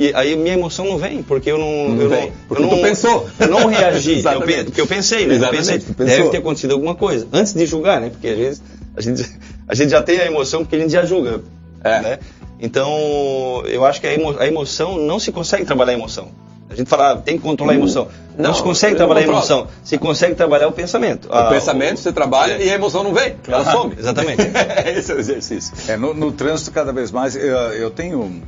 E 0.00 0.12
aí 0.14 0.34
minha 0.36 0.54
emoção 0.54 0.84
não 0.86 0.98
vem, 0.98 1.22
porque 1.22 1.50
eu 1.50 1.58
não. 1.58 1.90
não 1.90 2.02
eu 2.02 2.08
vem, 2.08 2.26
não, 2.26 2.36
porque 2.48 2.62
eu 2.62 2.66
não, 2.66 2.82
pensou. 2.82 3.28
Eu 3.38 3.48
não 3.48 3.66
reagi. 3.66 4.22
eu, 4.26 4.64
porque 4.64 4.80
eu 4.80 4.86
pensei, 4.86 5.26
né? 5.26 5.36
Eu 5.36 5.50
pensei, 5.50 5.78
deve 5.78 6.28
ter 6.30 6.38
acontecido 6.38 6.72
alguma 6.72 6.94
coisa. 6.94 7.28
Antes 7.32 7.52
de 7.52 7.66
julgar, 7.66 8.00
né? 8.00 8.10
Porque 8.10 8.28
às 8.28 8.36
vezes 8.36 8.62
a 8.96 9.00
gente, 9.00 9.38
a 9.68 9.74
gente 9.74 9.90
já 9.90 10.02
tem 10.02 10.18
a 10.18 10.26
emoção 10.26 10.62
porque 10.62 10.76
a 10.76 10.78
gente 10.78 10.92
já 10.92 11.04
julga. 11.04 11.42
É. 11.84 12.00
Né? 12.00 12.18
Então, 12.58 13.62
eu 13.66 13.84
acho 13.84 14.00
que 14.00 14.06
a, 14.06 14.14
emo, 14.14 14.38
a 14.38 14.46
emoção 14.46 14.98
não 14.98 15.18
se 15.18 15.30
consegue 15.32 15.64
trabalhar 15.64 15.92
a 15.92 15.94
emoção. 15.94 16.30
A 16.72 16.76
gente 16.76 16.88
fala, 16.88 17.16
tem 17.16 17.36
que 17.36 17.42
controlar 17.42 17.72
a 17.72 17.76
emoção. 17.76 18.08
Não, 18.36 18.46
não 18.48 18.54
se 18.54 18.62
consegue 18.62 18.96
trabalhar 18.96 19.20
a 19.20 19.24
emoção. 19.24 19.68
Se 19.84 19.98
consegue 19.98 20.34
trabalhar 20.34 20.68
o 20.68 20.72
pensamento. 20.72 21.28
O 21.28 21.32
ah, 21.34 21.50
pensamento 21.50 21.98
o, 21.98 22.00
você 22.00 22.12
trabalha 22.12 22.56
e 22.56 22.70
a 22.70 22.74
emoção 22.74 23.04
não 23.04 23.12
vem. 23.12 23.36
Ela 23.46 23.58
ah, 23.58 23.72
some. 23.72 23.94
Exatamente. 23.98 24.42
Esse 24.96 25.12
é 25.12 25.14
o 25.14 25.18
exercício. 25.18 25.74
É, 25.86 25.96
no, 25.96 26.14
no, 26.14 26.32
trânsito, 26.32 26.70
cada 26.70 26.92
vez 26.92 27.10
mais, 27.10 27.36
eu, 27.36 27.42
eu, 27.42 27.90
tenho. 27.90 28.42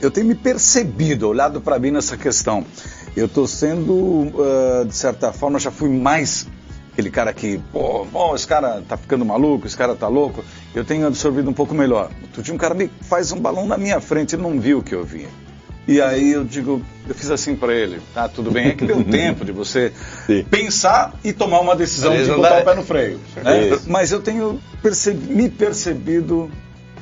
Eu 0.00 0.10
tenho 0.10 0.26
me 0.26 0.34
percebido, 0.34 1.28
olhado 1.28 1.60
para 1.60 1.78
mim 1.78 1.90
nessa 1.90 2.16
questão. 2.16 2.64
Eu 3.14 3.26
estou 3.26 3.46
sendo, 3.46 3.92
uh, 3.92 4.84
de 4.86 4.96
certa 4.96 5.30
forma, 5.32 5.58
já 5.58 5.70
fui 5.70 5.90
mais 5.90 6.46
aquele 6.92 7.10
cara 7.10 7.32
que, 7.32 7.58
pô, 7.72 8.04
bom, 8.04 8.34
esse 8.34 8.46
cara 8.46 8.82
tá 8.86 8.96
ficando 8.96 9.24
maluco, 9.24 9.66
esse 9.66 9.76
cara 9.76 9.94
tá 9.94 10.08
louco. 10.08 10.44
Eu 10.74 10.84
tenho 10.84 11.06
absorvido 11.06 11.48
um 11.50 11.52
pouco 11.52 11.74
melhor. 11.74 12.10
Tu 12.32 12.42
tinha 12.42 12.54
um 12.54 12.58
cara 12.58 12.74
me 12.74 12.90
faz 13.02 13.30
um 13.32 13.40
balão 13.40 13.66
na 13.66 13.76
minha 13.76 14.00
frente, 14.00 14.34
ele 14.34 14.42
não 14.42 14.58
viu 14.58 14.78
o 14.78 14.82
que 14.82 14.94
eu 14.94 15.04
vi. 15.04 15.28
E 15.86 16.00
aí 16.00 16.32
eu 16.32 16.44
digo, 16.44 16.80
eu 17.08 17.14
fiz 17.14 17.30
assim 17.30 17.56
para 17.56 17.74
ele, 17.74 18.00
tá, 18.14 18.28
tudo 18.28 18.50
bem, 18.50 18.68
é 18.68 18.74
que 18.74 18.86
deu 18.86 19.02
tempo 19.04 19.44
de 19.44 19.50
você 19.50 19.92
Sim. 20.26 20.44
pensar 20.44 21.12
e 21.24 21.32
tomar 21.32 21.60
uma 21.60 21.74
decisão 21.74 22.16
de 22.16 22.24
botar 22.26 22.60
o 22.60 22.64
pé 22.64 22.74
no 22.74 22.84
freio. 22.84 23.20
Né? 23.36 23.78
Mas 23.86 24.12
eu 24.12 24.20
tenho 24.20 24.60
percebi, 24.80 25.34
me 25.34 25.48
percebido 25.48 26.50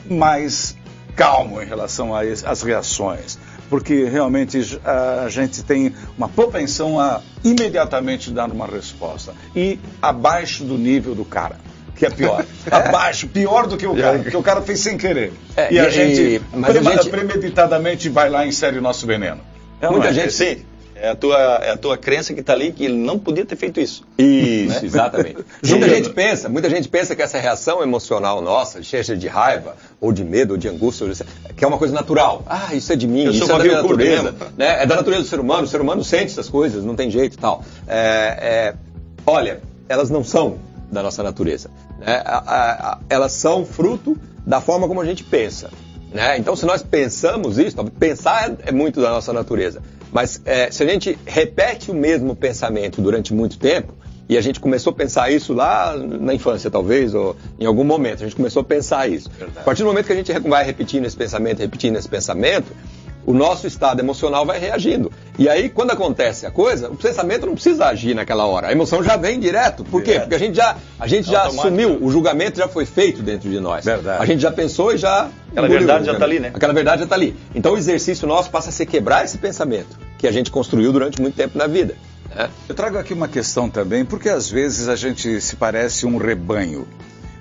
mais 0.08 0.76
calmo 1.14 1.60
em 1.60 1.66
relação 1.66 2.14
às 2.14 2.62
reações, 2.62 3.38
porque 3.68 4.04
realmente 4.04 4.58
a 4.84 5.28
gente 5.28 5.62
tem 5.62 5.94
uma 6.16 6.28
propensão 6.28 6.98
a 6.98 7.20
imediatamente 7.44 8.30
dar 8.30 8.50
uma 8.50 8.66
resposta 8.66 9.34
e 9.54 9.78
abaixo 10.00 10.64
do 10.64 10.78
nível 10.78 11.14
do 11.14 11.24
cara 11.24 11.56
que 12.00 12.06
é 12.06 12.10
pior. 12.10 12.44
Abaixo, 12.70 13.28
pior 13.28 13.66
do 13.66 13.76
que 13.76 13.86
o 13.86 13.94
cara, 13.94 14.18
porque 14.18 14.36
o 14.36 14.42
cara 14.42 14.62
fez 14.62 14.80
sem 14.80 14.96
querer. 14.96 15.32
É, 15.54 15.72
e, 15.72 15.78
a, 15.78 15.86
e, 15.86 15.90
gente, 15.90 16.42
a 16.52 16.72
gente 16.72 17.10
premeditadamente 17.10 18.08
vai 18.08 18.30
lá 18.30 18.46
e 18.46 18.48
insere 18.48 18.78
o 18.78 18.82
nosso 18.82 19.06
veneno. 19.06 19.40
É, 19.82 19.88
Muita 19.88 20.08
é? 20.08 20.12
gente, 20.12 20.32
sim. 20.32 20.64
É 20.94 21.10
a, 21.10 21.14
tua, 21.14 21.38
é 21.38 21.70
a 21.70 21.76
tua 21.78 21.96
crença 21.96 22.34
que 22.34 22.40
está 22.40 22.52
ali 22.52 22.72
que 22.72 22.84
ele 22.84 22.94
não 22.94 23.18
podia 23.18 23.44
ter 23.46 23.56
feito 23.56 23.80
isso. 23.80 24.04
Isso, 24.18 24.80
né? 24.80 24.80
exatamente. 24.84 25.38
muita 25.64 25.88
gente 25.88 26.10
pensa, 26.10 26.48
muita 26.48 26.68
gente 26.68 26.88
pensa 26.88 27.16
que 27.16 27.22
essa 27.22 27.38
reação 27.38 27.82
emocional 27.82 28.42
nossa, 28.42 28.82
cheia 28.82 29.02
de 29.02 29.26
raiva, 29.26 29.76
ou 29.98 30.12
de 30.12 30.22
medo, 30.22 30.52
ou 30.52 30.56
de 30.58 30.68
angústia, 30.68 31.06
ou 31.06 31.12
de... 31.12 31.24
que 31.56 31.64
é 31.64 31.66
uma 31.66 31.78
coisa 31.78 31.94
natural. 31.94 32.42
Ah, 32.46 32.74
isso 32.74 32.92
é 32.92 32.96
de 32.96 33.06
mim, 33.06 33.24
Eu 33.24 33.30
isso 33.30 33.44
é 33.44 33.46
da 33.46 33.58
minha 33.58 33.82
natureza. 33.82 34.34
Né? 34.58 34.82
É 34.82 34.86
da 34.86 34.96
natureza 34.96 35.22
do 35.22 35.28
ser 35.28 35.40
humano, 35.40 35.62
o 35.62 35.66
ser 35.66 35.80
humano 35.80 36.04
sente 36.04 36.32
essas 36.32 36.50
coisas, 36.50 36.84
não 36.84 36.94
tem 36.94 37.10
jeito 37.10 37.34
e 37.34 37.38
tal. 37.38 37.64
É, 37.88 37.94
é, 37.96 38.74
olha, 39.26 39.62
elas 39.88 40.10
não 40.10 40.22
são 40.22 40.58
da 40.90 41.02
nossa 41.02 41.22
natureza. 41.22 41.70
Né? 42.00 42.22
elas 43.08 43.32
são 43.32 43.64
fruto 43.64 44.16
da 44.46 44.60
forma 44.60 44.88
como 44.88 45.00
a 45.00 45.04
gente 45.04 45.22
pensa. 45.22 45.70
Né? 46.12 46.38
Então, 46.38 46.56
se 46.56 46.66
nós 46.66 46.82
pensamos 46.82 47.58
isso, 47.58 47.76
pensar 47.98 48.50
é, 48.50 48.56
é 48.70 48.72
muito 48.72 49.00
da 49.00 49.10
nossa 49.10 49.32
natureza. 49.32 49.80
Mas 50.12 50.40
é, 50.44 50.70
se 50.70 50.82
a 50.82 50.86
gente 50.86 51.16
repete 51.24 51.90
o 51.90 51.94
mesmo 51.94 52.34
pensamento 52.34 53.00
durante 53.00 53.32
muito 53.32 53.58
tempo, 53.58 53.94
e 54.28 54.38
a 54.38 54.40
gente 54.40 54.60
começou 54.60 54.92
a 54.92 54.94
pensar 54.94 55.28
isso 55.32 55.52
lá 55.52 55.96
na 55.96 56.32
infância, 56.32 56.70
talvez, 56.70 57.16
ou 57.16 57.34
em 57.58 57.66
algum 57.66 57.82
momento, 57.82 58.22
a 58.22 58.26
gente 58.26 58.36
começou 58.36 58.62
a 58.62 58.64
pensar 58.64 59.10
isso. 59.10 59.28
Verdade. 59.28 59.58
A 59.58 59.62
partir 59.62 59.82
do 59.82 59.88
momento 59.88 60.06
que 60.06 60.12
a 60.12 60.16
gente 60.16 60.32
vai 60.48 60.64
repetindo 60.64 61.04
esse 61.04 61.16
pensamento, 61.16 61.58
repetindo 61.58 61.96
esse 61.96 62.08
pensamento, 62.08 62.72
o 63.26 63.32
nosso 63.32 63.66
estado 63.66 64.00
emocional 64.00 64.44
vai 64.44 64.58
reagindo. 64.58 65.12
E 65.38 65.48
aí, 65.48 65.68
quando 65.68 65.90
acontece 65.90 66.46
a 66.46 66.50
coisa, 66.50 66.90
o 66.90 66.96
pensamento 66.96 67.46
não 67.46 67.54
precisa 67.54 67.86
agir 67.86 68.14
naquela 68.14 68.46
hora. 68.46 68.68
A 68.68 68.72
emoção 68.72 69.02
já 69.02 69.16
vem 69.16 69.38
direto. 69.38 69.84
Por 69.84 70.02
quê? 70.02 70.20
Porque 70.20 70.34
a 70.34 70.38
gente 70.38 70.56
já, 70.56 70.76
a 70.98 71.06
gente 71.06 71.30
já 71.30 71.44
assumiu, 71.44 71.98
o 72.02 72.10
julgamento 72.10 72.58
já 72.58 72.68
foi 72.68 72.84
feito 72.84 73.22
dentro 73.22 73.48
de 73.48 73.60
nós. 73.60 73.84
Verdade. 73.84 74.22
A 74.22 74.26
gente 74.26 74.40
já 74.40 74.50
pensou 74.50 74.92
e 74.92 74.98
já. 74.98 75.28
Aquela 75.50 75.68
verdade 75.68 76.04
já 76.06 76.12
está 76.12 76.24
ali, 76.24 76.40
né? 76.40 76.50
Aquela 76.54 76.72
verdade 76.72 76.98
já 76.98 77.04
está 77.04 77.16
ali. 77.16 77.36
Então 77.54 77.72
o 77.72 77.78
exercício 77.78 78.26
nosso 78.26 78.50
passa 78.50 78.68
a 78.68 78.72
ser 78.72 78.86
quebrar 78.86 79.24
esse 79.24 79.38
pensamento 79.38 79.98
que 80.18 80.26
a 80.26 80.32
gente 80.32 80.50
construiu 80.50 80.92
durante 80.92 81.20
muito 81.20 81.34
tempo 81.34 81.56
na 81.56 81.66
vida. 81.66 81.94
Né? 82.34 82.48
Eu 82.68 82.74
trago 82.74 82.98
aqui 82.98 83.12
uma 83.12 83.28
questão 83.28 83.68
também, 83.68 84.04
porque 84.04 84.28
às 84.28 84.48
vezes 84.50 84.88
a 84.88 84.96
gente 84.96 85.40
se 85.40 85.56
parece 85.56 86.06
um 86.06 86.16
rebanho. 86.16 86.86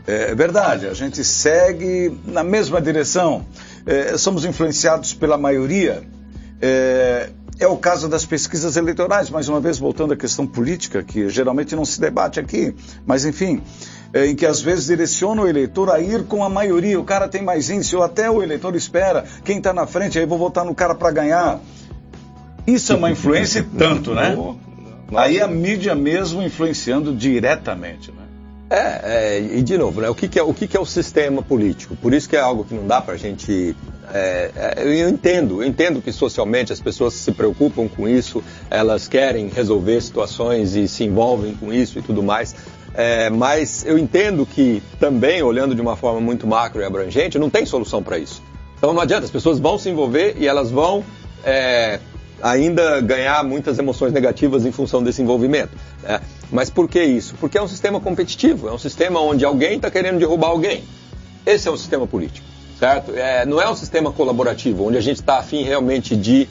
É 0.08 0.34
verdade, 0.34 0.88
a 0.88 0.94
gente 0.94 1.24
segue 1.24 2.18
na 2.26 2.44
mesma 2.44 2.82
direção 2.82 3.46
é, 3.86 4.18
somos 4.18 4.46
influenciados 4.46 5.14
pela 5.14 5.38
maioria. 5.38 6.04
É, 6.62 7.30
é 7.60 7.68
o 7.68 7.76
caso 7.76 8.08
das 8.08 8.26
pesquisas 8.26 8.78
eleitorais, 8.78 9.30
mais 9.30 9.50
uma 9.50 9.60
vez 9.60 9.78
voltando 9.78 10.14
à 10.14 10.18
questão 10.18 10.48
política, 10.48 11.04
que 11.04 11.30
geralmente 11.30 11.76
não 11.76 11.84
se 11.84 12.00
debate 12.00 12.40
aqui, 12.40 12.74
mas 13.06 13.26
enfim, 13.26 13.62
é, 14.14 14.28
em 14.28 14.36
que 14.36 14.46
às 14.46 14.62
vezes 14.62 14.86
direciona 14.86 15.42
o 15.42 15.48
eleitor 15.48 15.92
a 15.92 16.00
ir 16.00 16.24
com 16.24 16.44
a 16.44 16.50
maioria, 16.50 17.00
o 17.00 17.04
cara 17.04 17.28
tem 17.28 17.44
mais 17.44 17.70
índice, 17.70 17.96
ou 17.96 18.04
até 18.04 18.30
o 18.32 18.42
eleitor 18.42 18.76
espera, 18.76 19.26
quem 19.44 19.58
está 19.58 19.74
na 19.74 19.86
frente, 19.86 20.18
aí 20.18 20.26
vou 20.26 20.38
votar 20.38 20.64
no 20.64 20.74
cara 20.74 20.96
para 20.96 21.12
ganhar. 21.12 21.60
Isso 22.66 22.94
é 22.94 22.96
uma 22.96 23.12
influência 23.12 23.66
tanto, 23.78 24.14
né? 24.14 24.36
Aí 25.16 25.42
a 25.42 25.48
mídia 25.48 25.96
mesmo 25.96 26.42
influenciando 26.42 27.14
diretamente, 27.16 28.12
né? 28.12 28.19
É, 28.70 29.38
é, 29.38 29.40
e 29.40 29.64
de 29.64 29.78
novo, 29.78 30.00
né, 30.00 30.10
o, 30.10 30.14
que, 30.14 30.28
que 30.28 30.38
é, 30.38 30.44
o 30.44 30.54
que, 30.54 30.68
que, 30.68 30.78
é 30.78 30.80
o 30.80 30.86
sistema 30.86 31.42
político? 31.42 31.96
Por 31.96 32.14
isso 32.14 32.30
que 32.30 32.36
é 32.36 32.40
algo 32.40 32.64
que 32.64 32.76
não 32.76 32.86
dá 32.86 33.02
para 33.02 33.16
a 33.16 33.18
gente 33.18 33.76
É, 34.14 34.52
é, 34.56 34.84
eu 34.84 35.10
entendo, 35.10 35.64
eu 35.64 35.68
entendo 35.68 36.02
que 36.02 36.12
socialmente 36.12 36.72
as 36.72 36.80
pessoas 36.80 37.16
se 37.16 37.32
preocupam 37.32 37.88
com 37.88 38.08
isso, 38.08 38.44
elas 38.70 39.08
querem 39.08 39.48
resolver 39.50 40.00
situações 40.02 40.76
e 40.76 40.88
se 40.88 41.04
envolvem 41.04 41.56
com 41.56 41.74
isso 41.74 41.98
e 41.98 42.02
tudo 42.02 42.22
mais. 42.22 42.56
É, 42.94 43.30
mas 43.30 43.86
eu 43.86 43.98
entendo 43.98 44.46
que 44.46 44.84
também, 45.00 45.42
olhando 45.42 45.74
de 45.74 45.82
uma 45.82 45.96
forma 45.96 46.20
muito 46.20 46.46
macro 46.46 46.82
e 46.82 46.86
abrangente, 46.86 47.40
não 47.40 47.50
tem 47.50 47.66
solução 47.66 48.04
para 48.04 48.20
isso. 48.20 48.42
Então 48.78 48.94
não 48.94 49.02
adianta, 49.02 49.26
as 49.26 49.32
pessoas 49.32 49.60
vão 49.60 49.78
se 49.78 49.90
envolver 49.90 50.36
e 50.38 50.48
elas 50.48 50.70
vão 50.70 51.04
é, 51.44 52.00
ainda 52.42 53.02
ganhar 53.02 53.44
muitas 53.44 53.78
emoções 53.78 54.14
negativas 54.14 54.66
em 54.66 54.72
função 54.72 55.04
desse 55.04 55.22
envolvimento. 55.22 55.72
Né? 56.04 56.20
Mas 56.52 56.70
por 56.70 56.88
que 56.88 57.04
isso? 57.04 57.36
Porque 57.40 57.58
é 57.58 57.62
um 57.62 57.68
sistema 57.68 58.00
competitivo, 58.00 58.68
é 58.68 58.74
um 58.74 58.78
sistema 58.78 59.20
onde 59.20 59.46
alguém 59.46 59.76
está 59.76 59.92
querendo 59.92 60.20
derrubar 60.20 60.48
alguém. 60.48 60.84
Esse 61.46 61.68
é 61.68 61.72
o 61.72 61.78
sistema 61.78 62.06
político, 62.06 62.46
certo? 62.78 63.12
É, 63.16 63.46
não 63.46 63.62
é 63.62 63.70
um 63.70 63.76
sistema 63.76 64.12
colaborativo, 64.12 64.86
onde 64.86 64.98
a 64.98 65.02
gente 65.02 65.18
está 65.18 65.40
afim 65.40 65.64
realmente 65.64 66.16
de 66.16 66.48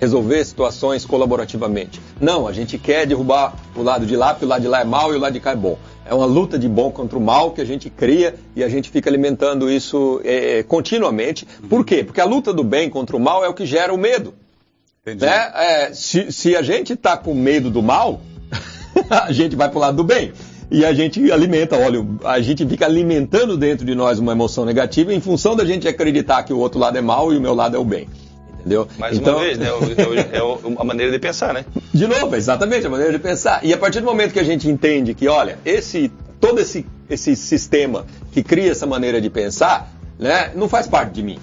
resolver 0.00 0.42
situações 0.44 1.04
colaborativamente. 1.04 2.00
Não, 2.18 2.48
a 2.48 2.52
gente 2.52 2.78
quer 2.78 3.06
derrubar 3.06 3.54
o 3.76 3.82
lado 3.82 4.06
de 4.06 4.16
lá, 4.16 4.32
porque 4.32 4.46
o 4.46 4.48
lado 4.48 4.62
de 4.62 4.68
lá 4.68 4.80
é 4.80 4.84
mal 4.84 5.12
e 5.12 5.16
o 5.16 5.20
lado 5.20 5.34
de 5.34 5.40
cá 5.40 5.50
é 5.50 5.56
bom. 5.56 5.78
É 6.06 6.14
uma 6.14 6.24
luta 6.24 6.58
de 6.58 6.68
bom 6.68 6.90
contra 6.90 7.18
o 7.18 7.20
mal 7.20 7.50
que 7.50 7.60
a 7.60 7.64
gente 7.64 7.90
cria 7.90 8.34
e 8.56 8.64
a 8.64 8.68
gente 8.68 8.88
fica 8.88 9.10
alimentando 9.10 9.70
isso 9.70 10.20
é, 10.24 10.62
continuamente. 10.62 11.46
Por 11.68 11.84
quê? 11.84 12.02
Porque 12.02 12.20
a 12.20 12.24
luta 12.24 12.52
do 12.52 12.64
bem 12.64 12.88
contra 12.88 13.14
o 13.14 13.20
mal 13.20 13.44
é 13.44 13.48
o 13.48 13.54
que 13.54 13.66
gera 13.66 13.92
o 13.92 13.98
medo. 13.98 14.34
Né? 15.06 15.16
É, 15.54 15.94
se, 15.94 16.30
se 16.30 16.54
a 16.54 16.60
gente 16.60 16.92
está 16.92 17.16
com 17.16 17.32
medo 17.32 17.70
do 17.70 17.82
mal, 17.82 18.20
a 19.08 19.32
gente 19.32 19.56
vai 19.56 19.68
para 19.68 19.78
o 19.78 19.80
lado 19.80 19.96
do 19.96 20.04
bem. 20.04 20.32
E 20.70 20.84
a 20.84 20.92
gente 20.92 21.32
alimenta, 21.32 21.76
olha, 21.76 22.06
a 22.22 22.38
gente 22.40 22.66
fica 22.66 22.84
alimentando 22.84 23.56
dentro 23.56 23.84
de 23.84 23.94
nós 23.94 24.18
uma 24.18 24.32
emoção 24.32 24.64
negativa 24.64 25.12
em 25.12 25.20
função 25.20 25.56
da 25.56 25.64
gente 25.64 25.88
acreditar 25.88 26.42
que 26.42 26.52
o 26.52 26.58
outro 26.58 26.78
lado 26.78 26.98
é 26.98 27.00
mal 27.00 27.32
e 27.32 27.38
o 27.38 27.40
meu 27.40 27.54
lado 27.54 27.76
é 27.76 27.78
o 27.78 27.84
bem. 27.84 28.08
Entendeu? 28.60 28.86
Mais 28.98 29.16
então... 29.16 29.36
uma 29.36 29.42
vez, 29.42 29.58
né? 29.58 29.68
É, 30.32 30.36
é 30.36 30.74
a 30.76 30.84
maneira 30.84 31.10
de 31.10 31.18
pensar, 31.18 31.54
né? 31.54 31.64
De 31.94 32.06
novo, 32.06 32.36
exatamente, 32.36 32.86
a 32.86 32.90
maneira 32.90 33.12
de 33.12 33.18
pensar. 33.18 33.64
E 33.64 33.72
a 33.72 33.78
partir 33.78 34.00
do 34.00 34.06
momento 34.06 34.34
que 34.34 34.38
a 34.38 34.44
gente 34.44 34.68
entende 34.68 35.14
que, 35.14 35.26
olha, 35.26 35.58
esse, 35.64 36.12
todo 36.38 36.60
esse, 36.60 36.84
esse 37.08 37.34
sistema 37.34 38.04
que 38.32 38.42
cria 38.42 38.70
essa 38.70 38.86
maneira 38.86 39.18
de 39.18 39.30
pensar, 39.30 39.90
né, 40.18 40.52
não 40.54 40.68
faz 40.68 40.86
parte 40.86 41.14
de 41.14 41.22
mim 41.22 41.38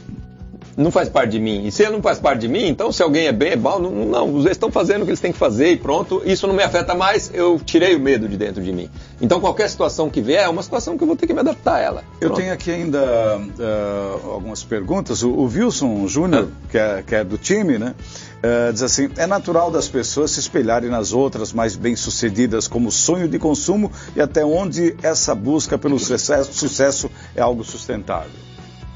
não 0.78 0.91
faz 0.91 1.09
parte 1.09 1.32
de 1.32 1.39
mim. 1.39 1.65
E 1.65 1.71
se 1.71 1.82
ele 1.82 1.93
não 1.93 2.01
faz 2.03 2.19
parte 2.19 2.41
de 2.41 2.47
mim, 2.47 2.67
então 2.67 2.91
se 2.91 3.01
alguém 3.01 3.25
é 3.25 3.32
bem, 3.32 3.53
é 3.53 3.55
mal, 3.55 3.80
não, 3.80 3.91
não, 3.91 4.30
eles 4.39 4.51
estão 4.51 4.71
fazendo 4.71 5.01
o 5.01 5.05
que 5.05 5.09
eles 5.09 5.19
têm 5.19 5.32
que 5.32 5.38
fazer 5.38 5.71
e 5.71 5.78
pronto, 5.78 6.21
isso 6.23 6.45
não 6.45 6.53
me 6.53 6.61
afeta 6.61 6.93
mais, 6.93 7.32
eu 7.34 7.59
tirei 7.59 7.95
o 7.95 7.99
medo 7.99 8.30
de 8.30 8.38
dentro 8.38 8.63
de 8.63 8.71
mim. 8.71 8.88
Então 9.19 9.39
qualquer 9.39 9.67
situação 9.69 10.07
que 10.07 10.21
vier 10.21 10.43
é 10.43 10.47
uma 10.47 10.61
situação 10.61 10.95
que 10.95 11.03
eu 11.03 11.07
vou 11.07 11.15
ter 11.15 11.25
que 11.25 11.34
me 11.34 11.39
adaptar 11.39 11.78
a 11.78 11.80
ela. 11.80 12.03
Eu 12.21 12.30
tenho 12.30 12.53
aqui 12.53 12.69
ainda 12.69 12.99
uh, 12.99 14.32
algumas 14.32 14.63
perguntas. 14.63 15.23
O, 15.23 15.32
o 15.32 15.45
Wilson 15.45 16.07
Júnior, 16.07 16.49
ah. 16.51 16.67
que, 16.69 16.78
é, 16.78 17.03
que 17.05 17.15
é 17.15 17.23
do 17.23 17.39
time, 17.39 17.80
né? 17.80 17.95
Uh, 18.38 18.71
diz 18.71 18.84
assim: 18.84 19.09
é 19.17 19.25
natural 19.25 19.71
das 19.71 19.88
pessoas 19.88 20.30
se 20.30 20.39
espelharem 20.39 20.91
nas 20.91 21.11
outras 21.11 21.51
mais 21.51 21.75
bem-sucedidas 21.75 22.67
como 22.67 22.91
sonho 22.91 23.28
de 23.28 23.39
consumo 23.39 23.91
e 24.15 24.21
até 24.21 24.45
onde 24.45 24.95
essa 25.01 25.34
busca 25.34 25.75
pelo 25.75 25.97
sucesso, 25.97 26.53
sucesso 26.53 27.09
é 27.36 27.41
algo 27.41 27.63
sustentável. 27.63 28.30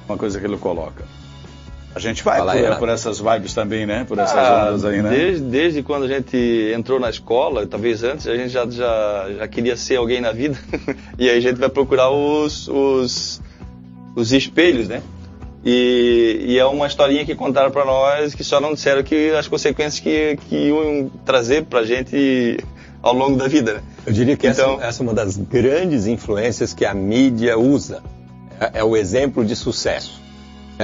Uma 0.07 0.17
coisa 0.17 0.39
que 0.39 0.45
ele 0.45 0.57
coloca. 0.57 1.20
A 1.93 1.99
gente 1.99 2.23
vai 2.23 2.39
por, 2.41 2.79
por, 2.79 2.89
essas 2.89 3.19
vibes 3.19 3.53
também, 3.53 3.85
né? 3.85 4.05
Por 4.07 4.17
essas 4.17 4.37
ah, 4.37 4.67
ondas 4.69 4.85
aí, 4.85 5.01
né? 5.01 5.09
Desde, 5.09 5.43
desde 5.43 5.83
quando 5.83 6.03
a 6.05 6.07
gente 6.07 6.37
entrou 6.73 6.99
na 6.99 7.09
escola, 7.09 7.67
talvez 7.67 8.01
antes, 8.01 8.27
a 8.27 8.35
gente 8.35 8.49
já, 8.49 8.65
já, 8.69 9.27
já 9.37 9.47
queria 9.47 9.75
ser 9.75 9.97
alguém 9.97 10.21
na 10.21 10.31
vida. 10.31 10.57
e 11.19 11.29
aí 11.29 11.37
a 11.37 11.41
gente 11.41 11.59
vai 11.59 11.67
procurar 11.67 12.09
os, 12.09 12.69
os, 12.69 13.41
os 14.15 14.31
espelhos, 14.31 14.87
né? 14.87 15.01
E, 15.65 16.45
e, 16.47 16.59
é 16.59 16.65
uma 16.65 16.87
historinha 16.87 17.25
que 17.25 17.35
contaram 17.35 17.69
para 17.69 17.85
nós 17.85 18.33
que 18.33 18.43
só 18.43 18.59
não 18.59 18.73
disseram 18.73 19.03
que 19.03 19.29
as 19.31 19.47
consequências 19.47 19.99
que, 19.99 20.37
que 20.49 20.55
iam 20.55 21.11
trazer 21.23 21.65
para 21.65 21.81
a 21.81 21.85
gente 21.85 22.57
ao 23.01 23.13
longo 23.13 23.35
da 23.35 23.47
vida, 23.47 23.73
né? 23.73 23.81
Eu 24.05 24.13
diria 24.13 24.37
que 24.37 24.47
então, 24.47 24.75
essa, 24.75 24.85
essa 24.85 25.01
é 25.01 25.03
uma 25.03 25.13
das 25.13 25.37
grandes 25.37 26.07
influências 26.07 26.73
que 26.73 26.85
a 26.85 26.93
mídia 26.93 27.59
usa. 27.59 28.01
É, 28.59 28.79
é 28.79 28.83
o 28.83 28.95
exemplo 28.95 29.43
de 29.43 29.55
sucesso. 29.55 30.20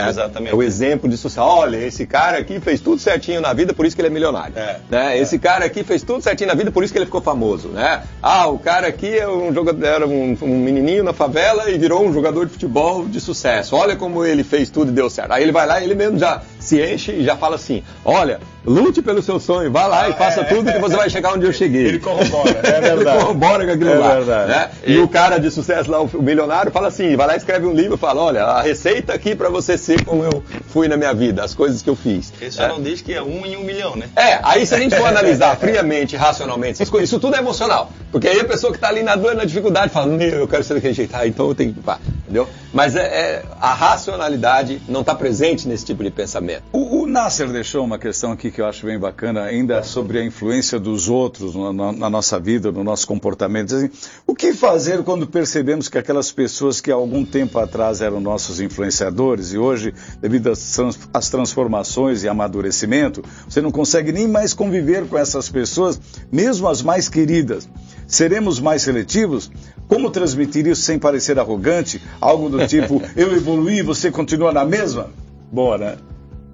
É, 0.06 0.10
Exatamente. 0.10 0.54
É 0.54 0.56
o 0.56 0.64
exemplo 0.64 1.10
de 1.10 1.18
sucesso. 1.18 1.45
Olha, 1.45 1.78
esse 1.78 2.06
cara 2.06 2.38
aqui 2.38 2.60
fez 2.60 2.80
tudo 2.80 3.00
certinho 3.00 3.41
na 3.41 3.54
vida, 3.54 3.74
por 3.74 3.86
isso 3.86 3.95
que 3.95 4.02
ele 4.02 4.10
é 4.10 4.12
milionário. 4.12 4.54
É, 4.58 4.80
né? 4.89 5.18
É. 5.18 5.20
Esse 5.20 5.38
cara 5.39 5.66
aqui 5.66 5.84
fez 5.84 6.04
tudo 6.04 6.22
certinho 6.22 6.50
na 6.50 6.56
vida, 6.56 6.72
por 6.72 6.84
isso 6.84 6.91
que 6.91 7.00
ele 7.00 7.06
ficou 7.06 7.22
famoso. 7.22 7.70
Né? 7.70 8.04
Ah, 8.22 8.48
o 8.48 8.60
cara 8.60 8.88
aqui 8.88 9.18
é 9.18 9.28
um 9.28 9.54
jogador, 9.54 9.86
era 9.86 10.08
um, 10.08 10.38
um, 10.41 10.60
menininho 10.60 11.04
na 11.04 11.14
favela 11.14 11.70
e 11.70 11.78
virou 11.78 12.06
um 12.06 12.14
jogador 12.14 12.45
de 12.45 12.52
futebol 12.52 13.06
de 13.06 13.20
sucesso. 13.20 13.76
Olha 13.76 13.95
como 13.95 14.26
ele 14.26 14.43
fez 14.43 14.70
tudo 14.70 14.91
e 14.91 14.93
deu 14.93 15.10
certo. 15.10 15.32
Aí 15.32 15.43
ele 15.43 15.52
vai 15.52 15.66
lá 15.66 15.80
e 15.80 15.84
ele 15.84 15.95
mesmo 15.95 16.18
já 16.20 16.41
se 16.60 16.82
enche 16.82 17.12
e 17.12 17.24
já 17.24 17.36
fala 17.36 17.56
assim: 17.56 17.84
olha, 18.04 18.39
lute 18.68 19.01
pelo 19.01 19.22
seu 19.22 19.39
sonho, 19.39 19.72
vá 19.72 19.88
lá 19.88 20.03
ah, 20.03 20.09
e 20.09 20.13
faça 20.13 20.41
é, 20.41 20.43
tudo 20.43 20.72
que 20.72 20.78
você 20.78 20.95
vai 20.95 21.09
chegar 21.09 21.34
onde 21.34 21.45
eu 21.45 21.53
cheguei. 21.53 21.86
Ele 21.86 21.99
corrobora, 21.99 22.49
é 22.49 22.82
verdade. 22.82 22.88
ele 22.88 23.05
corrobora 23.05 23.65
com 23.65 23.72
aquilo 23.72 23.89
é 23.91 23.97
lá. 23.97 24.15
Verdade. 24.15 24.49
Né? 24.49 24.70
E, 24.86 24.93
e, 24.93 24.99
o 24.99 25.07
cara 25.07 25.38
de 25.38 25.49
sucesso 25.49 25.89
lá, 25.89 26.01
o 26.01 26.22
milionário, 26.22 26.70
fala 26.72 26.89
assim: 26.89 27.15
vai 27.15 27.28
lá 27.28 27.34
e 27.34 27.38
escreve 27.38 27.65
um 27.65 27.74
livro 27.74 27.95
e 27.95 27.97
fala: 27.97 28.22
olha, 28.22 28.43
a 28.43 28.61
receita 28.61 29.13
aqui 29.13 29.34
para 29.34 29.49
você 29.49 29.78
ser 29.78 30.03
como 30.03 30.24
eu 30.24 30.43
fui 30.68 30.89
na 30.89 30.97
minha 30.97 31.13
vida, 31.13 31.43
as 31.43 31.53
coisas 31.53 31.82
que 31.82 31.89
eu 31.89 31.95
fiz. 31.95 32.34
Ele 32.41 32.51
só 32.51 32.63
é. 32.63 32.68
não 32.68 32.82
diz 32.82 33.01
que 33.01 33.13
é 33.13 33.24
um 33.24 33.45
em 33.45 33.55
um 33.55 33.63
milhão, 33.63 33.95
né? 33.95 34.09
É, 34.15 34.39
aí 34.43 34.65
se 34.65 34.76
a 34.76 34.80
gente 34.80 34.95
for 34.95 35.07
analisar 35.07 35.55
friamente, 35.55 36.18
racionalmente, 36.18 36.84
isso 36.84 37.20
tudo 37.20 37.36
é 37.36 37.39
emocional. 37.39 37.91
Porque 38.11 38.28
aí 38.28 38.39
a 38.39 38.45
pessoa 38.45 38.72
que 38.72 38.78
está 38.78 38.89
ali 38.89 39.01
na 39.01 39.15
dor, 39.15 39.34
na 39.34 39.45
dificuldade, 39.45 39.93
fala: 39.93 40.07
meu, 40.07 40.39
eu 40.39 40.47
quero 40.47 40.63
ser 40.63 40.74
daquele 40.74 40.93
jeito, 40.93 41.15
ah, 41.15 41.26
então 41.26 41.47
eu 41.47 41.55
tenho 41.55 41.74
que. 41.74 41.80
Pá, 41.80 41.99
entendeu? 42.24 42.47
Mas 42.74 42.95
é, 42.95 43.01
é 43.01 43.43
a 43.61 43.74
racionalidade 43.74 44.82
não 44.88 45.01
está 45.01 45.15
presente 45.15 45.68
nesse 45.68 45.86
tipo 45.86 46.03
de 46.03 46.11
pensamento. 46.11 46.63
O, 46.72 47.03
o 47.03 47.07
Nasser 47.07 47.47
deixou 47.47 47.84
uma 47.84 47.97
questão 47.97 48.34
aqui 48.34 48.51
que 48.58 48.62
eu 48.62 48.66
acho 48.66 48.88
bem 48.88 48.97
bacana, 48.97 49.43
ainda 49.43 49.84
sobre 49.84 50.18
a 50.18 50.26
influência 50.26 50.80
dos 50.80 51.08
outros 51.08 51.53
na, 51.53 51.91
na, 51.91 52.10
nossa 52.10 52.39
vida, 52.39 52.72
no 52.72 52.84
nosso 52.84 53.05
comportamento. 53.05 53.76
Assim, 53.76 53.88
o 54.26 54.34
que 54.34 54.51
fazer 54.51 55.03
quando 55.03 55.28
percebemos 55.28 55.88
que 55.88 55.95
aquelas 55.95 56.32
pessoas 56.32 56.82
que 56.82 56.91
há 56.91 56.95
algum 56.95 57.24
tempo 57.24 57.60
atrás 57.60 58.01
eram 58.01 58.20
nossos 58.20 58.60
influenciadores 58.60 59.53
e 59.53 59.60
hoje, 59.60 59.93
devido 60.20 60.49
às, 60.49 60.72
trans, 60.72 60.97
às 61.14 61.30
transformações 61.30 62.24
e 62.24 62.28
amadurecimento, 62.28 63.24
você 63.47 63.62
não 63.62 63.70
consegue 63.70 64.12
nem 64.12 64.28
mais 64.28 64.55
conviver 64.55 65.05
com 65.05 65.20
essas 65.20 65.47
pessoas, 65.49 66.01
mesmo 66.32 66.68
as 66.68 66.82
mais 66.82 67.08
queridas? 67.08 67.70
Seremos 68.08 68.60
mais 68.60 68.82
seletivos? 68.82 69.51
Como 69.88 70.10
transmitir 70.10 70.66
isso 70.66 70.82
sem 70.82 70.97
parecer 70.97 71.38
arrogante? 71.38 72.01
Algo 72.20 72.49
do 72.49 72.66
tipo, 72.66 73.03
eu 73.16 73.36
evoluí, 73.36 73.84
você 73.84 74.10
continua 74.10 74.51
na 74.51 74.66
mesma? 74.66 75.12
Boa, 75.51 75.78
né? 75.78 75.97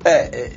É, 0.03 0.25
é, 0.37 0.51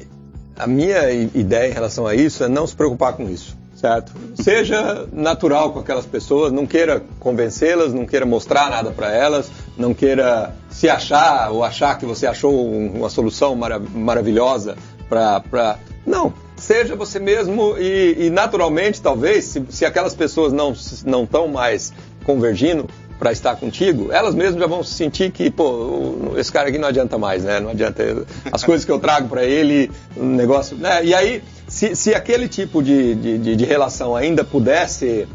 a 0.59 0.67
minha 0.67 1.11
ideia 1.11 1.71
em 1.71 1.73
relação 1.73 2.07
a 2.07 2.15
isso 2.15 2.43
é 2.43 2.49
não 2.49 2.67
se 2.67 2.75
preocupar 2.75 3.13
com 3.15 3.29
isso, 3.29 3.57
certo? 3.75 4.13
Seja 4.35 5.07
natural 5.13 5.73
com 5.73 5.81
aquelas 5.81 6.07
pessoas, 6.07 6.53
não 6.53 6.67
queira 6.67 7.03
convencê-las, 7.21 7.93
não 7.93 8.07
queira 8.07 8.25
mostrar 8.25 8.71
nada 8.71 8.91
para 8.91 9.13
elas, 9.13 9.51
não 9.77 9.93
queira 9.93 10.55
se 10.71 10.89
achar 10.89 11.51
ou 11.51 11.63
achar 11.63 11.99
que 11.99 12.07
você 12.07 12.27
achou 12.27 12.69
uma 12.69 13.11
solução 13.11 13.57
maravilhosa 13.95 14.77
para. 15.09 15.79
Não, 16.07 16.33
seja 16.57 16.95
você 16.95 17.19
mesmo 17.19 17.77
e, 17.79 18.27
e 18.27 18.31
naturalmente, 18.31 19.03
talvez, 19.03 19.45
se, 19.45 19.65
se 19.69 19.85
aquelas 19.85 20.15
pessoas 20.15 20.53
não 20.53 20.73
estão 20.73 21.49
mais 21.49 21.93
convergindo 22.25 22.89
para 23.19 23.33
estar 23.33 23.57
contigo, 23.57 24.13
elas 24.13 24.35
mesmas 24.35 24.61
já 24.61 24.67
vão 24.67 24.83
sentir 24.83 25.31
que, 25.31 25.51
pô, 25.51 26.33
esse 26.37 26.53
cara 26.53 26.69
aqui 26.69 26.79
não 26.79 26.89
adianta 26.89 27.17
mais, 27.17 27.45
né? 27.45 27.61
Não 27.61 27.71
adianta. 27.71 28.27
As 28.53 28.63
coisas 28.63 28.85
que 28.85 28.93
eu 28.93 28.99
trago 28.99 29.29
para 29.29 29.45
ele, 29.45 29.91
um 30.17 30.27
negócio. 30.27 30.77
Né? 30.77 31.05
E 31.05 31.15
aí, 31.15 31.43
se, 31.67 31.97
se 31.97 32.15
aquele 32.15 32.49
tipo 32.49 32.83
de, 32.83 33.15
de, 33.15 33.57
de 33.57 33.65
relação 33.65 34.15
ainda 34.15 34.45
pudesse 34.45 35.27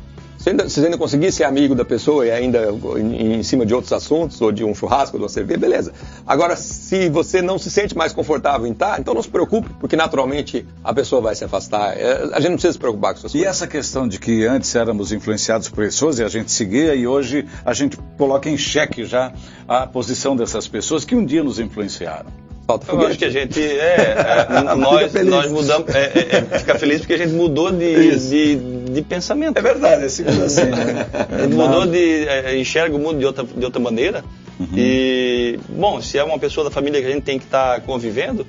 se 0.42 0.50
ainda, 0.50 0.68
se 0.68 0.84
ainda 0.84 0.98
conseguir 0.98 1.32
ser 1.32 1.44
amigo 1.44 1.76
da 1.76 1.86
pessoa 1.86 2.26
e 2.26 2.32
ainda 2.32 2.74
em, 2.98 3.36
em, 3.36 3.44
cima 3.44 3.64
de 3.64 3.76
outros 3.76 3.94
assuntos, 3.94 4.42
ou 4.42 4.52
de 4.52 4.64
um 4.64 4.74
churrasco, 4.74 5.16
ou 5.16 5.20
de 5.20 5.24
uma 5.24 5.30
cerveja, 5.30 5.60
beleza. 5.60 5.94
Agora, 6.26 6.56
se 6.56 7.10
você 7.10 7.44
não 7.44 7.60
se 7.60 7.70
sente 7.70 7.96
mais 7.96 8.12
confortável 8.12 8.66
em 8.66 8.72
estar, 8.72 9.00
então 9.00 9.14
não 9.14 9.22
se 9.22 9.30
preocupe, 9.30 9.70
porque 9.80 9.96
naturalmente 9.96 10.66
a 10.84 10.92
pessoa 10.96 11.22
vai 11.22 11.36
se 11.36 11.44
afastar. 11.44 11.96
É, 11.96 12.32
a 12.34 12.40
gente 12.40 12.50
não 12.50 12.56
precisa 12.56 12.74
se 12.74 12.80
preocupar 12.80 13.14
com 13.14 13.20
essas 13.20 13.32
e 13.32 13.38
coisas. 13.38 13.46
E 13.46 13.50
essa 13.50 13.68
questão 13.68 14.08
de 14.08 14.18
que 14.18 14.44
antes 14.48 14.74
éramos 14.76 15.12
influenciados 15.12 15.70
por 15.70 15.86
pessoas 15.86 16.18
e 16.18 16.24
a 16.24 16.28
gente 16.28 16.52
seguia, 16.52 16.96
e 16.96 17.06
hoje 17.06 17.46
a 17.64 17.74
gente 17.74 17.96
coloca 18.18 18.50
em 18.50 18.58
xeque 18.58 19.06
já 19.06 19.32
a 19.68 19.86
posição 19.86 20.36
dessas 20.36 20.68
pessoas 20.68 21.06
que 21.06 21.16
um 21.16 21.24
dia 21.24 21.44
nos 21.44 21.60
influenciaram. 21.60 22.32
Falta 22.66 22.92
Eu 22.92 23.08
acho 23.08 23.18
que 23.18 23.26
a 23.26 23.30
gente 23.30 23.62
é, 23.62 24.16
é 24.18 24.64
nós, 24.76 25.14
nós 25.14 25.52
mudamos, 25.52 25.94
é, 25.94 26.06
é, 26.06 26.48
é, 26.54 26.60
fica 26.60 26.78
feliz 26.78 27.00
porque 27.00 27.14
a 27.14 27.18
gente 27.18 27.34
mudou 27.34 27.72
de, 27.72 28.16
de, 28.18 28.56
de, 28.94 29.02
pensamento. 29.02 29.58
É 29.58 29.62
verdade, 29.62 30.06
é 30.06 30.10
simples 30.10 30.40
assim. 30.40 30.66
Né? 30.66 31.08
A 31.30 31.42
gente 31.44 31.56
mudou 31.56 31.86
de 31.86 32.28
é, 32.28 32.58
enxerga 32.58 32.96
o 32.96 33.00
mundo 33.00 33.20
de 33.20 33.26
outra, 33.26 33.44
de 33.44 33.66
outra 33.66 33.82
maneira. 33.82 34.24
Uhum. 34.60 34.68
E 34.76 35.60
bom, 35.70 36.02
se 36.02 36.18
é 36.18 36.24
uma 36.24 36.38
pessoa 36.38 36.64
da 36.64 36.72
família 36.72 37.02
que 37.02 37.08
a 37.08 37.12
gente 37.12 37.24
tem 37.24 37.40
que 37.40 37.46
estar 37.46 37.76
tá 37.76 37.82
convivendo, 37.82 38.46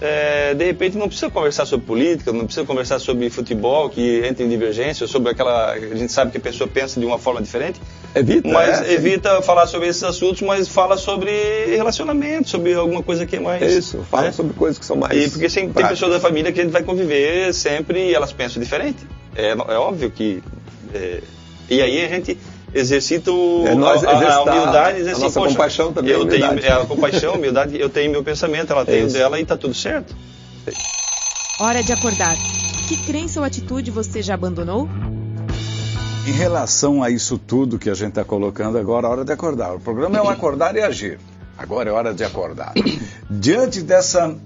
é, 0.00 0.52
de 0.52 0.64
repente 0.64 0.98
não 0.98 1.08
precisa 1.08 1.30
conversar 1.30 1.64
sobre 1.64 1.86
política, 1.86 2.30
não 2.30 2.44
precisa 2.44 2.66
conversar 2.66 2.98
sobre 2.98 3.30
futebol 3.30 3.88
que 3.88 4.22
entra 4.26 4.44
em 4.44 4.48
divergência, 4.48 5.06
sobre 5.06 5.30
aquela. 5.30 5.72
A 5.72 5.94
gente 5.94 6.12
sabe 6.12 6.30
que 6.30 6.36
a 6.36 6.40
pessoa 6.40 6.68
pensa 6.68 7.00
de 7.00 7.06
uma 7.06 7.18
forma 7.18 7.40
diferente. 7.40 7.80
Evita, 8.14 8.48
mas 8.48 8.82
é, 8.82 8.92
evita 8.92 9.40
falar 9.40 9.66
sobre 9.66 9.88
esses 9.88 10.04
assuntos, 10.04 10.42
mas 10.42 10.68
fala 10.68 10.98
sobre 10.98 11.30
relacionamento, 11.74 12.48
sobre 12.48 12.74
alguma 12.74 13.02
coisa 13.02 13.24
que 13.24 13.36
é 13.36 13.40
mais. 13.40 13.62
Isso, 13.62 14.04
fala 14.10 14.24
né? 14.24 14.32
sobre 14.32 14.52
coisas 14.52 14.78
que 14.78 14.84
são 14.84 14.96
mais. 14.96 15.16
E 15.16 15.30
porque 15.30 15.48
sempre, 15.48 15.72
tem 15.72 15.86
pessoas 15.86 16.12
da 16.12 16.20
família 16.20 16.52
que 16.52 16.60
a 16.60 16.62
gente 16.62 16.72
vai 16.72 16.82
conviver 16.82 17.54
sempre 17.54 18.10
e 18.10 18.14
elas 18.14 18.32
pensam 18.32 18.62
diferente. 18.62 18.98
É, 19.36 19.50
é 19.50 19.78
óbvio 19.78 20.10
que. 20.10 20.42
É, 20.94 21.22
e 21.68 21.82
aí 21.82 22.04
a 22.04 22.08
gente 22.08 22.38
exercita 22.72 23.30
o, 23.30 23.66
é, 23.66 23.74
nós 23.74 24.02
a, 24.04 24.10
a, 24.10 24.42
humildade. 24.42 25.02
Assim, 25.02 25.10
a 25.10 25.18
nossa 25.18 25.40
compaixão 25.40 25.92
também. 25.92 26.12
Eu 26.12 26.26
tenho 26.26 26.44
é, 26.44 26.72
a 26.72 26.84
compaixão, 26.84 27.34
a 27.34 27.36
humildade, 27.36 27.78
eu 27.78 27.88
tenho 27.88 28.10
meu 28.10 28.24
pensamento, 28.24 28.72
ela 28.72 28.84
tem 28.84 29.04
o 29.04 29.12
dela 29.12 29.38
e 29.38 29.42
está 29.42 29.56
tudo 29.56 29.74
certo. 29.74 30.14
Hora 31.58 31.82
de 31.82 31.92
acordar. 31.92 32.36
Que 32.88 32.96
crença 33.04 33.40
ou 33.40 33.46
atitude 33.46 33.90
você 33.90 34.22
já 34.22 34.34
abandonou? 34.34 34.88
Em 36.26 36.32
relação 36.32 37.02
a 37.02 37.10
isso 37.10 37.38
tudo 37.38 37.78
que 37.78 37.88
a 37.88 37.94
gente 37.94 38.10
está 38.10 38.24
colocando 38.24 38.78
agora, 38.78 39.06
é 39.06 39.10
hora 39.10 39.24
de 39.24 39.32
acordar. 39.32 39.74
O 39.74 39.80
programa 39.80 40.18
é 40.18 40.22
um 40.22 40.28
acordar 40.28 40.76
e 40.76 40.82
agir. 40.82 41.18
Agora 41.56 41.88
é 41.88 41.92
hora 41.92 42.12
de 42.12 42.24
acordar. 42.24 42.74
Diante 43.30 43.80
dessa 43.80 44.36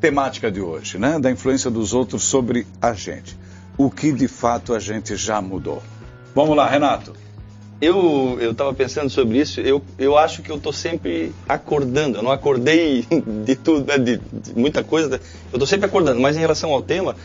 temática 0.00 0.50
de 0.50 0.60
hoje, 0.60 0.98
né, 0.98 1.18
da 1.18 1.30
influência 1.30 1.70
dos 1.70 1.92
outros 1.94 2.24
sobre 2.24 2.66
a 2.80 2.92
gente, 2.92 3.36
o 3.76 3.90
que 3.90 4.12
de 4.12 4.28
fato 4.28 4.74
a 4.74 4.78
gente 4.78 5.16
já 5.16 5.40
mudou? 5.40 5.82
Vamos 6.34 6.56
lá, 6.56 6.68
Renato. 6.68 7.12
Eu 7.80 8.38
eu 8.40 8.52
estava 8.52 8.72
pensando 8.72 9.10
sobre 9.10 9.38
isso. 9.38 9.60
Eu, 9.60 9.82
eu 9.98 10.16
acho 10.16 10.42
que 10.42 10.50
eu 10.50 10.56
estou 10.56 10.72
sempre 10.72 11.34
acordando. 11.48 12.18
Eu 12.18 12.22
não 12.22 12.30
acordei 12.30 13.04
de 13.44 13.56
tudo, 13.56 13.86
né, 13.86 13.98
de, 13.98 14.18
de 14.32 14.54
muita 14.54 14.84
coisa. 14.84 15.20
Eu 15.52 15.56
estou 15.56 15.66
sempre 15.66 15.86
acordando. 15.86 16.20
Mas 16.20 16.36
em 16.36 16.40
relação 16.40 16.70
ao 16.70 16.80
tema, 16.80 17.16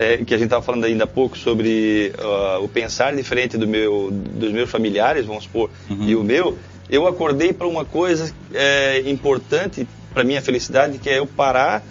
é, 0.00 0.16
que 0.24 0.34
a 0.34 0.38
gente 0.38 0.46
estava 0.46 0.62
falando 0.62 0.84
ainda 0.84 1.04
há 1.04 1.06
pouco 1.06 1.36
sobre 1.36 2.10
uh, 2.18 2.64
o 2.64 2.68
pensar 2.68 3.14
diferente 3.14 3.58
do 3.58 3.68
meu, 3.68 4.10
dos 4.10 4.50
meus 4.50 4.70
familiares, 4.70 5.26
vamos 5.26 5.44
supor, 5.44 5.70
uhum. 5.90 6.08
e 6.08 6.16
o 6.16 6.24
meu, 6.24 6.56
eu 6.88 7.06
acordei 7.06 7.52
para 7.52 7.66
uma 7.66 7.84
coisa 7.84 8.32
é, 8.54 9.02
importante 9.10 9.86
para 10.14 10.24
minha 10.24 10.40
felicidade, 10.40 10.96
que 10.98 11.10
é 11.10 11.18
eu 11.18 11.26
parar 11.26 11.84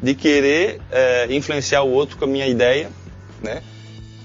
de 0.00 0.14
querer 0.14 0.80
é, 0.92 1.26
influenciar 1.34 1.82
o 1.82 1.90
outro 1.90 2.16
com 2.16 2.24
a 2.24 2.28
minha 2.28 2.46
ideia, 2.46 2.88
né? 3.42 3.62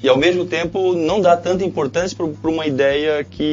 E 0.04 0.10
ao 0.10 0.18
mesmo 0.18 0.46
tempo 0.46 0.94
não 0.94 1.20
dar 1.20 1.38
tanta 1.38 1.64
importância 1.64 2.16
para 2.16 2.50
uma 2.52 2.68
ideia 2.68 3.24
que 3.24 3.44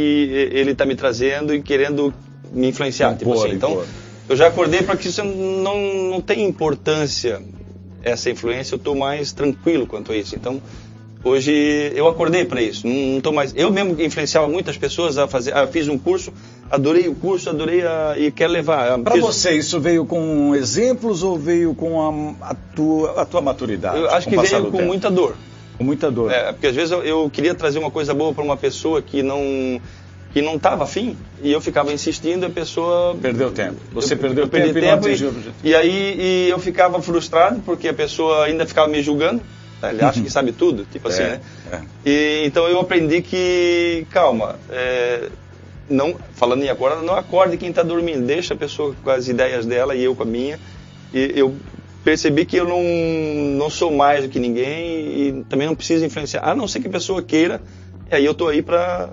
ele 0.53 0.73
está 0.73 0.85
me 0.85 0.95
trazendo 0.95 1.55
e 1.55 1.63
querendo 1.63 2.13
me 2.53 2.69
influenciar. 2.69 3.13
Impor, 3.13 3.19
tipo 3.19 3.33
assim. 3.33 3.55
Então, 3.55 3.83
eu 4.29 4.37
já 4.37 4.49
acordei 4.49 4.83
para 4.83 4.97
que 4.97 5.09
isso 5.09 5.25
não, 5.25 6.11
não 6.11 6.21
tenha 6.21 6.47
importância 6.47 7.41
essa 8.03 8.31
influência, 8.31 8.75
eu 8.75 8.79
estou 8.79 8.95
mais 8.95 9.33
tranquilo 9.33 9.87
quanto 9.87 10.13
a 10.13 10.17
isso. 10.17 10.35
Então, 10.35 10.61
hoje 11.25 11.53
eu 11.95 12.09
acordei 12.09 12.45
para 12.45 12.61
isso. 12.61 12.87
Não 12.87 13.19
estou 13.19 13.33
mais. 13.33 13.55
Eu 13.57 13.71
mesmo 13.71 14.01
influenciava 14.03 14.49
muitas 14.49 14.77
pessoas 14.77 15.19
a 15.19 15.29
fazer. 15.29 15.57
Ah, 15.57 15.67
fiz 15.67 15.89
um 15.89 15.97
curso, 15.97 16.33
adorei 16.71 17.09
o 17.09 17.15
curso, 17.15 17.49
adorei 17.49 17.87
a, 17.87 18.15
e 18.19 18.31
quero 18.31 18.53
levar. 18.53 18.99
Para 18.99 19.15
fiz... 19.15 19.23
você, 19.23 19.57
isso 19.57 19.81
veio 19.81 20.05
com 20.05 20.55
exemplos 20.55 21.23
ou 21.23 21.39
veio 21.39 21.75
com 21.75 22.37
a, 22.43 22.51
a 22.51 22.55
tua, 22.55 23.23
a 23.23 23.25
tua 23.25 23.41
maturidade? 23.41 23.99
Eu 23.99 24.11
acho 24.11 24.29
que 24.29 24.37
veio 24.37 24.65
com 24.65 24.71
tempo? 24.73 24.85
muita 24.85 25.11
dor. 25.11 25.37
Com 25.79 25.85
muita 25.85 26.11
dor. 26.11 26.31
É, 26.31 26.53
porque 26.53 26.67
às 26.67 26.75
vezes 26.75 26.91
eu, 26.91 27.03
eu 27.03 27.31
queria 27.31 27.55
trazer 27.55 27.79
uma 27.79 27.91
coisa 27.91 28.13
boa 28.15 28.33
para 28.33 28.45
uma 28.45 28.57
pessoa 28.57 29.01
que 29.03 29.23
não 29.23 29.81
que 30.33 30.41
não 30.41 30.57
estava 30.57 30.85
afim, 30.85 31.17
e 31.43 31.53
eu 31.53 31.61
ficava 31.61 31.93
insistindo, 31.93 32.47
a 32.47 32.51
pessoa... 32.51 33.15
Perdeu 33.21 33.51
tempo. 33.51 33.77
Você 33.93 34.15
eu, 34.15 34.19
perdeu 34.19 34.45
eu 34.45 34.49
tempo, 34.49 34.73
tempo 34.73 35.09
e, 35.09 35.69
e, 35.69 35.75
aí 35.75 36.17
e 36.19 36.49
eu 36.49 36.59
ficava 36.59 37.03
frustrado, 37.03 37.61
porque 37.61 37.89
a 37.89 37.93
pessoa 37.93 38.47
ainda 38.47 38.65
ficava 38.65 38.89
me 38.89 39.03
julgando, 39.03 39.43
né? 39.83 39.91
ele 39.91 40.03
acha 40.03 40.23
que 40.23 40.31
sabe 40.33 40.53
tudo, 40.53 40.87
tipo 40.91 41.09
assim, 41.09 41.23
é, 41.23 41.29
né? 41.29 41.41
É. 41.71 41.81
E, 42.07 42.47
então 42.47 42.67
eu 42.67 42.81
aprendi 42.81 43.21
que, 43.21 44.07
calma, 44.11 44.59
é, 44.71 45.29
não, 45.89 46.17
falando 46.33 46.63
em 46.63 46.71
agora, 46.71 47.03
não 47.03 47.15
acorde 47.15 47.59
quem 47.59 47.69
está 47.69 47.83
dormindo, 47.83 48.25
deixa 48.25 48.55
a 48.55 48.57
pessoa 48.57 48.95
com 49.05 49.11
as 49.11 49.29
ideias 49.29 49.67
dela 49.67 49.95
e 49.95 50.03
eu 50.03 50.15
com 50.17 50.23
a 50.23 50.27
minha, 50.27 50.59
e 51.13 51.31
eu 51.37 51.55
percebi 52.05 52.45
que 52.45 52.57
eu 52.57 52.67
não, 52.67 52.83
não 53.57 53.71
sou 53.71 53.91
mais 53.91 54.25
do 54.25 54.29
que 54.29 54.39
ninguém 54.39 55.29
e 55.29 55.45
também 55.49 55.67
não 55.67 55.75
preciso 55.75 56.05
influenciar, 56.05 56.43
a 56.43 56.55
não 56.55 56.67
ser 56.67 56.81
que 56.81 56.89
a 56.89 56.91
pessoa 56.91 57.23
queira, 57.23 57.61
e 58.11 58.15
aí 58.15 58.25
eu 58.25 58.33
estou 58.33 58.49
aí 58.49 58.63
para 58.63 59.11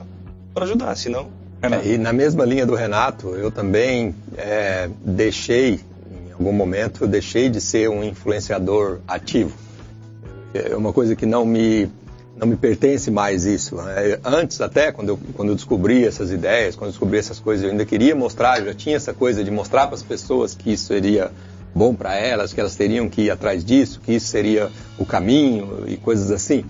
para 0.54 0.66
ajudar, 0.66 0.96
senão. 0.96 1.28
É, 1.62 1.94
e 1.94 1.98
na 1.98 2.14
mesma 2.14 2.46
linha 2.46 2.66
do 2.66 2.76
Renato, 2.76 3.30
eu 3.36 3.52
também 3.52 4.16
é, 4.38 4.90
deixei, 5.04 5.80
em 6.28 6.32
algum 6.32 6.52
momento, 6.52 7.04
eu 7.04 7.08
deixei 7.08 7.50
de 7.50 7.60
ser 7.60 7.90
um 7.90 8.04
influenciador 8.04 9.00
ativo. 9.08 9.54
É 10.54 10.76
uma 10.76 10.94
coisa 10.94 11.16
que 11.16 11.26
não 11.26 11.46
me 11.46 11.90
não 12.36 12.48
me 12.48 12.56
pertence 12.56 13.12
mais 13.12 13.46
isso. 13.46 13.76
Né? 13.76 14.18
Antes 14.24 14.62
até, 14.62 14.94
quando 14.94 15.10
eu, 15.10 15.20
quando 15.34 15.50
eu 15.50 15.56
descobri 15.56 16.06
essas 16.06 16.32
ideias, 16.32 16.74
quando 16.74 16.88
eu 16.88 16.92
descobri 16.92 17.18
essas 17.18 17.38
coisas, 17.38 17.66
eu 17.66 17.72
ainda 17.72 17.86
queria 17.86 18.16
mostrar, 18.16 18.60
eu 18.60 18.68
já 18.68 18.74
tinha 18.74 18.96
essa 18.96 19.14
coisa 19.14 19.44
de 19.44 19.52
mostrar 19.52 19.88
para 19.88 19.96
as 19.96 20.04
pessoas 20.04 20.56
que 20.56 20.72
isso 20.72 20.86
seria 20.86 21.32
bom 21.74 21.93
para 21.93 22.15
elas, 22.15 22.53
que 22.53 22.59
elas 22.59 22.76
teriam 22.76 23.09
que 23.09 23.24
ir 23.24 23.32
atrás 23.32 23.63
disso, 23.63 24.01
que 24.03 24.13
isso 24.13 24.28
seria 24.28 24.70
o 24.97 25.05
caminho 25.05 25.84
e 25.88 25.97
coisas 25.97 26.32
assim. 26.32 26.63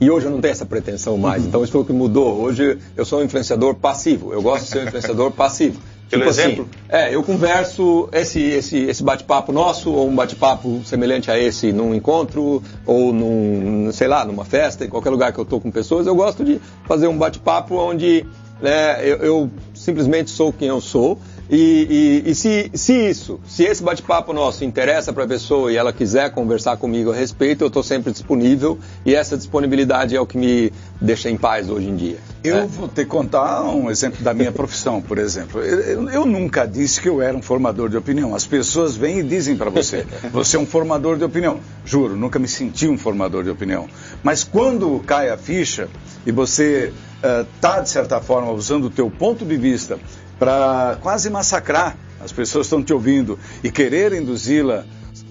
E 0.00 0.10
hoje 0.10 0.26
eu 0.26 0.32
não 0.32 0.40
tenho 0.40 0.52
essa 0.52 0.66
pretensão 0.66 1.16
mais. 1.16 1.42
Uhum. 1.42 1.48
Então 1.48 1.62
isso 1.62 1.72
foi 1.72 1.82
o 1.82 1.84
que 1.84 1.92
mudou. 1.92 2.40
Hoje 2.40 2.78
eu 2.96 3.04
sou 3.04 3.20
um 3.20 3.22
influenciador 3.22 3.74
passivo. 3.76 4.32
Eu 4.32 4.42
gosto 4.42 4.64
de 4.64 4.70
ser 4.70 4.78
um 4.80 4.88
influenciador 4.88 5.30
passivo. 5.32 5.80
Pelo 6.10 6.24
tipo 6.24 6.30
assim, 6.30 6.42
exemplo? 6.42 6.68
Assim, 6.88 7.04
é, 7.04 7.14
eu 7.14 7.22
converso 7.22 8.08
esse, 8.12 8.38
esse, 8.40 8.78
esse 8.78 9.02
bate-papo 9.02 9.50
nosso, 9.50 9.90
ou 9.90 10.08
um 10.08 10.14
bate-papo 10.14 10.82
semelhante 10.84 11.30
a 11.30 11.38
esse 11.38 11.72
num 11.72 11.94
encontro, 11.94 12.62
ou 12.84 13.14
num, 13.14 13.90
sei 13.92 14.08
lá, 14.08 14.24
numa 14.24 14.44
festa, 14.44 14.84
em 14.84 14.88
qualquer 14.88 15.08
lugar 15.08 15.32
que 15.32 15.38
eu 15.38 15.44
estou 15.44 15.58
com 15.58 15.70
pessoas, 15.70 16.06
eu 16.06 16.14
gosto 16.14 16.44
de 16.44 16.60
fazer 16.84 17.06
um 17.06 17.16
bate-papo 17.16 17.76
onde 17.76 18.26
né, 18.60 19.00
eu, 19.02 19.16
eu 19.18 19.50
simplesmente 19.72 20.30
sou 20.30 20.52
quem 20.52 20.68
eu 20.68 20.80
sou 20.82 21.18
e, 21.54 22.22
e, 22.24 22.30
e 22.30 22.34
se, 22.34 22.70
se, 22.72 23.10
isso, 23.10 23.38
se 23.46 23.64
esse 23.64 23.82
bate-papo 23.82 24.32
nosso 24.32 24.64
interessa 24.64 25.12
para 25.12 25.24
a 25.24 25.28
pessoa 25.28 25.70
e 25.70 25.76
ela 25.76 25.92
quiser 25.92 26.30
conversar 26.30 26.78
comigo 26.78 27.12
a 27.12 27.14
respeito, 27.14 27.62
eu 27.62 27.68
estou 27.68 27.82
sempre 27.82 28.10
disponível 28.10 28.78
e 29.04 29.14
essa 29.14 29.36
disponibilidade 29.36 30.16
é 30.16 30.20
o 30.20 30.26
que 30.26 30.38
me 30.38 30.72
deixa 30.98 31.28
em 31.28 31.36
paz 31.36 31.68
hoje 31.68 31.90
em 31.90 31.94
dia. 31.94 32.16
Eu 32.42 32.56
né? 32.56 32.68
vou 32.70 32.88
te 32.88 33.04
contar 33.04 33.64
um 33.64 33.90
exemplo 33.90 34.24
da 34.24 34.32
minha 34.32 34.50
profissão, 34.50 35.02
por 35.02 35.18
exemplo. 35.18 35.60
Eu, 35.60 36.08
eu, 36.08 36.24
nunca 36.24 36.64
disse 36.64 36.98
que 36.98 37.08
eu 37.10 37.20
era 37.20 37.36
um 37.36 37.42
formador 37.42 37.90
de 37.90 37.98
opinião. 37.98 38.34
As 38.34 38.46
pessoas 38.46 38.96
vêm 38.96 39.18
e 39.18 39.22
dizem 39.22 39.54
para 39.54 39.68
você, 39.68 40.06
você 40.32 40.56
é 40.56 40.60
um 40.60 40.64
formador 40.64 41.18
de 41.18 41.24
opinião. 41.24 41.60
Juro, 41.84 42.16
nunca 42.16 42.38
me 42.38 42.48
senti 42.48 42.88
um 42.88 42.96
formador 42.96 43.44
de 43.44 43.50
opinião. 43.50 43.88
Mas 44.22 44.42
quando 44.42 44.98
cai 45.00 45.28
a 45.28 45.36
ficha 45.36 45.86
e 46.24 46.32
você 46.32 46.94
está, 47.22 47.78
uh, 47.78 47.82
de 47.82 47.90
certa 47.90 48.20
forma, 48.20 48.50
usando 48.50 48.86
o 48.86 48.90
teu 48.90 49.10
ponto 49.10 49.44
de 49.44 49.56
vista 49.56 49.98
para 50.42 50.98
quase 51.00 51.30
massacrar. 51.30 51.96
As 52.18 52.32
pessoas 52.32 52.66
estão 52.66 52.82
te 52.82 52.92
ouvindo 52.92 53.38
e 53.62 53.70
querer 53.70 54.12
induzi-la 54.12 54.84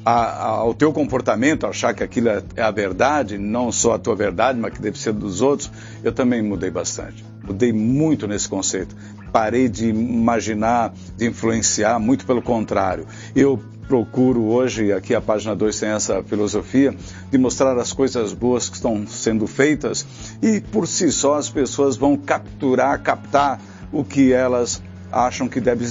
ao 0.06 0.74
teu 0.74 0.94
comportamento, 0.94 1.68
achar 1.68 1.94
que 1.94 2.02
aquilo 2.02 2.30
é, 2.30 2.42
é 2.56 2.62
a 2.62 2.72
verdade, 2.72 3.38
não 3.38 3.74
só 3.74 3.96
a 3.96 4.00
tua 4.00 4.16
verdade, 4.16 4.58
mas 4.58 4.74
que 4.74 4.82
deve 4.82 4.98
ser 4.98 5.12
dos 5.12 5.42
outros, 5.42 5.70
eu 6.02 6.14
também 6.14 6.42
mudei 6.42 6.72
bastante. 6.72 7.26
Mudei 7.44 7.74
muito 7.74 8.26
nesse 8.26 8.48
conceito. 8.48 8.96
Parei 9.34 9.68
de 9.68 9.90
imaginar, 9.90 10.94
de 11.18 11.28
influenciar, 11.28 12.00
muito 12.00 12.26
pelo 12.26 12.42
contrário. 12.42 13.06
Eu 13.36 13.60
procuro 13.90 14.46
hoje, 14.46 14.94
aqui 14.94 15.14
a 15.14 15.20
página 15.20 15.54
2 15.54 15.78
tem 15.78 15.90
essa 15.90 16.24
filosofia, 16.24 16.96
de 17.30 17.38
mostrar 17.38 17.78
as 17.78 17.92
coisas 17.92 18.32
boas 18.32 18.70
que 18.70 18.78
estão 18.78 19.06
sendo 19.06 19.46
feitas 19.46 20.08
e 20.42 20.62
por 20.62 20.88
si 20.88 21.12
só 21.12 21.36
as 21.36 21.50
pessoas 21.50 21.98
vão 21.98 22.16
capturar, 22.16 23.02
captar 23.04 23.60
o 23.92 24.06
que 24.06 24.32
elas 24.32 24.82
acham 25.12 25.48
que 25.48 25.60
deve 25.60 25.86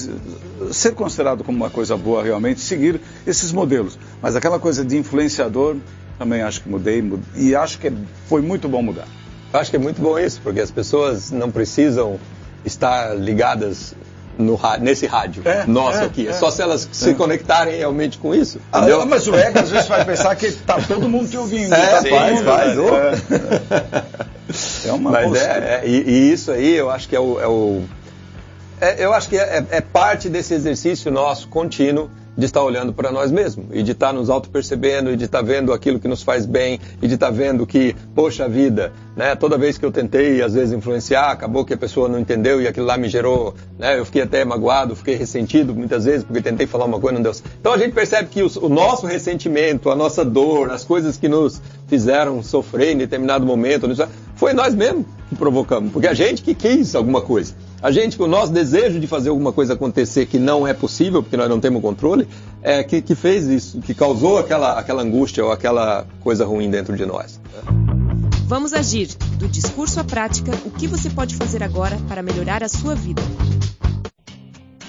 ser 0.72 0.94
considerado 0.94 1.44
como 1.44 1.56
uma 1.56 1.70
coisa 1.70 1.96
boa 1.96 2.22
realmente, 2.22 2.60
seguir 2.60 3.00
esses 3.26 3.52
modelos. 3.52 3.98
Mas 4.22 4.36
aquela 4.36 4.58
coisa 4.58 4.84
de 4.84 4.96
influenciador, 4.96 5.76
também 6.18 6.42
acho 6.42 6.62
que 6.62 6.68
mudei, 6.68 7.02
e 7.36 7.54
acho 7.54 7.78
que 7.78 7.92
foi 8.28 8.40
muito 8.40 8.68
bom 8.68 8.82
mudar. 8.82 9.06
Acho 9.52 9.70
que 9.70 9.76
é 9.76 9.80
muito 9.80 10.00
bom 10.00 10.18
isso, 10.18 10.40
porque 10.42 10.60
as 10.60 10.70
pessoas 10.70 11.30
não 11.30 11.50
precisam 11.50 12.18
estar 12.64 13.14
ligadas 13.14 13.94
no, 14.38 14.58
nesse 14.80 15.06
rádio 15.06 15.42
é, 15.44 15.64
nosso 15.66 15.98
é, 15.98 16.04
aqui. 16.04 16.26
É, 16.26 16.30
é, 16.30 16.32
só 16.32 16.50
se 16.50 16.62
elas 16.62 16.88
se 16.90 17.14
conectarem 17.14 17.76
realmente 17.76 18.18
com 18.18 18.34
isso. 18.34 18.60
Ah, 18.72 18.86
mas 19.06 19.26
o 19.26 19.34
ego 19.34 19.58
às 19.58 19.70
vezes 19.70 19.88
vai 19.88 20.04
pensar 20.04 20.34
que 20.36 20.46
está 20.46 20.80
todo 20.80 21.08
mundo 21.08 21.28
te 21.28 21.36
ouvindo. 21.36 21.74
É, 21.74 21.86
tá 21.86 22.02
faz, 22.08 22.40
faz. 22.42 22.78
É, 24.84 24.88
é 24.88 24.92
uma 24.92 25.10
Mas 25.10 25.34
é, 25.34 25.82
e, 25.84 26.02
e, 26.10 26.32
isso 26.32 26.50
aí 26.50 26.74
eu 26.74 26.90
acho 26.90 27.08
que 27.08 27.14
é 27.14 27.20
o, 27.20 27.40
é 27.40 27.46
o 27.46 27.84
é, 28.80 29.04
eu 29.04 29.12
acho 29.12 29.28
que 29.28 29.36
é, 29.36 29.58
é, 29.58 29.66
é 29.76 29.80
parte 29.80 30.28
desse 30.28 30.54
exercício 30.54 31.10
nosso 31.10 31.48
contínuo 31.48 32.10
de 32.36 32.46
estar 32.46 32.62
olhando 32.62 32.92
para 32.92 33.10
nós 33.10 33.30
mesmos 33.30 33.66
e 33.70 33.82
de 33.82 33.92
estar 33.92 34.12
nos 34.12 34.30
auto-percebendo 34.30 35.10
e 35.10 35.16
de 35.16 35.24
estar 35.24 35.42
vendo 35.42 35.72
aquilo 35.72 35.98
que 35.98 36.08
nos 36.08 36.22
faz 36.22 36.46
bem 36.46 36.80
e 37.02 37.06
de 37.06 37.14
estar 37.14 37.30
vendo 37.30 37.66
que, 37.66 37.94
poxa 38.14 38.48
vida, 38.48 38.92
né, 39.14 39.34
toda 39.34 39.58
vez 39.58 39.76
que 39.76 39.84
eu 39.84 39.92
tentei, 39.92 40.40
às 40.40 40.54
vezes, 40.54 40.72
influenciar, 40.72 41.30
acabou 41.30 41.64
que 41.64 41.74
a 41.74 41.76
pessoa 41.76 42.08
não 42.08 42.18
entendeu 42.18 42.62
e 42.62 42.66
aquilo 42.66 42.86
lá 42.86 42.96
me 42.96 43.08
gerou, 43.08 43.54
né, 43.78 43.98
eu 43.98 44.06
fiquei 44.06 44.22
até 44.22 44.44
magoado, 44.44 44.96
fiquei 44.96 45.16
ressentido 45.16 45.74
muitas 45.74 46.04
vezes 46.06 46.24
porque 46.24 46.40
tentei 46.40 46.66
falar 46.66 46.86
uma 46.86 46.98
coisa 46.98 47.14
e 47.14 47.16
não 47.16 47.22
deu 47.22 47.34
certo. 47.34 47.50
Então 47.60 47.72
a 47.72 47.78
gente 47.78 47.92
percebe 47.92 48.28
que 48.30 48.42
o, 48.42 48.50
o 48.62 48.68
nosso 48.68 49.06
ressentimento, 49.06 49.90
a 49.90 49.96
nossa 49.96 50.24
dor, 50.24 50.70
as 50.70 50.84
coisas 50.84 51.18
que 51.18 51.28
nos 51.28 51.60
fizeram 51.88 52.42
sofrer 52.42 52.92
em 52.92 52.96
determinado 52.96 53.44
momento, 53.44 53.86
Foi 54.36 54.54
nós 54.54 54.74
mesmos 54.74 55.04
provocamos, 55.38 55.92
porque 55.92 56.06
a 56.06 56.14
gente 56.14 56.42
que 56.42 56.54
quis 56.54 56.94
alguma 56.94 57.20
coisa. 57.20 57.54
A 57.82 57.90
gente, 57.90 58.16
com 58.16 58.24
o 58.24 58.28
nosso 58.28 58.52
desejo 58.52 59.00
de 59.00 59.06
fazer 59.06 59.30
alguma 59.30 59.52
coisa 59.52 59.72
acontecer 59.72 60.26
que 60.26 60.38
não 60.38 60.66
é 60.66 60.74
possível, 60.74 61.22
porque 61.22 61.36
nós 61.36 61.48
não 61.48 61.58
temos 61.58 61.80
controle, 61.80 62.28
é 62.62 62.82
que, 62.82 63.00
que 63.00 63.14
fez 63.14 63.46
isso, 63.46 63.80
que 63.80 63.94
causou 63.94 64.38
aquela, 64.38 64.78
aquela 64.78 65.02
angústia 65.02 65.44
ou 65.44 65.50
aquela 65.50 66.06
coisa 66.20 66.44
ruim 66.44 66.68
dentro 66.70 66.94
de 66.96 67.06
nós. 67.06 67.40
Vamos 68.46 68.72
agir. 68.72 69.08
Do 69.38 69.48
discurso 69.48 70.00
à 70.00 70.04
prática, 70.04 70.52
o 70.66 70.70
que 70.70 70.86
você 70.86 71.08
pode 71.08 71.36
fazer 71.36 71.62
agora 71.62 71.96
para 72.08 72.22
melhorar 72.22 72.62
a 72.62 72.68
sua 72.68 72.94
vida? 72.94 73.22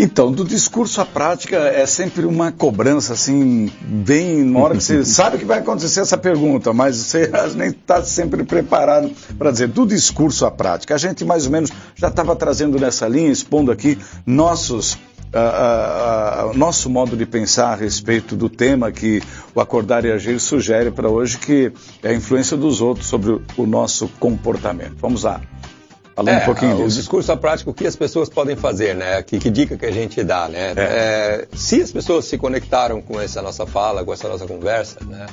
Então, 0.03 0.31
do 0.31 0.43
discurso 0.43 0.99
à 0.99 1.05
prática 1.05 1.57
é 1.57 1.85
sempre 1.85 2.25
uma 2.25 2.51
cobrança, 2.51 3.13
assim, 3.13 3.71
bem 3.83 4.43
na 4.43 4.59
hora 4.59 4.75
que 4.75 4.83
você 4.83 5.05
sabe 5.05 5.37
que 5.37 5.45
vai 5.45 5.59
acontecer 5.59 5.99
essa 5.99 6.17
pergunta, 6.17 6.73
mas 6.73 6.97
você 6.97 7.29
nem 7.55 7.69
está 7.69 8.03
sempre 8.03 8.43
preparado 8.43 9.11
para 9.37 9.51
dizer. 9.51 9.67
Do 9.67 9.85
discurso 9.85 10.43
à 10.43 10.49
prática, 10.49 10.95
a 10.95 10.97
gente 10.97 11.23
mais 11.23 11.45
ou 11.45 11.51
menos 11.51 11.69
já 11.93 12.07
estava 12.07 12.35
trazendo 12.35 12.79
nessa 12.79 13.07
linha, 13.07 13.29
expondo 13.29 13.71
aqui 13.71 13.95
nossos 14.25 14.97
Uh, 15.33 15.37
uh, 15.37 16.51
uh, 16.51 16.57
nosso 16.57 16.89
modo 16.89 17.15
de 17.15 17.25
pensar 17.25 17.71
a 17.71 17.75
respeito 17.75 18.35
do 18.35 18.49
tema 18.49 18.91
que 18.91 19.23
o 19.55 19.61
Acordar 19.61 20.03
e 20.03 20.11
Agir 20.11 20.41
sugere 20.41 20.91
para 20.91 21.07
hoje, 21.07 21.37
que 21.37 21.71
é 22.03 22.09
a 22.09 22.13
influência 22.13 22.57
dos 22.57 22.81
outros 22.81 23.07
sobre 23.07 23.31
o, 23.31 23.41
o 23.55 23.65
nosso 23.65 24.09
comportamento. 24.19 24.97
Vamos 24.99 25.23
lá. 25.23 25.39
Falando 26.23 26.39
é, 26.39 26.41
um 26.41 26.45
pouquinho 26.45 26.71
disso. 26.75 26.85
O 26.85 27.01
discurso 27.01 27.37
prático, 27.37 27.71
o 27.71 27.73
que 27.73 27.85
as 27.87 27.95
pessoas 27.95 28.29
podem 28.29 28.55
fazer, 28.55 28.95
né? 28.95 29.21
Que, 29.21 29.39
que 29.39 29.49
dica 29.49 29.77
que 29.77 29.85
a 29.85 29.91
gente 29.91 30.23
dá, 30.23 30.47
né? 30.47 30.73
É. 30.75 30.81
É, 30.81 31.47
se 31.53 31.81
as 31.81 31.91
pessoas 31.91 32.25
se 32.25 32.37
conectaram 32.37 33.01
com 33.01 33.19
essa 33.19 33.41
nossa 33.41 33.65
fala, 33.65 34.03
com 34.03 34.13
essa 34.13 34.27
nossa 34.27 34.45
conversa, 34.45 34.99
né? 35.05 35.25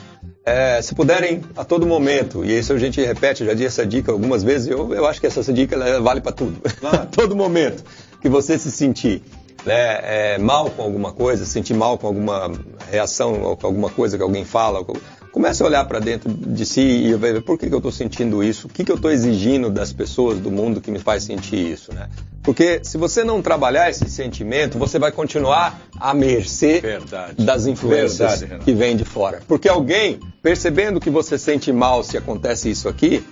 É, 0.45 0.81
se 0.81 0.95
puderem 0.95 1.43
a 1.57 1.65
todo 1.65 1.87
momento, 1.87 2.43
e 2.43 2.59
isso 2.59 2.73
a 2.73 2.79
gente 2.79 3.03
repete, 3.03 3.45
já 3.45 3.53
disse 3.53 3.67
essa 3.67 3.87
dica 3.87 4.11
algumas 4.11 4.43
vezes, 4.43 4.69
eu, 4.69 4.95
eu 4.95 5.07
acho 5.07 5.21
que 5.21 5.27
essa, 5.27 5.41
essa 5.41 5.53
dica 5.53 6.01
vale 6.01 6.23
para 6.23 6.33
tudo. 6.33 6.59
a 6.83 6.99
todo 7.05 7.37
momento 7.37 7.85
que 8.23 8.31
você 8.31 8.59
se 8.59 8.71
sentir 8.71 9.23
né, 9.67 10.35
é, 10.35 10.39
mal 10.39 10.71
com 10.71 10.83
alguma 10.83 11.13
coisa, 11.13 11.45
sentir 11.45 11.75
mal 11.75 11.99
com 11.99 12.07
alguma 12.07 12.51
reação 12.91 13.43
ou 13.43 13.57
com 13.57 13.67
alguma 13.67 13.91
coisa 13.91 14.17
que 14.17 14.23
alguém 14.23 14.45
fala, 14.45 14.85
Comece 15.33 15.63
a 15.63 15.67
olhar 15.67 15.85
para 15.85 15.99
dentro 15.99 16.31
de 16.31 16.67
si 16.67 16.81
e 16.81 17.15
ver 17.15 17.43
por 17.43 17.59
que, 17.59 17.69
que 17.69 17.75
eu 17.75 17.79
estou 17.79 17.93
sentindo 17.93 18.43
isso, 18.43 18.67
o 18.67 18.71
que, 18.71 18.85
que 18.85 18.91
eu 18.91 18.97
estou 18.97 19.11
exigindo 19.11 19.71
das 19.71 19.93
pessoas 19.93 20.39
do 20.39 20.51
mundo 20.51 20.81
que 20.81 20.91
me 20.91 20.99
faz 20.99 21.25
sentir 21.25 21.73
isso, 21.73 21.95
né? 21.95 22.09
Porque 22.43 22.81
se 22.83 22.97
você 22.97 23.23
não 23.23 23.43
trabalhar 23.43 23.91
esse 23.91 24.09
sentimento, 24.09 24.79
você 24.79 24.99
vai 24.99 25.13
continuar 25.13 25.81
à 26.01 26.15
mercê 26.15 26.81
Verdade. 26.81 27.45
das 27.45 27.67
influências 27.67 28.41
Verdade, 28.41 28.65
que 28.65 28.73
vêm 28.73 28.97
de 28.97 29.05
fora. 29.05 29.41
Porque 29.47 29.69
alguém, 29.69 30.19
percebendo 30.43 30.99
que 30.99 31.11
você 31.11 31.39
sente 31.39 31.71
mal 31.73 32.03
se 32.03 32.17
acontece 32.17 32.71
isso 32.71 32.89
aqui, 32.89 33.23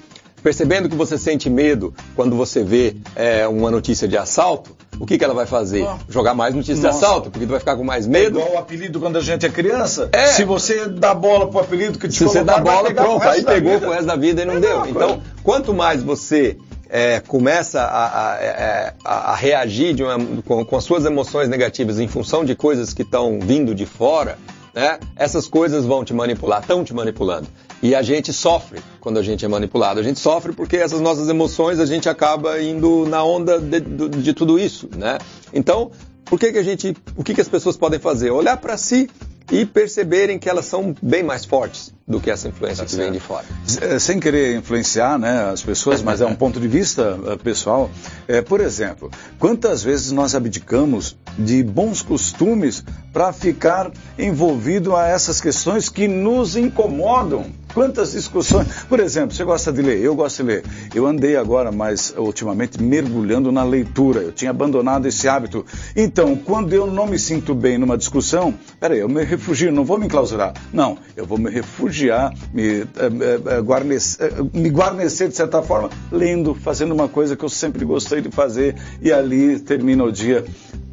percebendo 0.47 0.88
que 0.88 0.94
você 0.94 1.18
sente 1.18 1.51
medo 1.51 1.92
quando 2.14 2.36
você 2.36 2.62
vê 2.62 2.94
é, 3.16 3.49
uma 3.49 3.68
notícia 3.68 4.07
de 4.07 4.16
assalto, 4.16 4.76
o 4.97 5.05
que, 5.05 5.18
que 5.18 5.24
ela 5.24 5.34
vai 5.34 5.44
fazer? 5.44 5.82
Oh. 5.82 5.97
Jogar 6.09 6.34
mais 6.34 6.55
notícias 6.55 6.78
Nossa. 6.78 6.99
de 7.01 7.05
assalto, 7.05 7.30
porque 7.32 7.44
tu 7.44 7.51
vai 7.51 7.59
ficar 7.59 7.74
com 7.74 7.82
mais 7.82 8.07
medo. 8.07 8.38
É 8.38 8.42
igual 8.42 8.55
o 8.55 8.59
apelido 8.59 9.01
quando 9.01 9.16
a 9.16 9.20
gente 9.20 9.44
é 9.44 9.49
criança. 9.49 10.09
É. 10.12 10.26
Se 10.26 10.44
você 10.44 10.86
dá 10.86 11.12
bola 11.12 11.49
pro 11.49 11.59
apelido 11.59 11.99
que 11.99 12.07
te 12.07 12.18
Se 12.18 12.22
você 12.22 12.44
dá 12.44 12.61
bola, 12.61 12.94
pronto, 12.94 13.24
aí 13.24 13.42
pegou 13.42 13.80
com 13.80 13.86
o 13.86 13.90
resto 13.90 14.07
da 14.07 14.14
vida 14.14 14.42
e 14.42 14.44
não 14.44 14.55
é 14.55 14.61
deu. 14.61 14.78
Não, 14.78 14.88
então, 14.88 15.22
quanto 15.42 15.74
mais 15.74 16.01
você 16.01 16.57
é, 16.88 17.18
começa 17.18 17.82
a, 17.82 18.34
a, 18.34 18.36
é, 18.36 18.94
a, 19.05 19.32
a 19.32 19.34
reagir 19.34 20.01
uma, 20.01 20.16
com, 20.44 20.64
com, 20.64 20.76
as 20.76 20.84
suas 20.84 21.05
emoções 21.05 21.49
negativas 21.49 21.99
em 21.99 22.07
função 22.07 22.44
de 22.44 22.55
coisas 22.55 22.94
que 22.94 23.03
estão 23.03 23.40
vindo 23.40 23.74
de 23.74 23.84
fora, 23.84 24.38
né, 24.72 25.01
essas 25.16 25.49
coisas 25.49 25.84
vão 25.84 26.05
te 26.05 26.14
manipular, 26.14 26.61
estão 26.61 26.84
te 26.84 26.94
manipulando. 26.94 27.49
E 27.82 27.94
a 27.94 28.02
gente 28.02 28.32
sofre 28.32 28.80
quando 29.00 29.18
a 29.18 29.22
gente 29.22 29.44
é 29.44 29.48
manipulado. 29.48 30.00
A 30.00 30.02
gente 30.02 30.18
sofre 30.18 30.52
porque 30.52 30.76
essas 30.76 31.00
nossas 31.00 31.28
emoções 31.28 31.78
a 31.78 31.86
gente 31.86 32.08
acaba 32.08 32.60
indo 32.60 33.06
na 33.06 33.22
onda 33.22 33.60
de, 33.60 33.80
de, 33.80 34.08
de 34.08 34.32
tudo 34.32 34.58
isso, 34.58 34.88
né? 34.96 35.18
Então, 35.52 35.90
por 36.24 36.38
que, 36.40 36.52
que 36.52 36.58
a 36.58 36.62
gente, 36.62 36.96
o 37.16 37.22
que, 37.22 37.34
que 37.34 37.40
as 37.40 37.48
pessoas 37.48 37.76
podem 37.76 38.00
fazer? 38.00 38.30
Olhar 38.30 38.56
para 38.56 38.76
si 38.76 39.08
e 39.50 39.64
perceberem 39.64 40.38
que 40.38 40.48
elas 40.48 40.64
são 40.64 40.94
bem 41.00 41.22
mais 41.22 41.44
fortes 41.44 41.94
do 42.06 42.20
que 42.20 42.30
essa 42.30 42.48
influência 42.48 42.84
tá 42.84 42.90
que 42.90 42.96
vem 42.96 43.12
de 43.12 43.20
fora. 43.20 43.44
É, 43.80 43.98
sem 43.98 44.18
querer 44.18 44.56
influenciar 44.56 45.18
né, 45.18 45.50
as 45.52 45.62
pessoas, 45.62 46.02
mas 46.02 46.20
é 46.20 46.26
um 46.26 46.34
ponto 46.34 46.58
de 46.58 46.66
vista 46.66 47.14
uh, 47.14 47.38
pessoal. 47.38 47.90
É, 48.26 48.42
por 48.42 48.60
exemplo, 48.60 49.10
quantas 49.38 49.84
vezes 49.84 50.10
nós 50.10 50.34
abdicamos 50.34 51.16
de 51.38 51.62
bons 51.62 52.02
costumes 52.02 52.82
para 53.12 53.32
ficar 53.32 53.92
envolvido 54.18 54.96
a 54.96 55.06
essas 55.06 55.40
questões 55.40 55.88
que 55.88 56.08
nos 56.08 56.56
incomodam? 56.56 57.46
Quantas 57.76 58.12
discussões. 58.12 58.68
Por 58.88 59.00
exemplo, 59.00 59.36
você 59.36 59.44
gosta 59.44 59.70
de 59.70 59.82
ler? 59.82 60.00
Eu 60.00 60.14
gosto 60.14 60.38
de 60.38 60.44
ler. 60.44 60.64
Eu 60.94 61.06
andei 61.06 61.36
agora, 61.36 61.70
mais 61.70 62.14
ultimamente, 62.16 62.82
mergulhando 62.82 63.52
na 63.52 63.62
leitura. 63.62 64.20
Eu 64.20 64.32
tinha 64.32 64.50
abandonado 64.50 65.06
esse 65.06 65.28
hábito. 65.28 65.62
Então, 65.94 66.34
quando 66.36 66.72
eu 66.72 66.86
não 66.86 67.06
me 67.06 67.18
sinto 67.18 67.54
bem 67.54 67.76
numa 67.76 67.98
discussão, 67.98 68.54
peraí, 68.80 69.00
eu 69.00 69.10
me 69.10 69.22
refugio, 69.24 69.70
não 69.70 69.84
vou 69.84 69.98
me 69.98 70.06
enclausurar. 70.06 70.54
Não, 70.72 70.96
eu 71.14 71.26
vou 71.26 71.36
me 71.36 71.50
refugiar, 71.50 72.32
me, 72.50 72.80
eh, 72.80 72.86
eh, 72.96 73.60
guarnecer, 73.60 74.32
eh, 74.32 74.58
me 74.58 74.70
guarnecer, 74.70 75.28
de 75.28 75.36
certa 75.36 75.60
forma, 75.60 75.90
lendo, 76.10 76.54
fazendo 76.54 76.94
uma 76.94 77.08
coisa 77.08 77.36
que 77.36 77.44
eu 77.44 77.50
sempre 77.50 77.84
gostei 77.84 78.22
de 78.22 78.30
fazer. 78.30 78.74
E 79.02 79.12
ali 79.12 79.60
termina 79.60 80.02
o 80.02 80.10
dia 80.10 80.46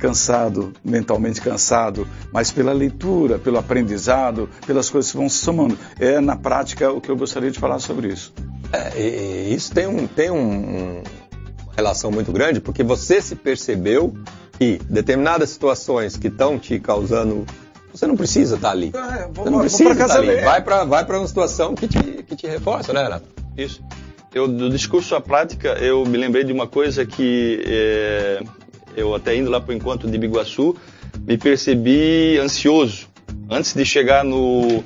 cansado, 0.03 0.73
mentalmente 0.83 1.39
cansado, 1.39 2.05
mas 2.29 2.51
pela 2.51 2.73
leitura, 2.73 3.39
pelo 3.39 3.57
aprendizado, 3.57 4.49
pelas 4.67 4.89
coisas 4.89 5.09
que 5.09 5.15
vão 5.15 5.29
se 5.29 5.37
somando. 5.37 5.77
É 5.97 6.19
na 6.19 6.35
prática 6.35 6.91
o 6.91 6.99
que 6.99 7.09
eu 7.09 7.15
gostaria 7.15 7.49
de 7.49 7.57
falar 7.57 7.79
sobre 7.79 8.09
isso. 8.09 8.33
É, 8.73 8.99
e, 8.99 9.55
isso 9.55 9.73
tem, 9.73 9.87
um, 9.87 10.05
tem 10.05 10.29
um, 10.29 11.01
uma 11.63 11.73
relação 11.77 12.11
muito 12.11 12.33
grande, 12.33 12.59
porque 12.59 12.83
você 12.83 13.21
se 13.21 13.33
percebeu 13.33 14.13
que 14.59 14.77
determinadas 14.89 15.51
situações 15.51 16.17
que 16.17 16.27
estão 16.27 16.59
te 16.59 16.77
causando 16.81 17.45
você 17.93 18.05
não 18.05 18.17
precisa 18.17 18.55
estar 18.55 18.69
tá 18.69 18.73
ali. 18.73 18.91
É, 18.93 19.29
vou, 19.31 19.45
você 19.45 19.51
não 19.51 19.59
precisa 19.59 19.91
estar 19.91 20.07
tá 20.07 20.15
ali. 20.15 20.41
Vai 20.41 20.61
para 20.61 20.83
vai 20.83 21.05
uma 21.05 21.27
situação 21.27 21.75
que 21.75 21.87
te, 21.87 22.23
que 22.23 22.35
te 22.35 22.45
reforça, 22.45 22.91
né, 22.91 23.03
Renato? 23.03 23.25
Isso. 23.55 23.81
Eu, 24.33 24.47
do 24.47 24.69
discurso 24.69 25.15
à 25.15 25.21
prática, 25.21 25.69
eu 25.79 26.03
me 26.03 26.17
lembrei 26.17 26.43
de 26.43 26.51
uma 26.51 26.67
coisa 26.67 27.05
que 27.05 27.63
é, 27.65 28.43
eu 28.95 29.13
até 29.15 29.35
indo 29.35 29.49
lá 29.49 29.59
para 29.59 29.71
o 29.71 29.75
encontro 29.75 30.09
de 30.09 30.17
Biguaçu, 30.17 30.75
me 31.25 31.37
percebi 31.37 32.37
ansioso. 32.39 33.07
Antes 33.49 33.73
de 33.73 33.85
chegar 33.85 34.23
no, 34.23 34.83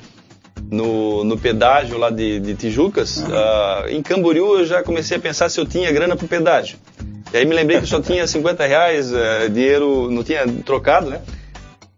no, 0.69 1.23
no 1.23 1.37
pedágio 1.37 1.97
lá 1.97 2.09
de, 2.09 2.39
de 2.39 2.55
Tijucas, 2.55 3.17
uhum. 3.17 3.27
uh, 3.27 3.89
em 3.89 4.01
Camboriú 4.01 4.59
eu 4.59 4.65
já 4.65 4.83
comecei 4.83 5.17
a 5.17 5.19
pensar 5.19 5.49
se 5.49 5.59
eu 5.59 5.65
tinha 5.65 5.91
grana 5.91 6.15
para 6.15 6.25
o 6.25 6.27
pedágio. 6.27 6.77
E 7.33 7.37
aí 7.37 7.45
me 7.45 7.53
lembrei 7.53 7.77
que 7.77 7.83
eu 7.83 7.87
só 7.87 8.01
tinha 8.01 8.25
50 8.27 8.65
reais, 8.65 9.11
uh, 9.11 9.49
dinheiro, 9.51 10.09
não 10.11 10.23
tinha 10.23 10.45
trocado, 10.65 11.09
né? 11.09 11.21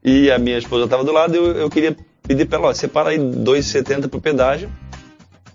E 0.04 0.32
a 0.32 0.38
minha 0.38 0.58
esposa 0.58 0.86
estava 0.86 1.04
do 1.04 1.12
lado, 1.12 1.36
eu, 1.36 1.52
eu 1.56 1.70
queria 1.70 1.96
pedir 2.28 2.46
para 2.46 2.60
ela, 2.60 2.68
ó, 2.70 2.74
separa 2.74 3.10
aí 3.10 3.18
2,70 3.18 4.08
para 4.08 4.18
o 4.18 4.22
pedágio, 4.22 4.72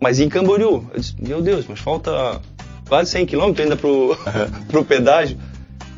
mas 0.01 0.21
em 0.21 0.29
Camboriú. 0.29 0.85
Eu 0.93 1.01
disse, 1.01 1.15
meu 1.19 1.41
Deus, 1.41 1.67
mas 1.69 1.79
falta 1.79 2.41
quase 2.89 3.11
100 3.11 3.27
quilômetros 3.27 3.65
ainda 3.65 3.77
para 3.77 4.81
o 4.81 4.85
pedágio. 4.85 5.39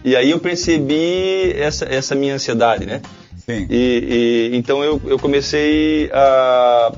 E 0.05 0.14
aí 0.14 0.30
eu 0.30 0.38
percebi 0.38 1.53
essa, 1.53 1.84
essa 1.84 2.14
minha 2.14 2.34
ansiedade, 2.34 2.86
né? 2.86 3.03
Sim. 3.44 3.66
E, 3.70 4.51
e 4.51 4.57
então 4.57 4.82
eu, 4.82 5.01
eu 5.07 5.18
comecei 5.18 6.11
a, 6.12 6.92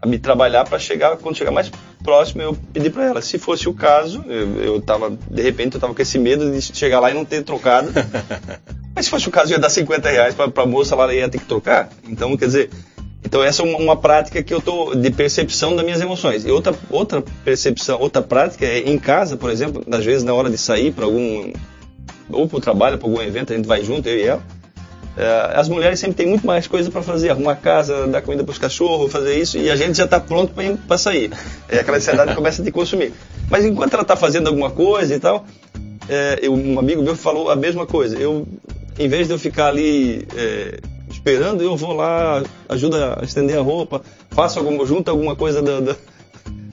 a 0.00 0.06
me 0.06 0.18
trabalhar 0.18 0.64
para 0.64 0.78
chegar, 0.78 1.16
quando 1.16 1.36
chegar 1.36 1.50
mais 1.50 1.70
próximo, 2.02 2.42
eu 2.42 2.56
pedi 2.72 2.90
para 2.90 3.04
ela. 3.04 3.22
Se 3.22 3.38
fosse 3.38 3.68
o 3.68 3.74
caso, 3.74 4.24
eu, 4.28 4.62
eu 4.62 4.80
tava, 4.80 5.16
de 5.30 5.42
repente, 5.42 5.74
eu 5.74 5.80
tava 5.80 5.94
com 5.94 6.02
esse 6.02 6.18
medo 6.18 6.50
de 6.50 6.60
chegar 6.60 7.00
lá 7.00 7.10
e 7.10 7.14
não 7.14 7.24
ter 7.24 7.42
trocado. 7.42 7.90
Mas 8.94 9.06
se 9.06 9.10
fosse 9.10 9.28
o 9.28 9.30
caso, 9.30 9.52
eu 9.52 9.56
ia 9.56 9.60
dar 9.60 9.70
50 9.70 10.10
reais 10.10 10.34
para 10.34 10.50
a 10.62 10.66
moça 10.66 10.94
lá, 10.94 11.04
ela 11.04 11.14
ia 11.14 11.28
ter 11.28 11.38
que 11.38 11.46
trocar. 11.46 11.88
Então, 12.06 12.36
quer 12.36 12.46
dizer, 12.46 12.70
então 13.24 13.42
essa 13.42 13.62
é 13.62 13.64
uma, 13.64 13.78
uma, 13.78 13.96
prática 13.96 14.42
que 14.42 14.52
eu 14.52 14.60
tô 14.60 14.94
de 14.94 15.10
percepção 15.10 15.74
das 15.74 15.84
minhas 15.84 16.00
emoções. 16.00 16.44
E 16.44 16.50
outra 16.50 16.74
outra 16.90 17.22
percepção, 17.44 17.98
outra 17.98 18.20
prática 18.20 18.66
é 18.66 18.80
em 18.80 18.98
casa, 18.98 19.36
por 19.36 19.50
exemplo, 19.50 19.82
às 19.90 20.04
vezes 20.04 20.24
na 20.24 20.34
hora 20.34 20.50
de 20.50 20.58
sair 20.58 20.92
para 20.92 21.04
algum 21.04 21.52
ou 22.32 22.48
para 22.48 22.58
o 22.58 22.60
trabalho, 22.60 22.98
para 22.98 23.08
algum 23.08 23.20
evento, 23.20 23.52
a 23.52 23.56
gente 23.56 23.66
vai 23.66 23.84
junto, 23.84 24.08
eu 24.08 24.16
e 24.16 24.22
ela. 24.22 24.42
É, 25.16 25.52
as 25.58 25.68
mulheres 25.68 26.00
sempre 26.00 26.16
têm 26.16 26.26
muito 26.26 26.46
mais 26.46 26.66
coisa 26.66 26.90
para 26.90 27.02
fazer, 27.02 27.30
arrumar 27.30 27.56
casa, 27.56 28.06
dar 28.06 28.22
comida 28.22 28.42
para 28.42 28.52
os 28.52 28.58
cachorros, 28.58 29.12
fazer 29.12 29.38
isso, 29.38 29.58
e 29.58 29.70
a 29.70 29.76
gente 29.76 29.96
já 29.96 30.04
está 30.04 30.18
pronto 30.18 30.54
para 30.86 30.98
sair. 30.98 31.30
É, 31.68 31.80
aquela 31.80 31.98
ansiedade 31.98 32.32
começa 32.36 32.62
a 32.62 32.64
te 32.64 32.70
consumir. 32.70 33.12
Mas 33.50 33.64
enquanto 33.64 33.92
ela 33.92 34.02
está 34.02 34.16
fazendo 34.16 34.48
alguma 34.48 34.70
coisa 34.70 35.14
e 35.14 35.20
tal, 35.20 35.44
é, 36.08 36.38
eu, 36.40 36.54
um 36.54 36.78
amigo 36.78 37.02
meu 37.02 37.14
falou 37.14 37.50
a 37.50 37.56
mesma 37.56 37.86
coisa. 37.86 38.16
Eu, 38.16 38.46
em 38.98 39.08
vez 39.08 39.26
de 39.26 39.34
eu 39.34 39.38
ficar 39.38 39.68
ali 39.68 40.26
é, 40.34 40.78
esperando, 41.10 41.62
eu 41.62 41.76
vou 41.76 41.92
lá, 41.92 42.42
ajuda 42.68 43.18
a 43.20 43.24
estender 43.24 43.58
a 43.58 43.62
roupa, 43.62 44.02
faço 44.30 44.58
alguma, 44.58 44.86
junto 44.86 45.10
alguma 45.10 45.36
coisa 45.36 45.60
da, 45.60 45.80
da, 45.80 45.96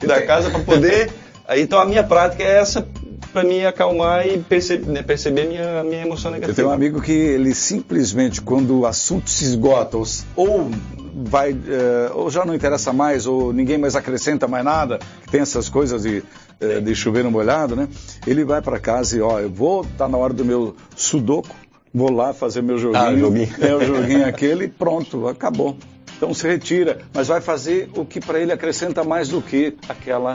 da 0.06 0.22
casa 0.22 0.50
para 0.50 0.60
poder. 0.60 1.10
Então 1.56 1.78
a 1.78 1.84
minha 1.84 2.04
prática 2.04 2.42
é 2.42 2.58
essa 2.58 2.86
para 3.32 3.44
me 3.44 3.64
acalmar 3.64 4.26
e 4.26 4.38
perceber, 4.38 4.86
né, 4.86 5.02
perceber 5.02 5.46
minha, 5.46 5.82
minha 5.84 6.02
emoção 6.02 6.30
negativa. 6.30 6.52
Eu 6.52 6.56
tenho 6.56 6.68
um 6.68 6.72
amigo 6.72 7.00
que 7.00 7.12
ele 7.12 7.54
simplesmente, 7.54 8.40
quando 8.40 8.80
o 8.80 8.86
assunto 8.86 9.30
se 9.30 9.44
esgota 9.44 9.96
ou, 10.36 10.70
vai, 11.14 11.52
é, 11.52 12.10
ou 12.14 12.30
já 12.30 12.44
não 12.44 12.54
interessa 12.54 12.92
mais, 12.92 13.26
ou 13.26 13.52
ninguém 13.52 13.78
mais 13.78 13.96
acrescenta 13.96 14.46
mais 14.48 14.64
nada, 14.64 14.98
que 15.22 15.30
tem 15.30 15.40
essas 15.40 15.68
coisas 15.68 16.02
de, 16.02 16.22
é, 16.60 16.80
de 16.80 16.94
chover 16.94 17.24
no 17.24 17.30
molhado, 17.30 17.76
né? 17.76 17.88
Ele 18.26 18.44
vai 18.44 18.60
para 18.60 18.78
casa 18.78 19.16
e, 19.16 19.20
ó, 19.20 19.38
eu 19.40 19.50
vou, 19.50 19.84
tá 19.96 20.08
na 20.08 20.18
hora 20.18 20.32
do 20.32 20.44
meu 20.44 20.74
sudoku, 20.96 21.54
vou 21.92 22.10
lá 22.10 22.32
fazer 22.32 22.62
meu 22.62 22.78
joguinho, 22.78 23.02
ah, 23.02 23.16
joguinho. 23.16 23.54
é 23.60 23.74
o 23.74 23.84
joguinho 23.84 24.26
aquele, 24.26 24.68
pronto, 24.68 25.28
acabou. 25.28 25.76
Então 26.16 26.34
se 26.34 26.46
retira, 26.46 26.98
mas 27.14 27.28
vai 27.28 27.40
fazer 27.40 27.88
o 27.96 28.04
que 28.04 28.20
para 28.20 28.38
ele 28.38 28.52
acrescenta 28.52 29.02
mais 29.02 29.28
do 29.28 29.40
que 29.40 29.74
aquela 29.88 30.34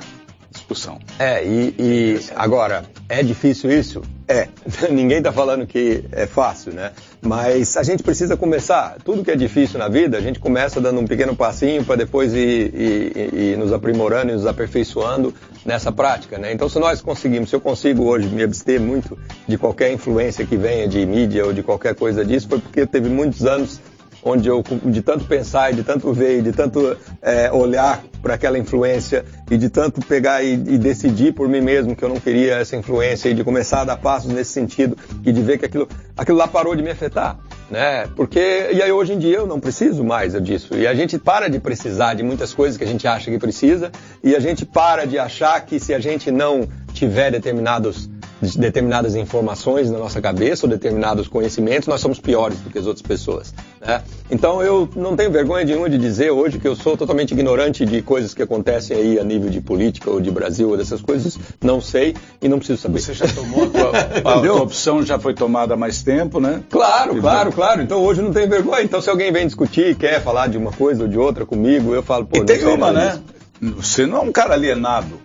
discussão. 0.55 0.99
É, 1.19 1.45
e, 1.45 1.75
e 1.77 2.19
agora, 2.35 2.83
é 3.07 3.21
difícil 3.21 3.71
isso? 3.71 4.01
É. 4.27 4.47
Ninguém 4.89 5.19
está 5.19 5.31
falando 5.31 5.67
que 5.67 6.03
é 6.11 6.25
fácil, 6.25 6.73
né? 6.73 6.91
Mas 7.21 7.77
a 7.77 7.83
gente 7.83 8.01
precisa 8.01 8.35
começar. 8.35 8.97
Tudo 9.03 9.23
que 9.23 9.31
é 9.31 9.35
difícil 9.35 9.77
na 9.77 9.87
vida, 9.87 10.17
a 10.17 10.21
gente 10.21 10.39
começa 10.39 10.81
dando 10.81 10.99
um 10.99 11.05
pequeno 11.05 11.35
passinho 11.35 11.83
para 11.83 11.95
depois 11.95 12.33
ir, 12.33 12.73
ir, 12.73 13.33
ir, 13.33 13.57
nos 13.57 13.71
aprimorando 13.71 14.31
e 14.31 14.35
nos 14.35 14.45
aperfeiçoando 14.45 15.33
nessa 15.63 15.91
prática, 15.91 16.37
né? 16.37 16.51
Então, 16.51 16.67
se 16.67 16.79
nós 16.79 17.01
conseguimos, 17.01 17.49
se 17.49 17.55
eu 17.55 17.61
consigo 17.61 18.03
hoje 18.03 18.27
me 18.27 18.43
abster 18.43 18.79
muito 18.79 19.17
de 19.47 19.57
qualquer 19.57 19.91
influência 19.91 20.45
que 20.45 20.57
venha 20.57 20.87
de 20.87 21.05
mídia 21.05 21.45
ou 21.45 21.53
de 21.53 21.61
qualquer 21.61 21.95
coisa 21.95 22.25
disso, 22.25 22.47
foi 22.47 22.59
porque 22.59 22.85
teve 22.85 23.09
muitos 23.09 23.45
anos 23.45 23.79
onde 24.25 24.49
eu, 24.49 24.63
de 24.83 25.03
tanto 25.03 25.25
pensar 25.25 25.71
de 25.71 25.83
tanto 25.83 26.11
ver 26.11 26.41
de 26.41 26.51
tanto 26.51 26.97
é, 27.21 27.51
olhar 27.51 28.03
para 28.23 28.33
aquela 28.33 28.57
influência 28.57 29.23
e 29.49 29.55
de 29.55 29.69
tanto 29.69 30.01
pegar 30.01 30.43
e, 30.43 30.53
e, 30.53 30.77
decidir 30.79 31.31
por 31.31 31.47
mim 31.47 31.61
mesmo 31.61 31.95
que 31.95 32.03
eu 32.03 32.09
não 32.09 32.19
queria 32.19 32.55
essa 32.55 32.75
influência 32.75 33.29
e 33.29 33.35
de 33.35 33.43
começar 33.43 33.81
a 33.81 33.85
dar 33.85 33.97
passos 33.97 34.33
nesse 34.33 34.51
sentido 34.51 34.97
e 35.23 35.31
de 35.31 35.41
ver 35.43 35.59
que 35.59 35.65
aquilo, 35.65 35.87
aquilo 36.17 36.37
lá 36.39 36.47
parou 36.47 36.75
de 36.75 36.81
me 36.81 36.89
afetar. 36.89 37.37
Né? 37.69 38.07
Porque, 38.15 38.69
e 38.73 38.81
aí 38.81 38.91
hoje 38.91 39.13
em 39.13 39.19
dia 39.19 39.37
eu 39.37 39.45
não 39.45 39.59
preciso 39.59 40.03
mais 40.03 40.33
disso. 40.41 40.75
E 40.75 40.87
a 40.87 40.95
gente 40.95 41.19
para 41.19 41.47
de 41.47 41.59
precisar 41.59 42.15
de 42.15 42.23
muitas 42.23 42.51
coisas 42.51 42.77
que 42.77 42.83
a 42.83 42.87
gente 42.87 43.07
acha 43.07 43.29
que 43.29 43.37
precisa 43.37 43.91
e 44.23 44.35
a 44.35 44.39
gente 44.39 44.65
para 44.65 45.05
de 45.05 45.19
achar 45.19 45.63
que 45.63 45.79
se 45.79 45.93
a 45.93 45.99
gente 45.99 46.31
não 46.31 46.67
tiver 46.93 47.31
determinados 47.31 48.09
determinadas 48.53 49.15
informações 49.15 49.89
na 49.89 49.97
nossa 49.97 50.21
cabeça 50.21 50.65
ou 50.65 50.69
determinados 50.69 51.27
conhecimentos, 51.27 51.87
nós 51.87 52.01
somos 52.01 52.19
piores 52.19 52.59
do 52.59 52.69
que 52.69 52.77
as 52.77 52.85
outras 52.85 53.01
pessoas. 53.01 53.53
Né? 53.79 54.01
Então 54.29 54.61
eu 54.61 54.89
não 54.95 55.15
tenho 55.15 55.31
vergonha 55.31 55.63
nenhuma 55.63 55.89
de 55.89 55.97
dizer 55.97 56.31
hoje 56.31 56.59
que 56.59 56.67
eu 56.67 56.75
sou 56.75 56.97
totalmente 56.97 57.31
ignorante 57.31 57.85
de 57.85 58.01
coisas 58.01 58.33
que 58.33 58.43
acontecem 58.43 58.97
aí 58.97 59.19
a 59.19 59.23
nível 59.23 59.49
de 59.49 59.61
política 59.61 60.09
ou 60.09 60.19
de 60.19 60.29
Brasil 60.29 60.69
ou 60.69 60.75
dessas 60.77 61.01
coisas, 61.01 61.37
não 61.63 61.79
sei 61.79 62.15
e 62.41 62.49
não 62.49 62.57
preciso 62.57 62.81
saber. 62.81 62.99
Você 62.99 63.13
já 63.13 63.27
tomou 63.27 63.63
a 63.63 63.67
tua, 63.67 64.49
a 64.51 64.53
opção 64.61 65.05
já 65.05 65.17
foi 65.17 65.33
tomada 65.33 65.75
há 65.75 65.77
mais 65.77 66.03
tempo, 66.03 66.39
né? 66.39 66.61
Claro, 66.69 67.19
claro, 67.21 67.51
claro. 67.51 67.81
Então 67.81 68.03
hoje 68.03 68.21
não 68.21 68.33
tenho 68.33 68.49
vergonha. 68.49 68.83
Então 68.83 68.99
se 68.99 69.09
alguém 69.09 69.31
vem 69.31 69.45
discutir 69.45 69.91
e 69.91 69.95
quer 69.95 70.21
falar 70.21 70.47
de 70.47 70.57
uma 70.57 70.71
coisa 70.71 71.03
ou 71.03 71.07
de 71.07 71.17
outra 71.17 71.45
comigo, 71.45 71.93
eu 71.93 72.03
falo, 72.03 72.25
pô, 72.25 72.37
e 72.37 72.45
tem 72.45 72.65
uma, 72.65 72.91
né? 72.91 73.19
Você 73.61 74.05
não 74.05 74.17
é 74.17 74.21
um 74.21 74.31
cara 74.31 74.53
alienado. 74.53 75.19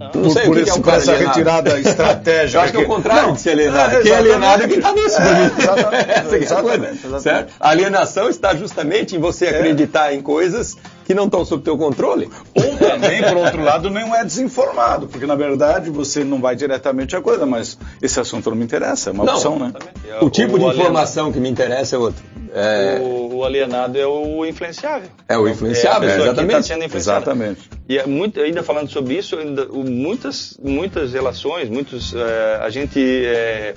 Não, 0.00 0.22
não 0.22 0.30
sei 0.30 0.46
por, 0.46 0.56
que, 0.56 0.62
esse, 0.62 0.64
que 0.64 0.70
é 0.70 0.80
um 0.80 0.82
cara 0.82 0.96
essa 0.96 1.12
alienado. 1.12 1.36
retirada 1.36 1.78
estratégica. 1.78 2.56
Eu 2.56 2.62
acho 2.62 2.72
que 2.72 2.78
é 2.78 2.80
o 2.80 2.86
contrário 2.86 3.26
não, 3.26 3.34
de 3.34 3.40
ser 3.40 3.50
alienado. 3.50 3.96
É, 3.96 4.00
quem 4.00 4.12
é 4.12 4.16
alienado 4.16 4.62
é 4.62 4.68
quem 4.68 4.76
está 4.78 4.92
nisso. 4.94 5.16
É, 5.20 5.62
exatamente, 5.62 6.34
exatamente, 6.42 6.96
exatamente. 6.96 7.22
Certo? 7.22 7.52
A 7.60 7.68
alienação 7.68 8.28
está 8.30 8.54
justamente 8.54 9.14
em 9.14 9.18
você 9.18 9.44
é. 9.44 9.50
acreditar 9.50 10.14
em 10.14 10.22
coisas 10.22 10.74
que 11.10 11.14
não 11.14 11.24
estão 11.24 11.44
sob 11.44 11.64
teu 11.64 11.76
controle. 11.76 12.30
Ou 12.54 12.76
também, 12.76 13.20
por 13.20 13.36
outro 13.38 13.64
lado, 13.64 13.90
não 13.90 14.14
é 14.14 14.24
desinformado, 14.24 15.08
porque 15.08 15.26
na 15.26 15.34
verdade 15.34 15.90
você 15.90 16.22
não 16.22 16.40
vai 16.40 16.54
diretamente 16.54 17.16
à 17.16 17.20
coisa, 17.20 17.44
mas 17.44 17.76
esse 18.00 18.20
assunto 18.20 18.48
não 18.48 18.56
me 18.56 18.62
interessa, 18.62 19.10
é 19.10 19.12
uma 19.12 19.24
não, 19.24 19.34
opção, 19.34 19.58
né? 19.58 19.72
O, 20.20 20.26
o 20.26 20.30
tipo 20.30 20.54
o 20.54 20.58
de 20.58 20.66
informação 20.66 21.32
que 21.32 21.40
me 21.40 21.50
interessa 21.50 21.96
é 21.96 21.98
outro. 21.98 22.22
É... 22.54 23.00
O, 23.00 23.38
o, 23.38 23.44
alienado 23.44 23.98
é 23.98 24.06
o 24.06 24.46
influenciável. 24.46 25.08
É 25.28 25.36
o 25.36 25.48
influenciável, 25.48 26.08
é 26.08 26.12
a 26.12 26.16
exatamente. 26.16 26.46
Que 26.46 26.60
está 26.60 26.74
sendo 26.74 26.84
influenciada. 26.84 27.20
Exatamente. 27.22 27.70
E 27.88 27.98
é 27.98 28.06
muito, 28.06 28.40
ainda 28.40 28.62
falando 28.62 28.88
sobre 28.88 29.14
isso, 29.14 29.36
ainda, 29.36 29.66
muitas, 29.66 30.56
muitas 30.62 31.12
relações, 31.12 31.68
muitos, 31.68 32.14
é, 32.14 32.60
a 32.62 32.70
gente 32.70 33.00
é, 33.00 33.74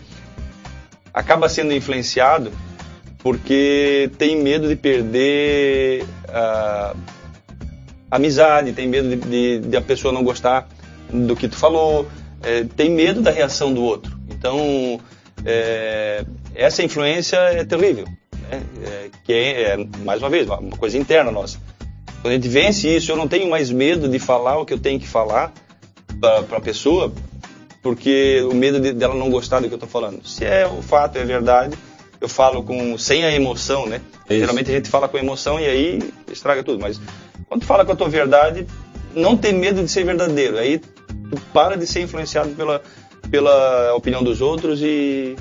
acaba 1.12 1.50
sendo 1.50 1.74
influenciado 1.74 2.52
porque 3.24 4.12
tem 4.18 4.36
medo 4.36 4.68
de 4.68 4.76
perder 4.76 6.04
uh, 6.04 6.96
amizade, 8.16 8.74
tem 8.74 8.88
medo 8.88 9.10
de, 9.10 9.16
de, 9.16 9.60
de, 9.60 9.78
a 9.78 9.82
pessoa 9.82 10.14
não 10.14 10.24
gostar 10.24 10.68
do 11.12 11.36
que 11.36 11.48
tu 11.48 11.56
falou, 11.56 12.08
é, 12.44 12.64
tem 12.64 12.90
medo 12.90 13.22
da 13.22 13.32
reação 13.32 13.74
do 13.74 13.84
outro. 13.84 14.18
Então, 14.30 15.00
é, 15.44 16.24
essa 16.54 16.84
influência 16.84 17.38
é 17.38 17.64
terrível, 17.64 18.06
né? 18.50 18.62
é, 18.86 19.10
que 19.24 19.34
é, 19.34 19.62
é, 19.74 19.88
mais 20.04 20.22
uma 20.22 20.30
vez, 20.30 20.48
uma 20.48 20.78
coisa 20.78 20.98
interna 20.98 21.32
nossa. 21.32 21.58
Quando 22.22 22.34
a 22.34 22.36
gente 22.36 22.48
vence 22.48 22.88
isso, 22.88 23.12
eu 23.12 23.18
não 23.18 23.28
tenho 23.28 23.50
mais 23.50 23.72
medo 23.72 24.08
de 24.08 24.20
falar 24.20 24.60
o 24.60 24.66
que 24.66 24.74
eu 24.74 24.80
tenho 24.80 25.00
que 25.00 25.08
falar 25.08 25.52
para 26.20 26.58
a 26.58 26.62
pessoa, 26.62 27.12
porque 27.82 28.42
o 28.50 28.54
medo 28.54 28.80
de, 28.80 28.94
dela 28.94 29.16
não 29.16 29.30
gostar 29.30 29.60
do 29.60 29.68
que 29.68 29.74
eu 29.74 29.78
estou 29.78 29.90
falando. 29.90 30.26
Se 30.26 30.46
é 30.46 30.68
o 30.68 30.82
fato, 30.82 31.18
é 31.18 31.26
verdade, 31.26 31.76
eu 32.22 32.30
falo 32.30 32.64
com 32.64 32.98
sem 32.98 33.26
a 33.26 33.34
emoção, 33.34 33.86
né? 33.86 34.00
Isso. 34.30 34.40
Geralmente 34.40 34.72
a 34.72 34.76
gente 34.76 34.90
fala 34.90 35.10
com 35.10 35.18
emoção 35.18 35.60
e 35.60 35.66
aí 35.66 36.00
estraga 36.32 36.64
tudo, 36.64 36.80
mas 36.80 37.02
quando 37.48 37.66
fala 37.66 37.86
com 37.86 37.92
a 37.92 37.96
tua 37.96 38.10
verdade, 38.10 38.66
não 39.16 39.38
tem 39.38 39.54
medo 39.54 39.82
de 39.84 39.90
ser 39.90 40.04
verdadeiro. 40.04 40.58
Aí 40.58 40.80
tu 40.80 41.42
para 41.54 41.76
de 41.78 41.86
ser 41.86 42.02
influenciado 42.02 42.50
pela, 42.52 42.82
pela 43.30 43.96
opinião 43.96 44.24
dos 44.24 44.42
outros 44.42 44.82
e. 44.82 45.36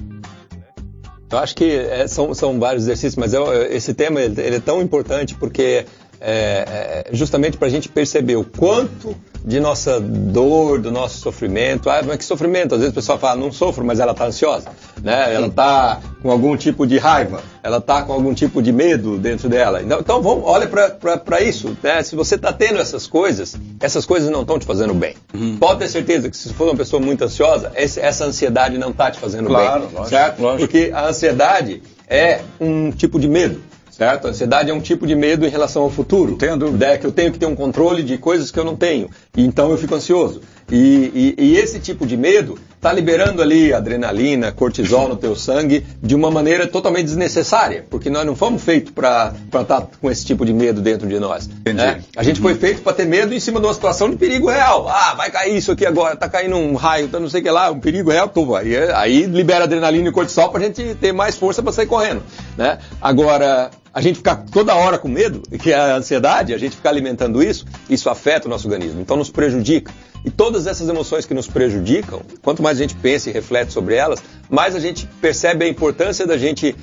Eu 1.30 1.38
acho 1.38 1.56
que 1.56 1.64
é, 1.64 2.06
são, 2.06 2.34
são 2.34 2.60
vários 2.60 2.84
exercícios, 2.84 3.16
mas 3.16 3.32
eu, 3.32 3.50
esse 3.64 3.94
tema 3.94 4.20
ele, 4.20 4.38
ele, 4.38 4.56
é 4.56 4.60
tão 4.60 4.82
importante 4.82 5.34
porque 5.34 5.86
é, 6.20 7.04
é 7.06 7.10
justamente 7.12 7.56
para 7.56 7.68
a 7.68 7.70
gente 7.70 7.88
perceber 7.88 8.36
o 8.36 8.44
quanto 8.44 9.16
de 9.44 9.58
nossa 9.58 10.00
dor, 10.00 10.80
do 10.80 10.90
nosso 10.90 11.18
sofrimento. 11.18 11.90
Ah, 11.90 12.02
mas 12.04 12.16
que 12.16 12.24
sofrimento? 12.24 12.74
Às 12.74 12.80
vezes 12.80 12.92
o 12.92 12.94
pessoal 12.94 13.18
fala, 13.18 13.40
não 13.40 13.52
sofro, 13.52 13.84
mas 13.84 13.98
ela 13.98 14.12
está 14.12 14.26
ansiosa, 14.26 14.68
né? 15.02 15.34
Ela 15.34 15.48
está 15.48 16.00
com 16.22 16.30
algum 16.30 16.56
tipo 16.56 16.86
de 16.86 16.98
raiva, 16.98 17.42
ela 17.62 17.78
está 17.78 18.02
com 18.02 18.12
algum 18.12 18.32
tipo 18.32 18.62
de 18.62 18.72
medo 18.72 19.18
dentro 19.18 19.48
dela. 19.48 19.82
Então, 19.82 20.00
então 20.00 20.22
vamos, 20.22 20.44
olha 20.46 20.68
para 20.68 21.40
isso, 21.42 21.76
né? 21.82 22.02
Se 22.02 22.14
você 22.14 22.36
está 22.36 22.52
tendo 22.52 22.78
essas 22.78 23.06
coisas, 23.06 23.56
essas 23.80 24.06
coisas 24.06 24.30
não 24.30 24.42
estão 24.42 24.58
te 24.58 24.66
fazendo 24.66 24.94
bem. 24.94 25.14
Uhum. 25.34 25.56
Pode 25.58 25.80
ter 25.80 25.88
certeza 25.88 26.30
que 26.30 26.36
se 26.36 26.52
for 26.54 26.68
uma 26.68 26.76
pessoa 26.76 27.02
muito 27.02 27.24
ansiosa, 27.24 27.72
esse, 27.74 28.00
essa 28.00 28.24
ansiedade 28.24 28.78
não 28.78 28.90
está 28.90 29.10
te 29.10 29.18
fazendo 29.18 29.46
claro, 29.46 29.86
bem, 29.86 29.94
lógico, 29.94 30.08
certo? 30.08 30.40
Lógico. 30.40 30.60
Porque 30.60 30.90
a 30.94 31.08
ansiedade 31.08 31.82
é 32.08 32.40
um 32.60 32.90
tipo 32.90 33.18
de 33.18 33.28
medo. 33.28 33.71
Certo? 33.92 34.26
A 34.26 34.30
ansiedade 34.30 34.70
é 34.70 34.74
um 34.74 34.80
tipo 34.80 35.06
de 35.06 35.14
medo 35.14 35.46
em 35.46 35.50
relação 35.50 35.82
ao 35.82 35.90
futuro. 35.90 36.36
Dúvida. 36.58 36.86
É 36.86 36.98
que 36.98 37.06
eu 37.06 37.12
tenho 37.12 37.30
que 37.30 37.38
ter 37.38 37.46
um 37.46 37.54
controle 37.54 38.02
de 38.02 38.16
coisas 38.16 38.50
que 38.50 38.58
eu 38.58 38.64
não 38.64 38.74
tenho. 38.74 39.10
Então 39.36 39.70
eu 39.70 39.76
fico 39.76 39.94
ansioso. 39.94 40.40
E, 40.70 41.34
e, 41.38 41.44
e 41.44 41.56
esse 41.58 41.78
tipo 41.78 42.06
de 42.06 42.16
medo 42.16 42.58
está 42.74 42.92
liberando 42.92 43.42
ali 43.42 43.72
adrenalina, 43.72 44.50
cortisol 44.50 45.08
no 45.08 45.16
teu 45.16 45.36
sangue 45.36 45.84
de 46.02 46.14
uma 46.14 46.30
maneira 46.30 46.66
totalmente 46.66 47.04
desnecessária, 47.04 47.84
porque 47.88 48.08
nós 48.08 48.24
não 48.24 48.34
fomos 48.34 48.62
feitos 48.62 48.90
para 48.90 49.34
estar 49.44 49.64
tá 49.64 49.86
com 50.00 50.10
esse 50.10 50.24
tipo 50.24 50.44
de 50.44 50.52
medo 50.52 50.80
dentro 50.80 51.06
de 51.06 51.20
nós. 51.20 51.48
Né? 51.64 52.02
A 52.16 52.22
gente 52.22 52.40
foi 52.40 52.54
feito 52.54 52.82
para 52.82 52.94
ter 52.94 53.04
medo 53.04 53.34
em 53.34 53.38
cima 53.38 53.60
de 53.60 53.66
uma 53.66 53.74
situação 53.74 54.10
de 54.10 54.16
perigo 54.16 54.48
real. 54.48 54.88
Ah, 54.88 55.14
vai 55.14 55.30
cair 55.30 55.56
isso 55.56 55.70
aqui 55.70 55.84
agora, 55.84 56.16
tá 56.16 56.28
caindo 56.28 56.56
um 56.56 56.74
raio, 56.74 57.08
tá 57.08 57.20
não 57.20 57.28
sei 57.28 57.40
o 57.40 57.44
que 57.44 57.50
lá, 57.50 57.70
um 57.70 57.78
perigo 57.78 58.10
real, 58.10 58.28
pô, 58.28 58.56
aí, 58.56 58.74
aí 58.94 59.26
libera 59.26 59.64
adrenalina 59.64 60.08
e 60.08 60.12
cortisol 60.12 60.48
para 60.48 60.62
a 60.62 60.64
gente 60.64 60.94
ter 60.94 61.12
mais 61.12 61.36
força 61.36 61.62
para 61.62 61.70
sair 61.70 61.86
correndo. 61.86 62.22
Né? 62.56 62.78
Agora, 63.00 63.70
a 63.94 64.00
gente 64.00 64.16
ficar 64.16 64.36
toda 64.50 64.74
hora 64.74 64.98
com 64.98 65.08
medo, 65.08 65.42
que 65.58 65.72
é 65.72 65.76
a 65.76 65.96
ansiedade, 65.96 66.54
a 66.54 66.58
gente 66.58 66.76
ficar 66.76 66.90
alimentando 66.90 67.42
isso, 67.42 67.66
isso 67.90 68.08
afeta 68.08 68.46
o 68.46 68.50
nosso 68.50 68.66
organismo, 68.66 69.00
então 69.00 69.16
nos 69.16 69.30
prejudica. 69.30 69.92
E 70.24 70.30
todas 70.30 70.66
essas 70.66 70.88
emoções 70.88 71.26
que 71.26 71.34
nos 71.34 71.46
prejudicam, 71.46 72.22
quanto 72.42 72.62
mais 72.62 72.78
a 72.78 72.82
gente 72.82 72.94
pensa 72.94 73.28
e 73.28 73.32
reflete 73.32 73.72
sobre 73.72 73.96
elas, 73.96 74.22
mais 74.48 74.74
a 74.74 74.80
gente 74.80 75.06
percebe 75.20 75.64
a 75.64 75.68
importância 75.68 76.26
da 76.26 76.38
gente 76.38 76.74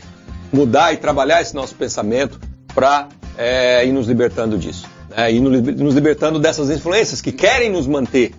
mudar 0.51 0.93
e 0.93 0.97
trabalhar 0.97 1.41
esse 1.41 1.55
nosso 1.55 1.73
pensamento 1.75 2.39
para 2.75 3.07
é, 3.37 3.85
ir 3.85 3.91
nos 3.91 4.07
libertando 4.07 4.57
disso. 4.57 4.85
Né? 5.09 5.31
Ir 5.31 5.39
nos 5.39 5.95
libertando 5.95 6.37
dessas 6.37 6.69
influências 6.69 7.21
que 7.21 7.31
querem 7.31 7.71
nos 7.71 7.87
manter 7.87 8.33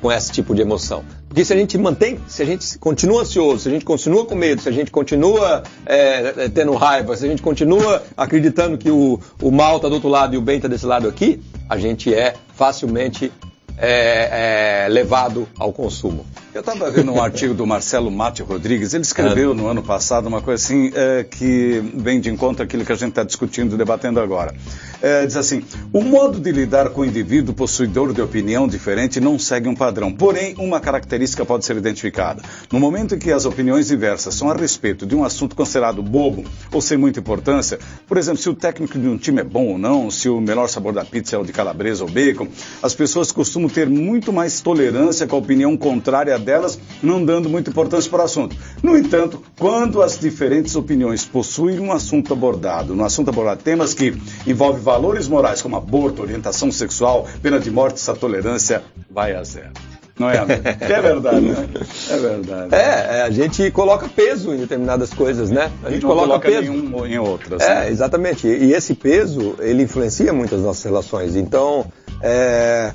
com 0.00 0.12
esse 0.12 0.30
tipo 0.32 0.54
de 0.54 0.62
emoção. 0.62 1.04
Porque 1.28 1.44
se 1.44 1.52
a 1.52 1.56
gente 1.56 1.76
mantém, 1.76 2.18
se 2.26 2.42
a 2.42 2.46
gente 2.46 2.78
continua 2.78 3.22
ansioso, 3.22 3.60
se 3.60 3.68
a 3.68 3.72
gente 3.72 3.84
continua 3.84 4.24
com 4.24 4.34
medo, 4.34 4.62
se 4.62 4.68
a 4.68 4.72
gente 4.72 4.90
continua 4.90 5.62
é, 5.84 6.44
é 6.44 6.48
tendo 6.48 6.74
raiva, 6.74 7.16
se 7.16 7.24
a 7.24 7.28
gente 7.28 7.42
continua 7.42 8.02
acreditando 8.16 8.78
que 8.78 8.90
o, 8.90 9.20
o 9.42 9.50
mal 9.50 9.76
está 9.76 9.88
do 9.88 9.94
outro 9.94 10.08
lado 10.08 10.34
e 10.34 10.38
o 10.38 10.40
bem 10.40 10.56
está 10.56 10.68
desse 10.68 10.86
lado 10.86 11.08
aqui, 11.08 11.42
a 11.68 11.76
gente 11.76 12.14
é 12.14 12.34
facilmente 12.54 13.32
é, 13.78 14.84
é, 14.84 14.88
levado 14.88 15.46
ao 15.58 15.72
consumo. 15.72 16.24
Eu 16.54 16.60
estava 16.60 16.90
vendo 16.90 17.12
um 17.12 17.20
artigo 17.20 17.52
do 17.52 17.66
Marcelo 17.66 18.10
Mate 18.10 18.42
Rodrigues, 18.42 18.94
ele 18.94 19.02
escreveu 19.02 19.52
no 19.52 19.66
ano 19.66 19.82
passado 19.82 20.26
uma 20.26 20.40
coisa 20.40 20.64
assim 20.64 20.90
é, 20.94 21.24
que 21.24 21.82
vem 21.94 22.18
de 22.18 22.30
encontro 22.30 22.64
àquilo 22.64 22.84
que 22.84 22.92
a 22.92 22.94
gente 22.94 23.10
está 23.10 23.22
discutindo, 23.22 23.76
debatendo 23.76 24.20
agora. 24.20 24.54
É, 25.02 25.26
diz 25.26 25.36
assim: 25.36 25.62
o 25.92 26.00
modo 26.00 26.40
de 26.40 26.50
lidar 26.50 26.90
com 26.90 27.02
o 27.02 27.04
indivíduo 27.04 27.54
possuidor 27.54 28.12
de 28.12 28.22
opinião 28.22 28.66
diferente 28.66 29.20
não 29.20 29.38
segue 29.38 29.68
um 29.68 29.74
padrão. 29.74 30.12
Porém, 30.12 30.54
uma 30.58 30.80
característica 30.80 31.44
pode 31.44 31.64
ser 31.64 31.76
identificada. 31.76 32.42
No 32.72 32.80
momento 32.80 33.14
em 33.14 33.18
que 33.18 33.32
as 33.32 33.44
opiniões 33.44 33.88
diversas 33.88 34.34
são 34.34 34.50
a 34.50 34.54
respeito 34.54 35.06
de 35.06 35.14
um 35.14 35.24
assunto 35.24 35.54
considerado 35.54 36.02
bobo 36.02 36.44
ou 36.72 36.80
sem 36.80 36.96
muita 36.96 37.20
importância, 37.20 37.78
por 38.06 38.16
exemplo, 38.16 38.40
se 38.40 38.48
o 38.48 38.54
técnico 38.54 38.98
de 38.98 39.08
um 39.08 39.16
time 39.16 39.40
é 39.40 39.44
bom 39.44 39.66
ou 39.68 39.78
não, 39.78 40.10
se 40.10 40.28
o 40.28 40.40
melhor 40.40 40.68
sabor 40.68 40.92
da 40.92 41.04
pizza 41.04 41.36
é 41.36 41.38
o 41.38 41.44
de 41.44 41.52
calabresa 41.52 42.04
ou 42.04 42.10
bacon, 42.10 42.48
as 42.82 42.94
pessoas 42.94 43.30
costumam 43.30 43.68
ter 43.68 43.88
muito 43.88 44.32
mais 44.32 44.60
tolerância 44.60 45.26
com 45.26 45.36
a 45.36 45.38
opinião 45.38 45.76
contrária 45.76 46.38
delas, 46.38 46.78
não 47.02 47.24
dando 47.24 47.48
muita 47.48 47.70
importância 47.70 48.10
para 48.10 48.22
o 48.22 48.24
assunto. 48.24 48.56
No 48.82 48.96
entanto, 48.96 49.42
quando 49.58 50.02
as 50.02 50.18
diferentes 50.18 50.74
opiniões 50.74 51.24
possuem 51.24 51.78
um 51.80 51.92
assunto 51.92 52.32
abordado, 52.32 52.94
no 52.94 53.04
assunto 53.04 53.28
abordado 53.28 53.62
temas 53.62 53.92
que 53.92 54.16
envolvem 54.46 54.82
valores 54.86 55.26
morais 55.26 55.60
como 55.60 55.76
aborto, 55.76 56.22
orientação 56.22 56.70
sexual, 56.70 57.26
pena 57.42 57.58
de 57.58 57.72
morte, 57.72 57.96
essa 57.96 58.14
tolerância 58.14 58.84
vai 59.10 59.34
a 59.34 59.42
zero. 59.42 59.72
Não 60.16 60.30
é, 60.30 60.38
amigo? 60.38 60.62
É 60.80 61.02
verdade, 61.02 61.40
né? 61.40 61.68
É 62.08 62.16
verdade. 62.16 62.74
É, 62.74 63.18
é, 63.18 63.22
a 63.22 63.30
gente 63.30 63.68
coloca 63.72 64.08
peso 64.08 64.54
em 64.54 64.58
determinadas 64.58 65.12
coisas, 65.12 65.50
né? 65.50 65.72
A 65.82 65.90
gente 65.90 66.06
coloca, 66.06 66.28
coloca 66.28 66.48
peso 66.48 66.72
em 66.72 67.18
outras. 67.18 67.60
É, 67.60 67.80
né? 67.80 67.90
exatamente. 67.90 68.46
E 68.46 68.72
esse 68.72 68.94
peso, 68.94 69.56
ele 69.58 69.82
influencia 69.82 70.32
muito 70.32 70.54
as 70.54 70.60
nossas 70.60 70.84
relações. 70.84 71.34
Então, 71.34 71.84
é, 72.22 72.92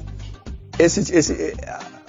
esse, 0.79 1.13
esse, 1.13 1.53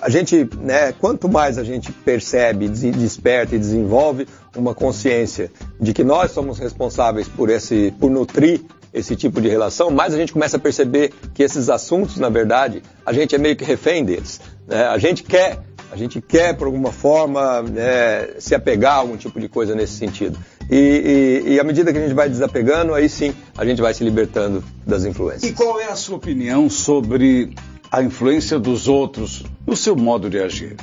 a 0.01 0.09
gente, 0.09 0.49
né, 0.61 0.93
quanto 0.93 1.29
mais 1.29 1.59
a 1.59 1.65
gente 1.65 1.91
percebe, 1.91 2.69
desperta 2.69 3.57
e 3.57 3.59
desenvolve 3.59 4.29
uma 4.57 4.75
consciência 4.75 5.51
de 5.81 5.93
que 5.93 6.05
nós 6.05 6.31
somos 6.31 6.61
responsáveis 6.61 7.27
por 7.27 7.51
esse, 7.51 7.93
por 7.99 8.11
nutrir 8.11 8.61
esse 8.93 9.17
tipo 9.17 9.41
de 9.41 9.49
relação, 9.49 9.91
mais 9.91 10.13
a 10.15 10.19
gente 10.19 10.33
começa 10.33 10.57
a 10.57 10.61
perceber 10.61 11.13
que 11.33 11.43
esses 11.43 11.69
assuntos, 11.71 12.19
na 12.19 12.29
verdade, 12.29 12.83
a 13.05 13.13
gente 13.13 13.35
é 13.35 13.39
meio 13.39 13.57
que 13.57 13.65
refém 13.65 14.05
deles. 14.05 14.41
Né? 14.67 14.85
A 14.85 14.99
gente 14.99 15.23
quer, 15.23 15.61
a 15.91 15.97
gente 15.97 16.21
quer 16.21 16.55
por 16.57 16.67
alguma 16.67 16.93
forma 16.93 17.63
né, 17.63 18.29
se 18.39 18.55
apegar 18.55 18.95
a 18.95 18.97
algum 18.97 19.17
tipo 19.17 19.41
de 19.41 19.49
coisa 19.49 19.75
nesse 19.75 19.95
sentido. 19.95 20.39
E, 20.71 21.43
e, 21.47 21.53
e 21.55 21.61
à 21.61 21.65
medida 21.65 21.93
que 21.93 21.99
a 21.99 22.03
gente 22.03 22.15
vai 22.15 22.29
desapegando, 22.29 22.95
aí 22.95 23.09
sim 23.09 23.35
a 23.57 23.65
gente 23.65 23.81
vai 23.81 23.95
se 23.95 24.05
libertando 24.05 24.63
das 24.87 25.05
influências. 25.05 25.51
E 25.51 25.55
qual 25.55 25.81
é 25.81 25.87
a 25.87 25.97
sua 25.97 26.17
opinião 26.17 26.69
sobre 26.69 27.55
a 27.91 28.03
influência 28.03 28.59
dos 28.59 28.89
outros 28.89 29.43
no 29.67 29.77
seu 29.77 29.97
modo 29.97 30.29
de 30.29 30.39
agir? 30.39 30.77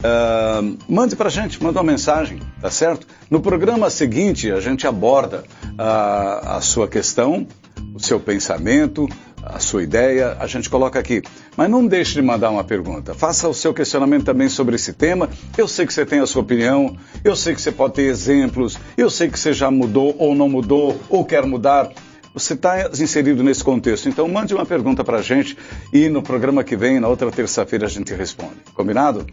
Uh, 0.00 0.78
mande 0.88 1.14
para 1.14 1.28
a 1.28 1.30
gente, 1.30 1.62
manda 1.62 1.78
uma 1.78 1.92
mensagem, 1.92 2.40
tá 2.60 2.70
certo? 2.70 3.06
No 3.30 3.40
programa 3.40 3.90
seguinte, 3.90 4.50
a 4.50 4.58
gente 4.58 4.86
aborda 4.86 5.44
uh, 5.62 6.48
a 6.56 6.60
sua 6.62 6.88
questão, 6.88 7.46
o 7.94 8.00
seu 8.00 8.18
pensamento, 8.18 9.06
a 9.42 9.58
sua 9.58 9.82
ideia, 9.82 10.36
a 10.40 10.46
gente 10.46 10.70
coloca 10.70 10.98
aqui. 10.98 11.22
Mas 11.56 11.68
não 11.68 11.86
deixe 11.86 12.14
de 12.14 12.22
mandar 12.22 12.50
uma 12.50 12.64
pergunta. 12.64 13.14
Faça 13.14 13.48
o 13.48 13.54
seu 13.54 13.74
questionamento 13.74 14.24
também 14.24 14.48
sobre 14.48 14.76
esse 14.76 14.92
tema. 14.92 15.28
Eu 15.56 15.68
sei 15.68 15.86
que 15.86 15.92
você 15.92 16.06
tem 16.06 16.20
a 16.20 16.26
sua 16.26 16.42
opinião, 16.42 16.96
eu 17.22 17.36
sei 17.36 17.54
que 17.54 17.60
você 17.60 17.72
pode 17.72 17.94
ter 17.94 18.02
exemplos, 18.02 18.78
eu 18.96 19.10
sei 19.10 19.28
que 19.28 19.38
você 19.38 19.52
já 19.52 19.70
mudou 19.70 20.14
ou 20.18 20.34
não 20.34 20.48
mudou, 20.48 20.98
ou 21.08 21.24
quer 21.24 21.44
mudar. 21.44 21.90
Você 22.32 22.54
está 22.54 22.88
inserido 22.88 23.42
nesse 23.42 23.64
contexto. 23.64 24.08
Então, 24.08 24.26
mande 24.28 24.54
uma 24.54 24.64
pergunta 24.64 25.02
para 25.02 25.18
a 25.18 25.22
gente 25.22 25.58
e 25.92 26.08
no 26.08 26.22
programa 26.22 26.62
que 26.62 26.76
vem, 26.76 27.00
na 27.00 27.08
outra 27.08 27.30
terça-feira, 27.30 27.86
a 27.86 27.88
gente 27.88 28.14
responde. 28.14 28.54
Combinado? 28.72 29.26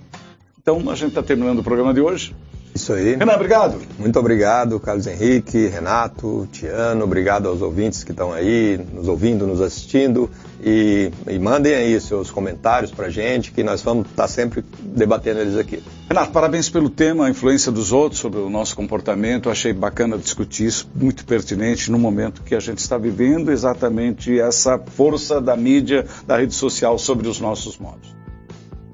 Então, 0.68 0.90
a 0.90 0.96
gente 0.96 1.12
está 1.12 1.24
terminando 1.24 1.60
o 1.60 1.64
programa 1.64 1.94
de 1.94 2.02
hoje. 2.02 2.36
Isso 2.76 2.92
aí. 2.92 3.16
Renan, 3.16 3.36
obrigado. 3.36 3.80
Muito 3.98 4.20
obrigado, 4.20 4.78
Carlos 4.82 5.08
Henrique, 5.08 5.68
Renato, 5.68 6.46
Tiano, 6.52 7.06
obrigado 7.06 7.48
aos 7.48 7.62
ouvintes 7.62 8.04
que 8.04 8.12
estão 8.12 8.34
aí 8.34 8.78
nos 8.94 9.08
ouvindo, 9.08 9.48
nos 9.48 9.62
assistindo. 9.62 10.30
E, 10.62 11.10
e 11.26 11.40
mandem 11.40 11.74
aí 11.74 11.98
seus 12.02 12.30
comentários 12.30 12.92
para 12.92 13.06
a 13.06 13.10
gente, 13.10 13.54
que 13.54 13.64
nós 13.64 13.82
vamos 13.82 14.08
estar 14.10 14.24
tá 14.24 14.28
sempre 14.28 14.62
debatendo 14.82 15.40
eles 15.40 15.56
aqui. 15.56 15.82
Renato, 16.10 16.34
parabéns 16.34 16.70
pelo 16.70 16.90
tema, 16.90 17.28
a 17.28 17.30
influência 17.30 17.72
dos 17.72 17.94
outros 17.94 18.20
sobre 18.20 18.42
o 18.42 18.50
nosso 18.50 18.76
comportamento. 18.76 19.50
Achei 19.50 19.72
bacana 19.72 20.18
discutir 20.18 20.66
isso, 20.66 20.92
muito 20.94 21.24
pertinente 21.24 21.90
no 21.90 21.98
momento 21.98 22.44
que 22.44 22.54
a 22.54 22.60
gente 22.60 22.80
está 22.80 22.98
vivendo 22.98 23.54
exatamente 23.54 24.38
essa 24.38 24.78
força 24.78 25.40
da 25.40 25.56
mídia, 25.56 26.06
da 26.28 26.36
rede 26.36 26.54
social 26.54 27.00
sobre 27.00 27.30
os 27.30 27.40
nossos 27.40 27.78
modos. 27.78 28.17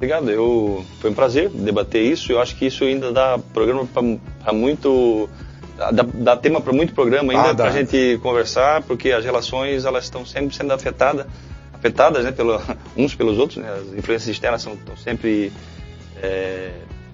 Obrigado, 0.04 0.30
eu, 0.30 0.86
foi 1.00 1.12
um 1.12 1.14
prazer 1.14 1.48
debater 1.48 2.04
isso. 2.04 2.30
Eu 2.30 2.42
acho 2.42 2.58
que 2.58 2.66
isso 2.66 2.84
ainda 2.84 3.10
dá 3.14 3.40
programa 3.54 3.88
para 4.44 4.52
muito. 4.52 5.30
Dá, 5.78 6.06
dá 6.14 6.36
tema 6.36 6.60
para 6.60 6.74
muito 6.74 6.94
programa 6.94 7.32
ainda 7.32 7.52
ah, 7.52 7.56
para 7.56 7.68
a 7.68 7.72
gente 7.72 8.20
conversar, 8.22 8.82
porque 8.84 9.14
as 9.14 9.24
relações 9.24 9.86
elas 9.86 10.04
estão 10.04 10.26
sempre 10.26 10.54
sendo 10.54 10.74
afetadas, 10.74 11.26
afetadas 11.74 12.26
né, 12.26 12.34
pelo, 12.34 12.62
uns 12.98 13.16
pelos 13.16 13.38
outros. 13.38 13.64
Né, 13.64 13.74
as 13.74 13.98
influências 13.98 14.28
externas 14.28 14.68
estão 14.68 14.98
sempre 14.98 15.54
é, 16.22 16.72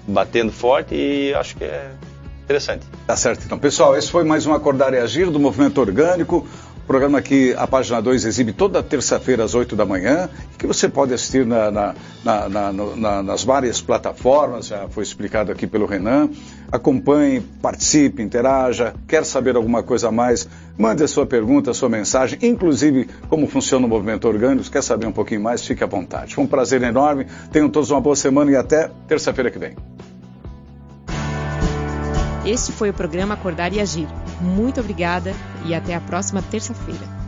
batendo 0.07 0.51
forte 0.51 0.95
e 0.95 1.31
acho 1.35 1.57
que 1.57 1.65
é 1.65 1.91
interessante. 2.43 2.87
Tá 3.05 3.15
certo. 3.15 3.43
Então, 3.45 3.59
pessoal, 3.59 3.95
esse 3.95 4.09
foi 4.09 4.23
mais 4.23 4.47
um 4.47 4.53
Acordar 4.55 4.95
e 4.95 4.97
Agir 4.97 5.29
do 5.29 5.39
Movimento 5.39 5.79
Orgânico. 5.79 6.47
Programa 6.89 7.21
que 7.21 7.53
a 7.55 7.67
página 7.67 8.01
2 8.01 8.25
exibe 8.25 8.51
toda 8.51 8.81
terça-feira 8.81 9.43
às 9.43 9.53
8 9.53 9.75
da 9.75 9.85
manhã, 9.85 10.27
que 10.57 10.65
você 10.65 10.89
pode 10.89 11.13
assistir 11.13 11.45
na, 11.45 11.69
na, 11.69 11.93
na, 12.49 13.21
nas 13.21 13.43
várias 13.43 13.79
plataformas, 13.79 14.65
já 14.65 14.87
foi 14.89 15.03
explicado 15.03 15.51
aqui 15.51 15.67
pelo 15.67 15.85
Renan. 15.85 16.31
Acompanhe, 16.71 17.41
participe, 17.61 18.23
interaja. 18.23 18.95
Quer 19.07 19.23
saber 19.23 19.55
alguma 19.55 19.83
coisa 19.83 20.07
a 20.07 20.11
mais? 20.11 20.49
Mande 20.79 21.03
a 21.03 21.07
sua 21.07 21.27
pergunta, 21.27 21.69
a 21.69 21.75
sua 21.75 21.89
mensagem, 21.89 22.39
inclusive 22.41 23.07
como 23.29 23.45
funciona 23.45 23.85
o 23.85 23.89
movimento 23.89 24.27
orgânico. 24.27 24.67
Quer 24.71 24.81
saber 24.81 25.05
um 25.05 25.11
pouquinho 25.11 25.41
mais? 25.41 25.63
Fique 25.63 25.83
à 25.83 25.87
vontade. 25.87 26.33
Foi 26.33 26.43
um 26.43 26.47
prazer 26.47 26.81
enorme. 26.81 27.27
Tenham 27.51 27.69
todos 27.69 27.91
uma 27.91 28.01
boa 28.01 28.15
semana 28.15 28.49
e 28.49 28.55
até 28.55 28.89
terça-feira 29.07 29.51
que 29.51 29.59
vem. 29.59 29.75
Este 32.43 32.71
foi 32.71 32.89
o 32.89 32.93
programa 32.95 33.35
Acordar 33.35 33.71
e 33.73 33.79
Agir. 33.79 34.07
Muito 34.39 34.79
obrigada 34.79 35.33
e 35.65 35.73
até 35.73 35.93
a 35.93 36.01
próxima 36.01 36.41
terça-feira. 36.41 37.18